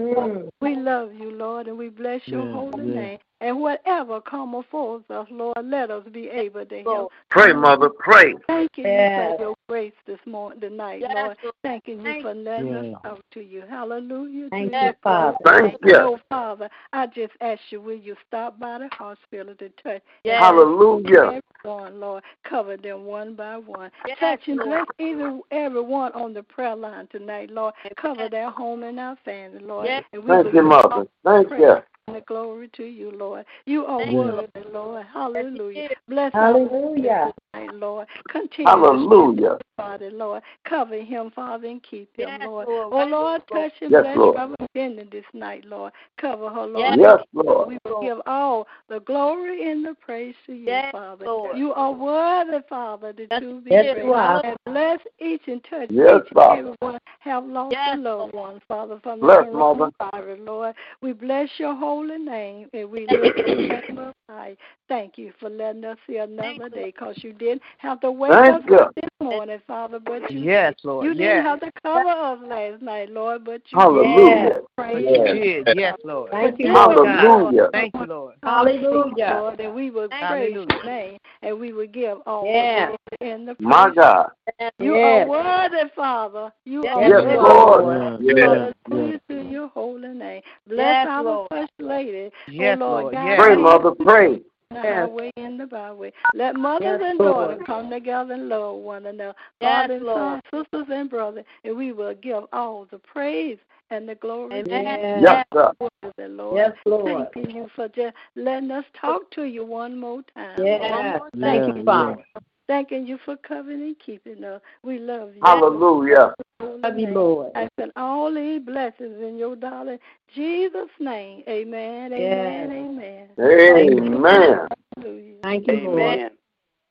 We 0.61 0.75
love 0.75 1.13
you, 1.13 1.31
Lord, 1.31 1.67
and 1.67 1.77
we 1.77 1.89
bless 1.89 2.21
your 2.27 2.45
Yes, 2.45 2.53
holy 2.53 2.87
yes. 2.87 2.95
name. 2.95 3.19
And 3.41 3.59
whatever 3.59 4.21
come 4.21 4.55
afore 4.55 5.01
us, 5.09 5.27
Lord, 5.29 5.57
let 5.63 5.91
us 5.91 6.03
be 6.11 6.29
able 6.29 6.65
to 6.65 6.83
help. 6.83 7.11
Pray, 7.29 7.51
Mother, 7.51 7.89
pray. 7.89 8.33
Thanking 8.47 8.85
Yes. 8.85 9.11
you 9.17 9.37
for 9.37 9.41
your 9.43 9.55
grace 9.67 9.93
this 10.05 10.19
morning, 10.25 10.61
tonight, 10.61 11.01
Yes, 11.01 11.13
Lord. 11.13 11.37
Lord. 11.43 11.55
Thanking 11.61 12.05
you 12.05 12.21
for 12.21 12.33
letting 12.33 12.71
Yeah. 12.71 12.95
us 12.95 13.01
talk 13.03 13.29
to 13.31 13.41
you. 13.41 13.61
Hallelujah. 13.61 14.49
Thank 14.49 14.71
to 14.71 14.77
you, 14.79 14.85
your 14.85 14.93
Father. 15.03 15.37
Thank 15.43 15.81
praise. 15.81 15.93
you. 15.93 15.99
Oh, 15.99 16.19
Father, 16.29 16.69
I 16.93 17.07
just 17.07 17.33
ask 17.41 17.59
you, 17.71 17.81
will 17.81 17.97
you 17.97 18.15
stop 18.25 18.57
by 18.57 18.77
the 18.79 18.87
hospital 18.93 19.53
to 19.53 19.69
touch 19.69 20.01
Yes. 20.23 20.41
Hallelujah. 20.41 21.41
everyone, 21.65 21.99
Lord? 21.99 22.23
Cover 22.43 22.77
them 22.77 23.03
one 23.05 23.35
by 23.35 23.57
one. 23.57 23.91
Yes, 24.07 24.17
Touch 24.19 24.47
and 24.47 24.59
bless 24.59 24.85
even 24.97 25.41
everyone 25.51 26.13
on 26.13 26.33
the 26.33 26.43
prayer 26.43 26.75
line 26.75 27.07
tonight, 27.07 27.51
Lord. 27.51 27.73
Cover 27.97 28.29
their 28.29 28.49
home 28.49 28.83
and 28.83 28.97
our 28.97 29.17
family, 29.25 29.59
Lord. 29.59 29.87
Yes. 29.87 30.05
And 30.13 30.23
we 30.23 30.29
Thank 30.29 30.53
you, 30.53 30.63
Mother. 30.63 31.05
Thank 31.25 31.49
praise 31.49 31.61
you. 31.61 31.83
And 32.07 32.15
the 32.17 32.21
glory 32.21 32.69
to 32.75 32.83
you, 32.83 33.11
Lord. 33.11 33.45
You 33.65 33.85
are 33.85 33.99
Thank 33.99 34.11
you, 34.11 34.17
worthy, 34.19 34.69
Lord. 34.71 35.05
Hallelujah. 35.11 35.83
Yes. 35.89 35.93
Bless 36.07 36.33
Hallelujah. 36.33 37.33
tonight, 37.53 37.73
Lord. 37.73 38.07
Continue 38.29 38.65
Hallelujah. 38.69 39.57
to 39.57 39.59
Father, 39.77 40.11
Lord. 40.11 40.41
Cover 40.65 41.01
him, 41.01 41.31
Father, 41.35 41.67
and 41.67 41.81
keep 41.83 42.15
him, 42.15 42.29
Yes, 42.29 42.41
Lord. 42.45 42.67
Lord. 42.67 42.93
Oh, 42.93 42.97
Lord, 42.97 43.09
Lord. 43.11 43.41
touch 43.51 43.73
and 43.81 43.91
Yes, 43.91 44.03
bless 44.03 44.17
Lord. 44.17 44.35
Reverend 44.35 44.69
Bennett 44.73 45.11
this 45.11 45.25
night, 45.33 45.65
Lord. 45.65 45.91
Cover 46.17 46.49
her, 46.49 46.65
Lord. 46.65 46.97
Yes. 46.99 47.19
Yes, 47.35 47.67
We 47.67 47.77
will 47.85 48.01
give 48.01 48.17
all 48.25 48.67
the 48.87 48.99
glory 49.01 49.69
and 49.69 49.85
the 49.85 49.95
praise 49.95 50.35
to 50.45 50.53
you, 50.53 50.67
Yes, 50.67 50.91
Father. 50.91 51.25
Lord. 51.25 51.57
You 51.57 51.73
are 51.73 51.91
worthy, 51.91 52.63
Father, 52.69 53.13
to, 53.13 53.27
Yes, 53.29 53.41
to 53.41 53.61
be 53.61 53.71
Yes, 53.71 53.93
praised. 53.93 54.05
you 54.07 54.13
are. 54.13 54.41
And 54.45 54.57
bless 54.65 54.99
each 55.19 55.41
and 55.47 55.63
touch 55.69 55.89
Yes, 55.89 56.21
each 56.25 56.33
Father. 56.33 56.59
and 56.59 56.75
everyone 56.81 56.99
have 57.19 57.45
lost 57.45 57.73
Yes, 57.73 57.95
a 57.95 57.99
loved 57.99 58.33
one, 58.33 58.61
Father, 58.67 58.99
from 59.03 59.19
Bless, 59.19 59.45
the 59.45 59.51
Mother. 59.51 59.89
coronavirus, 59.99 60.45
Lord. 60.45 60.75
We 61.01 61.11
bless 61.13 61.49
your 61.57 61.75
holy 61.95 62.17
name 62.17 62.69
and 62.73 62.89
we 62.91 63.07
lift 63.07 63.37
your 63.45 63.55
name 63.55 63.97
up 63.97 64.15
high. 64.29 64.57
Thank 64.89 65.17
you 65.17 65.31
for 65.39 65.49
letting 65.49 65.85
us 65.85 65.97
see 66.07 66.17
another 66.17 66.69
day 66.69 66.91
because 66.91 67.15
you 67.23 67.31
didn't 67.33 67.61
have 67.77 68.01
to 68.01 68.11
wake 68.11 68.33
Thank 68.33 68.55
us 68.55 68.61
you. 68.69 68.75
up 68.77 68.95
this 68.95 69.09
morning, 69.21 69.61
Father, 69.65 69.99
but 69.99 70.29
you 70.29 70.41
Yes, 70.41 70.73
Lord. 70.83 71.05
you 71.05 71.13
didn't 71.13 71.45
have 71.45 71.61
to 71.61 71.71
cover 71.81 72.09
us 72.09 72.39
last 72.45 72.81
night, 72.81 73.09
Lord, 73.09 73.45
but 73.45 73.61
you 73.69 73.79
Hallelujah. 73.79 74.53
did. 74.55 74.63
Praise 74.77 75.05
You 75.09 75.25
Yes. 75.25 75.65
did. 75.65 75.77
Yes, 75.77 75.97
Lord. 76.03 76.31
Thank 76.31 76.59
you, 76.59 76.67
you. 76.67 76.73
Lord 76.73 76.95
God. 76.95 77.19
Hallelujah. 77.19 77.69
Thank 77.71 77.95
you, 77.95 78.05
Lord. 78.05 78.35
Hallelujah. 78.43 79.37
Lord, 79.39 79.59
and 79.59 79.73
we 79.73 79.89
will 79.89 80.09
praise 80.09 80.19
Hallelujah. 80.21 80.67
your 80.67 80.83
name 80.83 81.17
and 81.41 81.59
we 81.59 81.73
will 81.73 81.87
give 81.87 82.17
all 82.25 82.45
Yeah. 82.45 82.91
the 82.91 82.97
the 83.19 83.55
praise. 83.55 83.59
My 83.59 83.89
God. 83.93 84.31
You 84.79 84.95
Yes. 84.95 85.27
are 85.27 85.29
worthy, 85.29 85.89
Father. 85.95 86.53
You 86.65 86.83
Yes, 86.83 86.95
are 86.95 87.01
Yes, 87.01 87.11
worthy. 87.11 87.31
you 87.31 87.41
Lord. 87.41 88.19
Yes, 88.21 88.37
Yes. 88.37 88.37
yes, 88.37 88.73
Hallelujah 88.85 89.11
yes. 89.11 89.21
to 89.29 89.43
your 89.49 89.67
holy 89.69 90.07
name. 90.09 90.41
Bless 90.67 90.77
Yes, 90.77 91.07
our 91.07 91.23
Lord. 91.23 91.47
first 91.49 91.71
lady. 91.79 92.25
Oh, 92.25 92.31
yes, 92.47 92.77
oh, 92.81 92.85
Lord, 92.85 93.01
Lord. 93.03 93.13
God, 93.13 93.25
Yes. 93.25 93.39
Pray, 93.39 93.55
Mother, 93.55 93.91
pray. 93.91 94.41
the 94.71 94.75
Yes. 94.75 95.07
highway 95.07 95.31
and 95.37 95.59
the 95.59 95.65
byway. 95.65 96.11
Let 96.33 96.55
mothers 96.55 96.99
Yes, 97.01 97.09
and 97.11 97.19
Lord. 97.19 97.49
daughters 97.49 97.65
come 97.65 97.89
together 97.89 98.33
and 98.33 98.49
love 98.49 98.75
one 98.77 99.05
another. 99.05 99.35
Yes, 99.61 99.87
Fathers, 99.87 100.01
Lord. 100.03 100.41
sons, 100.51 100.63
sisters, 100.71 100.87
and 100.91 101.09
brothers, 101.09 101.45
and 101.63 101.77
we 101.77 101.91
will 101.91 102.13
give 102.15 102.43
all 102.51 102.85
the 102.91 102.99
praise 102.99 103.57
and 103.91 104.07
the 104.09 104.15
glory 104.15 104.63
to 104.63 104.69
Amen. 104.69 105.19
you. 105.19 105.25
Yes, 105.25 105.45
sir. 105.53 105.71
Worthy, 105.79 106.33
Lord. 106.33 106.57
Yes, 106.57 106.73
Lord. 106.85 107.27
Thank 107.33 107.55
you 107.55 107.69
for 107.75 107.87
just 107.89 108.15
letting 108.35 108.71
us 108.71 108.85
talk 108.99 109.29
to 109.31 109.43
you 109.43 109.65
one 109.65 109.99
more 109.99 110.23
time. 110.33 110.57
Yes. 110.57 111.19
Lord. 111.19 111.31
Thank 111.39 111.67
Yeah, 111.67 111.73
you, 111.75 111.83
Father. 111.85 112.23
Thanking 112.67 113.05
you 113.05 113.19
for 113.23 113.37
covering 113.37 113.81
and 113.83 113.99
keeping 113.99 114.43
us. 114.43 114.61
We 114.83 114.97
love 114.97 115.35
you. 115.35 115.41
Hallelujah. 115.43 116.33
Love 116.59 116.97
you, 116.99 117.07
Lord. 117.07 117.51
I 117.55 117.69
said 117.79 117.91
all 117.95 118.33
these 118.33 118.61
blessings 118.61 119.21
in 119.21 119.37
your 119.37 119.55
darling 119.55 119.99
Jesus' 120.33 120.89
name. 120.99 121.43
Amen. 121.47 122.11
Yes. 122.11 122.71
Amen. 122.71 123.29
Amen. 123.39 124.15
Amen. 124.15 124.67
Hallelujah. 124.97 125.35
Thank 125.43 125.67
you, 125.67 125.73
Lord. 125.77 126.19
Amen. 126.19 126.31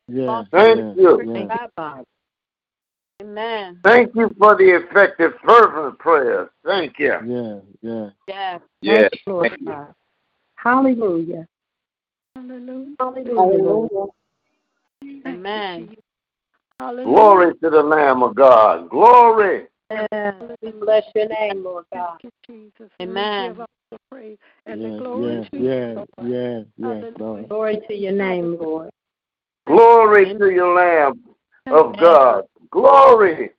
Yes, 0.09 0.47
Thank 0.53 0.79
yes, 0.79 0.97
you. 0.97 1.23
yes. 1.25 2.05
Thank 3.25 3.35
you, 3.35 3.41
Father. 3.41 3.75
Amen. 3.75 3.81
Thank 3.85 4.15
you 4.15 4.35
for 4.39 4.57
the 4.57 4.77
effective, 4.77 5.33
fervent 5.45 5.99
prayers. 5.99 6.49
Thank 6.65 6.99
you. 6.99 7.15
Yeah, 7.27 7.61
yeah. 7.83 8.11
Yes. 8.29 8.61
Yes. 8.81 9.11
Thank 9.11 9.23
you, 9.27 9.33
Lord 9.33 9.57
God. 9.67 9.95
Hallelujah. 10.57 11.47
Hallelujah. 12.37 12.95
Hallelujah, 12.99 14.07
Amen. 15.27 15.97
Hallelujah. 16.81 17.05
Glory 17.05 17.55
to 17.63 17.71
the 17.71 17.83
Lamb 17.83 18.23
of 18.23 18.35
God. 18.35 18.89
Glory. 18.91 19.67
Yes. 19.91 20.35
We 20.63 20.71
bless 20.73 21.05
your 21.15 21.29
name, 21.29 21.65
Lord 21.65 21.85
God. 21.93 22.19
You, 22.23 22.31
Jesus. 22.47 22.91
Amen. 23.01 23.43
We 23.43 23.49
give 23.49 23.61
all 23.61 23.67
the 23.91 23.99
praise 24.11 24.39
and 24.67 24.81
the 24.81 24.89
Yes, 24.89 24.99
glory 24.99 25.35
yes, 25.35 25.49
to 25.53 25.59
yes, 25.59 26.07
yes, 26.23 26.65
yes, 26.79 27.13
Lord. 27.19 27.49
Glory 27.49 27.81
to 27.89 27.95
your 27.95 28.13
name, 28.13 28.59
Lord. 28.61 28.91
Glory 29.67 30.35
to 30.35 30.51
your 30.51 30.75
Lamb 30.75 31.21
of 31.67 31.97
God. 31.99 32.45
Glory. 32.75 33.51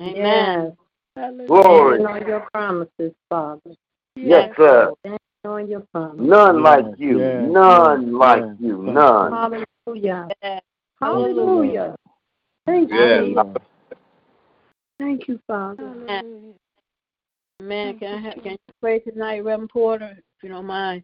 Amen. 0.00 0.76
Hallelujah. 1.16 1.46
Glory. 1.48 1.98
Standing 1.98 2.22
on 2.22 2.28
your 2.28 2.48
promises, 2.54 3.12
Father. 3.28 3.74
Yes, 4.14 4.54
sir. 4.56 4.94
Standing 5.00 5.18
on 5.44 5.68
your 5.68 5.82
promises. 5.92 6.28
None 6.28 6.56
Yes, 6.56 6.64
like 6.64 6.84
you. 6.96 7.18
yes, 7.18 7.48
None 7.50 8.06
yes, 8.06 8.12
like 8.14 8.42
yes. 8.42 8.56
you. 8.60 8.82
Thank 8.84 8.94
None. 8.94 9.32
Hallelujah. 9.32 10.28
Yes. 10.42 10.62
Hallelujah. 11.00 11.96
Thank 12.66 12.90
Yes. 12.92 13.24
you. 13.24 13.54
Thank 15.00 15.26
you, 15.26 15.40
Father. 15.48 15.88
Hallelujah. 16.06 16.54
Amen. 17.60 17.98
Can 17.98 18.14
I 18.14 18.20
have, 18.20 18.34
can 18.44 18.52
you 18.52 18.74
pray 18.80 19.00
tonight, 19.00 19.40
Reverend 19.40 19.70
Porter, 19.70 20.16
if 20.16 20.42
you 20.44 20.50
don't 20.50 20.66
mind? 20.66 21.02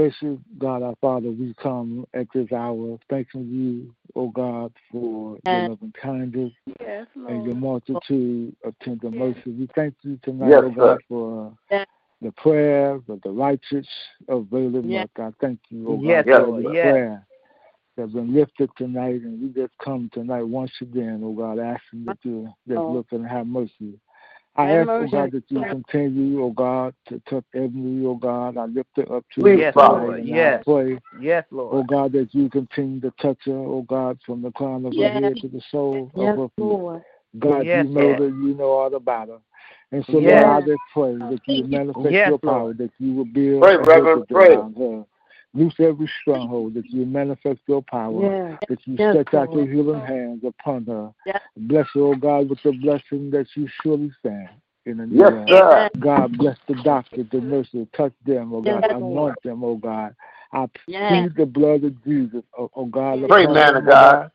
Gracious 0.00 0.38
God, 0.56 0.82
our 0.82 0.94
Father, 1.02 1.28
we 1.28 1.54
come 1.62 2.06
at 2.14 2.26
this 2.32 2.50
hour 2.52 2.96
thanking 3.10 3.46
you, 3.50 3.94
O 4.16 4.28
God, 4.28 4.72
for 4.90 5.36
your 5.44 5.68
loving 5.68 5.92
kindness 6.00 6.52
Yes, 6.80 7.06
and 7.28 7.44
your 7.44 7.54
Lord. 7.54 7.82
multitude 7.86 8.56
of 8.64 8.74
tender 8.82 9.10
Yes. 9.10 9.36
mercy. 9.36 9.50
We 9.50 9.68
thank 9.74 9.94
you 10.00 10.18
tonight, 10.22 10.48
Yes, 10.48 10.62
O 10.64 10.70
God, 10.70 10.96
sir. 10.96 10.98
for 11.06 11.52
Yes. 11.70 11.86
the 12.22 12.32
prayers 12.32 13.02
of 13.10 13.20
the 13.20 13.30
righteous 13.30 13.86
availing 14.26 14.88
Yes. 14.88 15.06
much. 15.18 15.22
I 15.22 15.34
thank 15.38 15.58
you, 15.68 15.86
O 15.86 16.00
Yes, 16.02 16.24
God, 16.24 16.26
for 16.30 16.40
Lord. 16.46 16.64
every 16.64 16.74
Yes. 16.74 16.82
prayer 16.82 17.26
that's 17.98 18.12
been 18.12 18.32
lifted 18.32 18.70
tonight. 18.78 19.20
And 19.20 19.42
we 19.42 19.48
just 19.50 19.76
come 19.84 20.08
tonight 20.14 20.44
once 20.44 20.72
again, 20.80 21.20
O 21.22 21.32
God, 21.34 21.58
asking 21.58 22.06
that 22.06 22.16
you 22.22 22.50
just 22.66 22.88
look 22.88 23.08
and 23.10 23.26
have 23.26 23.46
mercy. 23.46 24.00
I 24.56 24.64
Have 24.68 24.80
ask, 24.80 24.90
oh 25.00 25.06
mercy. 25.06 25.12
God, 25.12 25.32
that 25.32 25.44
you 25.48 25.64
continue, 25.68 26.42
oh 26.44 26.50
God, 26.50 26.94
to 27.08 27.20
touch 27.30 27.44
Ebony, 27.54 28.06
oh 28.06 28.16
God. 28.16 28.56
I 28.58 28.66
lift 28.66 28.90
her 28.96 29.16
up 29.16 29.24
to 29.36 29.42
Please, 29.42 29.58
you 29.58 29.60
Yes, 29.60 29.74
Lord. 29.76 30.18
and 30.20 30.28
Yes. 30.28 30.64
I 30.64 30.70
pray, 30.70 30.98
Yes, 31.20 31.44
oh 31.54 31.56
Lord. 31.56 31.86
God, 31.88 32.12
that 32.12 32.34
you 32.34 32.50
continue 32.50 33.00
to 33.00 33.12
touch 33.22 33.38
her, 33.46 33.52
oh 33.52 33.82
God, 33.88 34.18
from 34.26 34.42
the 34.42 34.50
crown 34.52 34.86
of 34.86 34.96
her 34.96 35.02
Yes. 35.02 35.12
head 35.12 35.38
to 35.40 35.48
the 35.48 35.62
sole 35.70 36.12
Yes, 36.16 36.36
of 36.36 36.36
her 36.36 36.48
feet. 36.56 36.58
Lord. 36.58 37.02
God, 37.38 37.66
Yes, 37.66 37.86
you 37.86 37.94
know 37.94 38.00
Lord. 38.02 38.18
that 38.18 38.36
you 38.36 38.54
know 38.54 38.70
all 38.72 38.94
about 38.94 39.28
her. 39.28 39.38
And 39.92 40.04
so, 40.06 40.18
Yes. 40.18 40.44
Lord, 40.44 40.64
I 40.64 40.66
just 40.66 40.82
pray 40.92 41.14
that 41.14 41.40
you 41.46 41.64
manifest 41.64 42.04
Yes, 42.10 42.30
your 42.30 42.38
power, 42.38 42.60
Lord. 42.64 42.78
that 42.78 42.90
you 42.98 43.14
will 43.14 43.24
build 43.24 43.62
Pray, 43.62 43.74
a 43.74 43.78
Reverend, 43.78 44.28
pray. 44.28 44.54
around 44.54 44.76
her. 44.76 45.04
Loose 45.52 45.74
every 45.80 46.08
stronghold, 46.20 46.74
that 46.74 46.86
you 46.90 47.04
manifest 47.04 47.60
your 47.66 47.82
power, 47.82 48.22
Yes. 48.50 48.58
that 48.68 48.86
you 48.86 48.96
Yes, 48.96 49.10
stretch 49.10 49.34
out 49.34 49.52
your 49.52 49.66
healing 49.66 50.00
hands 50.00 50.44
upon 50.44 50.86
her. 50.86 51.12
Yes. 51.26 51.40
Bless 51.56 51.88
her, 51.94 52.00
oh 52.02 52.14
God, 52.14 52.48
with 52.48 52.62
the 52.62 52.72
blessing 52.72 53.30
that 53.32 53.46
you 53.56 53.68
surely 53.82 54.12
stand 54.20 54.48
in 54.86 54.98
the 54.98 55.06
name. 55.06 55.46
sir. 55.48 55.90
God 55.98 56.38
bless 56.38 56.56
the 56.68 56.74
doctor, 56.76 57.24
the 57.24 57.40
nurses, 57.40 57.88
touch 57.96 58.12
them, 58.24 58.54
oh 58.54 58.62
God, 58.62 58.84
Yes, 58.84 58.90
anoint 58.90 59.02
Lord. 59.02 59.36
them, 59.42 59.64
oh 59.64 59.76
God. 59.76 60.14
I 60.52 60.68
Yes. 60.86 61.08
plead 61.10 61.34
the 61.36 61.46
blood 61.46 61.84
of 61.84 62.04
Jesus, 62.04 62.42
oh, 62.56 62.70
oh 62.74 62.86
God, 62.86 63.24
Pray, 63.28 63.42
upon 63.42 63.54
man 63.54 63.76
of 63.76 63.86
God. 63.86 64.14
God, 64.14 64.30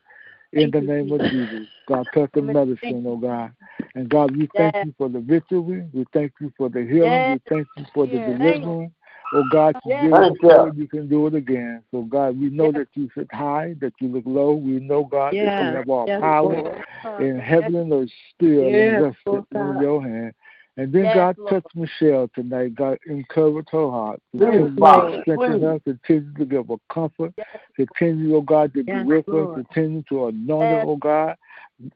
in 0.52 0.70
the 0.70 0.80
name 0.82 1.12
of 1.12 1.20
Jesus. 1.22 1.50
Jesus. 1.50 1.68
God, 1.88 2.06
touch 2.12 2.30
the 2.34 2.42
medicine, 2.42 3.04
oh 3.06 3.16
God. 3.16 3.52
And 3.94 4.08
God, 4.08 4.36
we 4.36 4.50
thank 4.56 4.74
Yes. 4.74 4.84
you 4.84 4.94
for 4.98 5.08
the 5.08 5.20
victory. 5.20 5.88
We 5.92 6.04
thank 6.12 6.32
you 6.40 6.52
for 6.58 6.68
the 6.68 6.84
healing. 6.84 7.10
Yes. 7.10 7.40
We 7.48 7.56
thank 7.56 7.68
you 7.76 7.84
for 7.94 8.06
the 8.06 8.18
deliverance. 8.18 8.92
Oh 9.34 9.44
God, 9.50 9.76
you 9.84 9.92
Yes. 9.92 10.02
did 10.02 10.10
it 10.12 10.18
Thank 10.18 10.40
before, 10.40 10.68
you. 10.68 10.72
you 10.76 10.88
can 10.88 11.08
do 11.08 11.26
it 11.26 11.34
again. 11.34 11.82
So 11.90 12.02
God, 12.02 12.38
we 12.40 12.50
know 12.50 12.66
Yes. 12.66 12.74
that 12.74 12.88
you 12.94 13.10
sit 13.16 13.32
high, 13.32 13.74
that 13.80 13.92
you 14.00 14.08
look 14.08 14.24
low. 14.26 14.54
We 14.54 14.78
know, 14.80 15.04
God, 15.04 15.34
that 15.34 15.60
you 15.60 15.76
have 15.76 15.88
all 15.88 16.06
Yes, 16.06 16.20
power 16.20 16.54
Lord. 16.54 16.84
in 17.20 17.38
heaven 17.38 17.74
and 17.74 17.92
earth 17.92 18.10
still 18.34 18.66
Yes, 18.68 18.98
invested 18.98 19.44
Lord 19.52 19.76
in 19.76 19.80
your 19.80 20.02
hand. 20.02 20.34
And 20.78 20.92
then 20.92 21.04
Yes, 21.04 21.14
God 21.14 21.36
Lord. 21.38 21.50
touch 21.50 21.72
Michelle 21.74 22.28
tonight. 22.34 22.74
God 22.74 22.98
encourage 23.06 23.66
her 23.72 23.90
heart. 23.90 24.20
Please, 24.32 24.44
Continue 24.44 24.76
to 24.76 24.80
Father, 24.80 25.22
strengthen 25.22 25.62
her. 25.62 25.80
Continue 25.80 26.34
to 26.34 26.44
give 26.44 26.68
her 26.68 26.76
comfort. 26.92 27.32
Yes. 27.38 27.46
Continue, 27.76 28.36
oh 28.36 28.42
God, 28.42 28.74
to 28.74 28.84
be 28.84 28.92
Yes, 28.92 29.06
with 29.06 29.26
her. 29.26 29.54
Continue 29.54 30.02
to 30.10 30.26
anoint 30.26 30.70
her, 30.70 30.76
oh 30.76 30.96
God. 30.96 31.36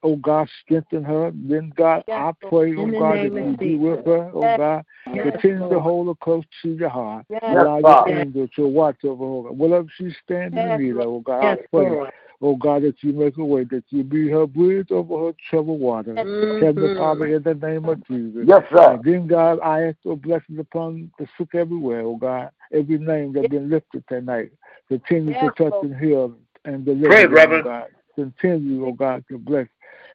Oh 0.02 0.16
God, 0.16 0.48
strengthen 0.62 1.04
her. 1.04 1.32
Then 1.34 1.72
God, 1.76 2.04
Yes, 2.06 2.18
I 2.18 2.48
pray, 2.48 2.74
oh 2.76 2.82
In 2.84 2.92
the 2.92 2.98
God, 2.98 3.18
that 3.18 3.32
you 3.34 3.56
be 3.56 3.76
with 3.76 4.04
her, 4.04 4.30
oh 4.34 4.42
Yes. 4.42 4.58
God. 4.58 4.84
Yes, 5.14 5.32
Continue 5.32 5.68
to 5.70 5.80
hold 5.80 6.08
her 6.08 6.14
close 6.22 6.44
to 6.62 6.74
your 6.74 6.88
heart. 6.90 7.24
Yes. 7.30 7.40
Yes, 7.42 7.52
Allow 7.56 7.78
your 7.78 7.82
Father. 7.82 8.20
angel 8.20 8.48
to 8.56 8.66
watch 8.68 9.04
over 9.04 9.24
her. 9.24 9.30
oh 9.30 9.42
God. 9.44 9.58
Whatever 9.58 9.88
she's 9.96 10.14
standing 10.24 10.60
in 10.60 10.68
Yes, 10.68 10.80
need 10.80 10.90
of, 10.92 11.06
oh 11.06 11.20
God, 11.20 11.42
Yes, 11.42 11.58
I 11.62 11.76
pray, 11.76 11.90
Lord. 11.90 12.10
oh 12.42 12.56
God, 12.56 12.82
that 12.82 13.02
you 13.02 13.12
make 13.14 13.38
a 13.38 13.44
way, 13.44 13.64
that 13.64 13.84
you 13.88 14.04
be 14.04 14.28
her 14.28 14.46
bridge 14.46 14.90
over 14.90 15.26
her 15.28 15.32
troubled 15.48 15.80
water. 15.80 16.14
Heavenly 16.60 16.94
Father, 16.96 17.34
in 17.34 17.42
the 17.42 17.54
name 17.54 17.86
of 17.86 18.06
Jesus. 18.06 18.44
Yes, 18.46 18.62
sir. 18.74 18.92
And 18.92 19.04
then, 19.04 19.26
God, 19.26 19.60
I 19.60 19.84
ask 19.84 19.96
for 20.02 20.16
blessings 20.16 20.58
upon 20.58 21.10
the 21.18 21.26
sick 21.38 21.54
everywhere, 21.54 22.02
oh 22.02 22.16
God. 22.16 22.50
Every 22.72 22.98
name 22.98 23.32
that's 23.32 23.48
been 23.48 23.70
lifted 23.70 24.04
tonight. 24.08 24.52
Continue 24.88 25.32
Yes, 25.32 25.40
to 25.56 25.64
touch 25.64 25.72
Lord. 25.72 25.86
and 25.90 25.96
heal 26.00 26.34
and 26.66 26.84
deliver 26.84 27.08
Pray, 27.08 27.22
them, 27.22 27.32
oh 27.32 27.36
Reverend. 27.36 27.64
God. 27.64 27.86
Continue, 28.20 28.86
oh 28.86 28.92
God, 28.92 29.24
to 29.30 29.38
bless 29.38 29.66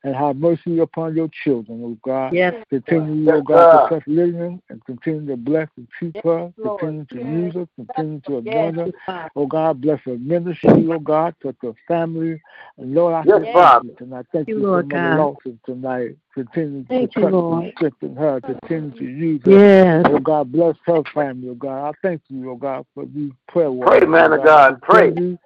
and 0.03 0.15
have 0.15 0.35
mercy 0.35 0.77
upon 0.79 1.15
your 1.15 1.29
children, 1.43 1.81
oh 1.83 1.97
God. 2.03 2.33
Yes, 2.33 2.53
Continue, 2.69 3.25
Yes, 3.25 3.35
oh 3.39 3.41
God, 3.41 3.71
sir. 3.71 3.87
to 3.89 3.95
touch 3.95 4.03
Lillian 4.07 4.61
and 4.69 4.85
continue 4.85 5.25
to 5.27 5.35
bless 5.37 5.67
and 5.77 5.87
keep 5.99 6.15
her. 6.23 6.53
Lord. 6.57 6.79
Continue 6.79 7.05
to 7.05 7.15
Yes. 7.15 7.25
use 7.25 7.53
her. 7.55 7.67
Continue 7.75 8.21
to 8.21 8.37
Yes, 8.37 8.47
anoint 8.49 8.77
her. 8.77 8.91
Father. 9.07 9.29
Oh 9.35 9.47
God, 9.47 9.81
bless 9.81 9.99
her 10.05 10.17
ministry, 10.19 10.87
oh 10.91 10.99
God, 10.99 11.35
touch 11.41 11.55
her 11.63 11.73
family. 11.87 12.39
And 12.77 12.93
Lord, 12.93 13.15
I 13.15 13.23
Yes, 13.25 13.39
say 13.41 13.53
Father. 13.53 13.79
thank 13.79 13.99
you 13.99 14.05
tonight. 14.05 14.25
Thank 14.31 14.47
you, 14.49 14.57
you 14.57 14.61
for 14.61 14.67
Lord 14.67 14.87
Mother 14.87 15.03
God. 15.03 15.17
Lawson 15.17 15.59
tonight. 15.65 16.15
Continue 16.35 16.85
Thank 16.89 17.13
to 17.13 17.19
you, 17.21 17.25
touch 17.27 17.33
Lord. 17.33 17.63
and 17.63 17.73
strengthen 17.77 18.15
her. 18.17 18.41
Continue 18.41 18.91
to 18.91 19.03
use 19.05 19.41
her. 19.45 19.51
Yes. 19.51 20.05
Oh 20.09 20.19
God, 20.19 20.51
bless 20.51 20.75
her 20.85 21.01
family, 21.13 21.47
oh 21.49 21.55
God. 21.55 21.87
I 21.87 21.91
thank 22.01 22.23
you, 22.27 22.51
oh 22.51 22.57
God, 22.57 22.85
for 22.93 23.05
these 23.05 23.31
prayer 23.47 23.71
words. 23.71 23.89
Pray, 23.89 24.05
warriors. 24.05 24.09
man 24.09 24.33
oh 24.33 24.41
of 24.41 24.45
God. 24.45 24.81
Pray. 24.81 25.07
Continue 25.07 25.37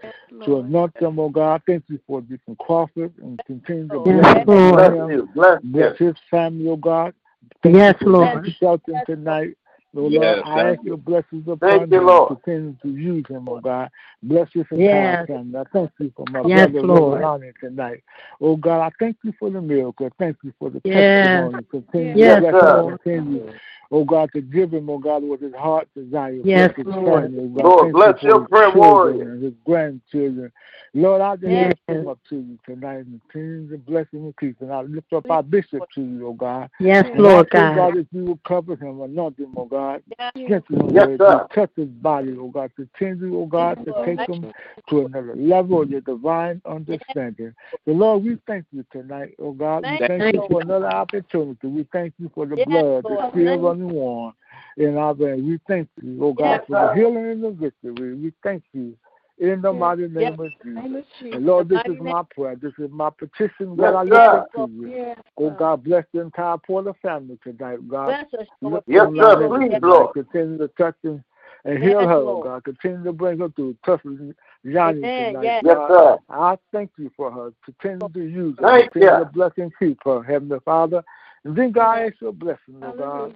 to 0.46 0.58
anoint 0.58 1.00
them, 1.00 1.20
oh 1.20 1.30
God. 1.30 1.62
Thank 1.68 1.84
you 1.90 2.00
for 2.08 2.22
Deacon 2.22 2.58
Crawford 2.60 3.14
and 3.22 3.40
continue 3.46 3.88
to 3.90 4.04
Yes, 4.04 4.34
bless, 4.34 4.48
Lord. 4.48 4.78
Bless 4.78 4.94
him. 4.94 5.12
you. 5.12 5.30
Bless 5.36 5.62
Bless 5.64 6.00
you. 6.00 6.08
his 6.08 6.16
family, 6.32 6.70
oh 6.70 6.76
God. 6.76 7.14
Thank 7.62 7.76
Yes, 7.76 7.96
you 8.02 8.06
for 8.08 8.12
Lord. 8.12 8.44
Deacon 8.46 8.56
Shelton 8.60 9.02
tonight. 9.06 9.58
Oh 9.96 10.02
Lord, 10.02 10.14
Yes, 10.14 10.44
I 10.46 10.60
ask 10.60 10.76
thank 10.76 10.86
your 10.86 10.98
blessings 10.98 11.48
upon 11.48 11.60
Thank 11.60 11.92
you, 11.92 11.98
him. 12.00 12.06
Lord. 12.06 12.28
Continue 12.44 12.76
to 12.84 12.90
use 12.90 13.26
him, 13.28 13.50
oh 13.50 13.60
God. 13.60 13.90
Bless 14.22 14.48
his 14.54 14.66
entire 14.72 15.18
Yes. 15.18 15.28
family. 15.28 15.60
I 15.60 15.64
thank 15.74 15.92
you 16.00 16.14
for 16.16 16.26
my 16.28 16.44
Yes, 16.44 16.70
brother 16.70 16.88
Lord. 16.88 17.22
Lonnie 17.24 17.52
tonight. 17.60 18.04
Oh 18.40 18.56
God, 18.56 18.82
I 18.82 18.92
thank 19.00 19.18
you 19.24 19.34
for 19.40 19.50
the 19.50 19.62
miracle. 19.62 20.10
Thank 20.20 20.38
you 20.44 20.54
for 20.60 20.70
the 20.70 20.82
Yes. 20.84 21.24
testimony. 21.24 21.66
Continue 21.72 22.16
Yes, 22.16 22.44
to 22.44 22.52
bless 22.52 22.62
sir. 22.62 22.82
him. 22.84 22.98
Continue, 23.04 23.54
oh 23.92 24.04
God, 24.04 24.30
to 24.34 24.42
give 24.42 24.72
him, 24.72 24.90
oh 24.90 24.98
God, 24.98 25.24
what 25.24 25.42
his 25.42 25.54
heart 25.54 25.88
desires. 25.96 26.42
Yes, 26.44 26.74
his 26.76 26.86
Lord. 26.86 27.24
Family, 27.24 27.52
oh 27.58 27.64
Lord, 27.64 27.94
bless 27.94 28.22
your 28.24 28.48
prayer 28.48 28.72
warrior. 28.72 29.36
His 29.36 29.54
grandchildren. 29.66 30.52
Lord, 30.94 31.22
I 31.22 31.36
just 31.36 31.52
yes. 31.52 31.76
lift 31.88 32.02
him 32.02 32.08
up 32.08 32.20
to 32.30 32.36
you 32.36 32.60
tonight 32.66 33.06
and 33.06 33.22
cleanse 33.32 33.72
and 33.72 33.86
bless 33.86 34.08
him 34.12 34.26
and 34.26 34.38
keep 34.38 34.60
him. 34.60 34.72
I 34.72 34.82
lift 34.82 35.14
up 35.14 35.30
our 35.30 35.44
bishop 35.44 35.84
to 35.96 36.02
you, 36.02 36.28
oh 36.28 36.34
God. 36.34 36.70
Yes, 36.80 37.06
and 37.14 37.22
Lord 37.22 37.48
I 37.52 37.58
God. 37.58 37.76
God, 37.76 37.98
if 37.98 38.08
you 38.12 38.26
will 38.26 38.40
cover 38.48 38.76
him, 38.76 39.02
anoint 39.02 39.38
him, 39.38 39.54
oh 39.56 39.66
God. 39.66 40.02
Yes, 40.36 40.64
him, 40.70 40.82
oh 40.82 40.90
yes 40.92 41.08
sir. 41.20 41.48
Touch 41.54 41.70
his 41.76 41.88
body, 41.88 42.36
oh 42.40 42.48
God. 42.48 42.72
Continue, 42.76 43.40
oh 43.40 43.46
God, 43.46 43.86
to 43.86 43.94
take 44.04 44.28
him 44.28 44.52
to 44.90 45.06
another 45.06 45.36
level 45.36 45.84
of 45.84 45.92
your 45.92 46.02
divine 46.02 46.62
understanding. 46.66 47.54
So, 47.86 47.92
Lord, 47.92 48.24
we 48.24 48.40
thank 48.48 48.66
you 48.72 48.84
tonight, 48.92 49.36
oh 49.40 49.52
God. 49.52 49.84
We 49.84 49.98
thank, 50.00 50.08
thank 50.08 50.36
you 50.36 50.48
for 50.50 50.62
another 50.62 50.88
opportunity. 50.88 51.68
We 51.68 51.88
thank 51.92 52.14
you 52.18 52.32
for 52.34 52.48
the 52.48 52.56
blood, 52.66 53.04
the 53.04 53.32
silver, 53.36 53.76
21 53.80 54.34
in 54.78 54.98
our 54.98 55.14
veins. 55.14 55.44
We 55.44 55.60
thank 55.68 55.90
you, 56.02 56.24
oh 56.24 56.34
God, 56.34 56.52
yes, 56.52 56.64
for 56.68 56.88
the 56.88 56.96
healing 56.96 57.32
and 57.32 57.44
the 57.44 57.52
victory. 57.52 58.16
We 58.16 58.34
thank 58.44 58.64
you 58.74 58.96
in 59.38 59.62
the 59.62 59.72
yes. 59.72 59.80
mighty 59.80 60.08
name 60.08 60.14
yes. 60.20 60.40
of 60.40 60.52
Jesus. 60.64 61.36
And 61.36 61.46
Lord, 61.46 61.70
this 61.70 61.82
is 61.86 62.00
my 62.02 62.24
prayer. 62.36 62.56
This 62.56 62.74
is 62.78 62.90
my 62.92 63.10
petition 63.10 63.76
that 63.78 63.96
I 63.96 64.04
lift 64.04 64.54
to 64.56 64.70
you. 64.72 65.16
Oh 65.38 65.52
God, 65.52 65.84
bless 65.84 66.06
the 66.14 66.22
entire 66.22 66.58
Porter 66.58 66.94
family 67.02 67.40
tonight, 67.44 67.80
oh 67.80 67.84
God. 67.84 68.26
Bless 68.62 68.84
yes, 68.88 69.08
sir. 69.18 69.48
Please, 69.48 69.80
Lord. 69.82 70.14
Continue 70.14 70.58
to 70.58 70.68
touch 70.70 70.96
and 71.04 71.24
and 71.66 71.84
heal 71.84 72.08
her, 72.08 72.14
oh 72.14 72.24
Lord. 72.24 72.46
God. 72.46 72.64
Continue 72.64 73.04
to 73.04 73.14
bring 73.14 73.40
her 73.40 73.50
through 73.50 73.76
tough 73.86 74.02
Johnny 74.04 74.34
Amen. 74.66 75.34
tonight. 75.34 75.44
Yes. 75.44 75.64
God. 75.64 75.72
yes, 75.72 75.90
sir. 75.90 76.18
I 76.30 76.58
thank 76.72 76.92
you 76.98 77.12
for 77.18 77.32
her. 77.32 77.54
Continue 77.66 78.10
to 78.14 78.20
use 78.20 78.56
her. 78.60 78.68
Thank 78.68 78.92
continue 78.94 79.18
you. 79.18 79.26
to 79.26 79.32
bless 79.32 79.52
and 79.58 79.72
keep 79.78 80.00
her, 80.06 80.24
Heavenly 80.24 80.60
Father. 80.64 81.04
And 81.44 81.56
then 81.56 81.72
God 81.72 82.00
ask 82.00 82.16
your 82.22 82.34
blessing, 82.34 82.80
Lord 82.80 82.98
God. 82.98 83.36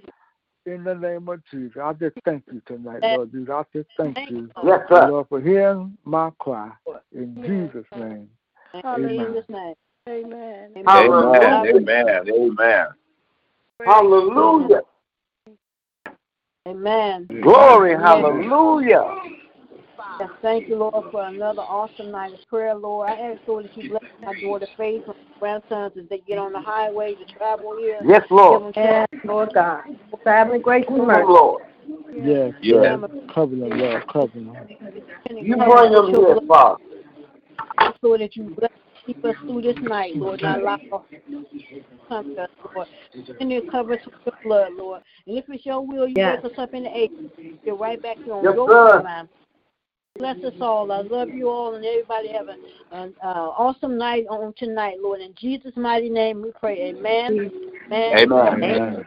Hallelujah. 0.66 0.78
In 0.78 0.84
the 0.84 0.94
name 1.08 1.28
of 1.28 1.40
Jesus, 1.50 1.76
I 1.82 1.92
just 1.94 2.16
thank 2.24 2.44
you 2.52 2.62
tonight, 2.66 3.02
Lord 3.02 3.32
Jesus. 3.32 3.48
I 3.50 3.62
just 3.72 3.88
thank 3.96 4.16
Thank 4.16 4.30
you, 4.30 4.36
you, 4.36 4.50
Yes, 4.64 4.80
sir. 4.88 5.08
Lord, 5.08 5.28
for 5.28 5.40
hearing 5.40 5.96
my 6.04 6.30
cry. 6.38 6.70
In 7.12 7.36
Yes. 7.36 7.46
Jesus' 7.46 7.86
name, 7.94 8.28
In 8.74 8.82
Hallelujah. 8.82 9.26
Jesus' 9.26 9.44
name. 9.48 9.74
Amen. 10.08 10.70
Amen. 10.76 10.86
Hallelujah. 10.86 11.76
Amen. 11.76 12.28
Amen. 12.28 12.86
Hallelujah. 13.80 14.80
Amen. 16.66 17.28
Glory. 17.42 17.94
Amen. 17.94 18.02
Hallelujah. 18.02 19.14
Yes, 20.20 20.30
thank 20.42 20.68
you, 20.68 20.76
Lord, 20.76 21.04
for 21.10 21.24
another 21.24 21.62
awesome 21.62 22.10
night 22.10 22.32
of 22.34 22.40
prayer, 22.48 22.74
Lord. 22.74 23.10
I 23.10 23.14
ask, 23.14 23.40
Lord, 23.46 23.64
that 23.64 23.76
you 23.76 23.88
bless 23.90 24.02
my 24.22 24.34
daughter 24.40 24.66
Faith 24.76 25.02
and 25.06 25.14
my 25.16 25.40
grandsons 25.40 25.92
as 26.00 26.08
they 26.08 26.18
get 26.18 26.38
on 26.38 26.52
the 26.52 26.60
highway 26.60 27.14
to 27.14 27.24
travel 27.34 27.76
here. 27.78 28.00
Yes, 28.04 28.22
Lord. 28.30 28.74
them 28.74 28.84
Yes, 28.84 29.08
Lord 29.24 29.50
God. 29.54 29.82
Family, 30.22 30.58
grace 30.60 30.84
and 30.88 30.98
Yes, 30.98 31.06
mercy. 31.06 31.24
Lord. 31.26 31.62
yes, 32.22 32.52
Yes. 32.62 32.98
Lord. 33.00 33.10
Cover 33.34 33.56
them, 33.56 33.70
Lord. 33.70 34.06
Cover 34.06 34.28
them. 34.28 34.56
You 35.40 35.56
bring 35.56 35.92
them 35.92 36.14
here, 36.14 36.38
Father. 36.46 36.82
ask, 37.78 37.96
Lord, 38.02 38.20
that 38.20 38.36
you 38.36 38.44
bless 38.44 38.70
keep 39.06 39.24
us 39.24 39.34
through 39.46 39.62
this 39.62 39.76
night, 39.82 40.16
Lord, 40.16 40.40
not 40.40 40.60
allow 40.60 40.74
us 40.74 41.02
to 41.10 41.18
come 42.08 42.24
to 42.36 42.42
us, 42.42 42.50
Lord. 42.74 42.88
Continue 43.12 43.60
to 43.60 43.70
cover 43.70 43.94
us 43.94 44.00
with 44.04 44.14
your 44.24 44.34
blood, 44.42 44.72
Lord. 44.78 45.02
And 45.26 45.36
if 45.36 45.44
it's 45.48 45.66
your 45.66 45.84
will, 45.84 46.08
you 46.08 46.14
Yes. 46.16 46.42
wake 46.42 46.52
us 46.52 46.58
up 46.58 46.74
in 46.74 46.84
the 46.84 46.96
eight. 46.96 47.12
Get 47.64 47.78
right 47.78 48.00
back 48.00 48.18
here 48.24 48.34
on 48.34 48.44
Yes, 48.44 48.54
your 48.54 48.68
sir. 48.68 49.02
time. 49.02 49.28
Bless 50.16 50.36
us 50.44 50.54
all. 50.60 50.92
I 50.92 51.00
love 51.00 51.30
you 51.30 51.48
all, 51.48 51.74
and 51.74 51.84
everybody 51.84 52.28
have 52.28 52.46
an, 52.46 52.60
an 52.92 53.14
uh, 53.20 53.26
awesome 53.26 53.98
night 53.98 54.26
on 54.30 54.54
tonight, 54.56 54.98
Lord. 55.02 55.20
In 55.20 55.34
Jesus' 55.34 55.72
mighty 55.74 56.08
name, 56.08 56.40
we 56.40 56.52
pray. 56.52 56.90
Amen. 56.90 57.50
Amen. 57.90 58.32
Amen. 58.32 59.04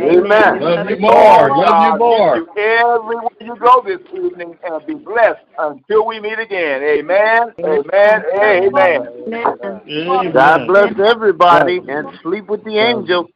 Amen. 0.00 0.60
Love 0.62 0.88
you 0.88 0.96
more. 0.96 1.54
Love 1.54 1.84
you 1.84 1.98
more. 1.98 2.36
You 2.38 2.48
everywhere 2.56 3.28
you 3.42 3.56
go 3.56 3.82
this 3.84 4.00
evening 4.14 4.56
and 4.64 4.86
be 4.86 4.94
blessed 4.94 5.44
until 5.58 6.06
we 6.06 6.18
meet 6.18 6.38
again. 6.38 6.82
Amen. 6.82 7.52
Amen. 7.58 8.22
Amen. 8.34 9.08
Amen. 9.34 10.32
God 10.32 10.66
bless 10.66 10.94
everybody 10.98 11.82
and 11.86 12.08
sleep 12.22 12.46
with 12.46 12.64
the 12.64 12.78
angels. 12.78 13.26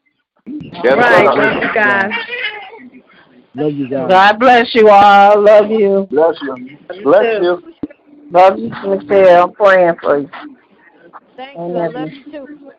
All 0.46 0.96
right. 0.96 1.26
Love 1.26 1.62
you 1.62 1.74
guys. 1.74 2.10
Love 3.56 3.72
you 3.72 3.88
guys. 3.88 4.08
God 4.10 4.38
bless 4.38 4.74
you 4.74 4.88
all. 4.90 5.42
Love 5.42 5.70
you. 5.70 6.06
Bless 6.10 6.34
you. 6.42 6.78
Bless 7.02 7.40
you. 7.40 7.62
Love 8.30 8.58
you, 8.58 8.68
Michelle. 8.84 9.44
I'm 9.44 9.52
praying 9.54 9.94
for 10.02 10.18
you. 10.18 10.28
Thank 11.36 11.56
you. 11.56 11.78
I 11.78 11.86
love 11.88 12.12
you 12.12 12.24
too. 12.24 12.70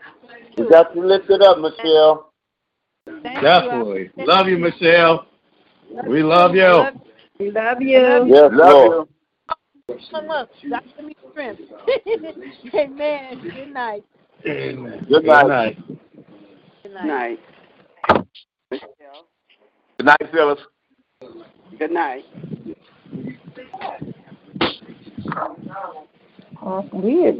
You 0.56 0.70
got 0.70 0.94
to 0.94 1.02
lift 1.02 1.32
it 1.32 1.42
up, 1.42 1.58
Michelle. 1.58 2.32
Thank 3.24 3.42
Definitely. 3.42 4.12
You. 4.16 4.26
Love 4.28 4.48
you, 4.48 4.58
Michelle. 4.60 5.26
We 6.08 6.22
love 6.22 6.54
you. 6.54 6.86
We 7.40 7.50
love 7.50 7.82
you. 7.82 8.26
Yes, 8.28 8.52
Love 8.54 9.08
you. 9.90 9.98
So 10.12 10.22
much. 10.22 10.50
God 10.70 10.82
give 10.96 11.06
me 11.06 11.16
strength. 11.32 11.62
Amen. 12.76 13.42
Good 13.56 13.74
night. 13.74 14.04
Amen. 14.46 15.08
Good 15.10 15.26
night. 15.26 15.78
Good 15.78 15.94
Good 16.84 16.94
night. 16.94 17.08
night. 17.08 17.40
Michelle. 20.00 20.06
Good 20.06 20.06
night, 20.06 20.32
Phyllis. 20.32 20.60
Good 21.80 21.92
night. 21.92 22.26
Weird. 26.94 27.40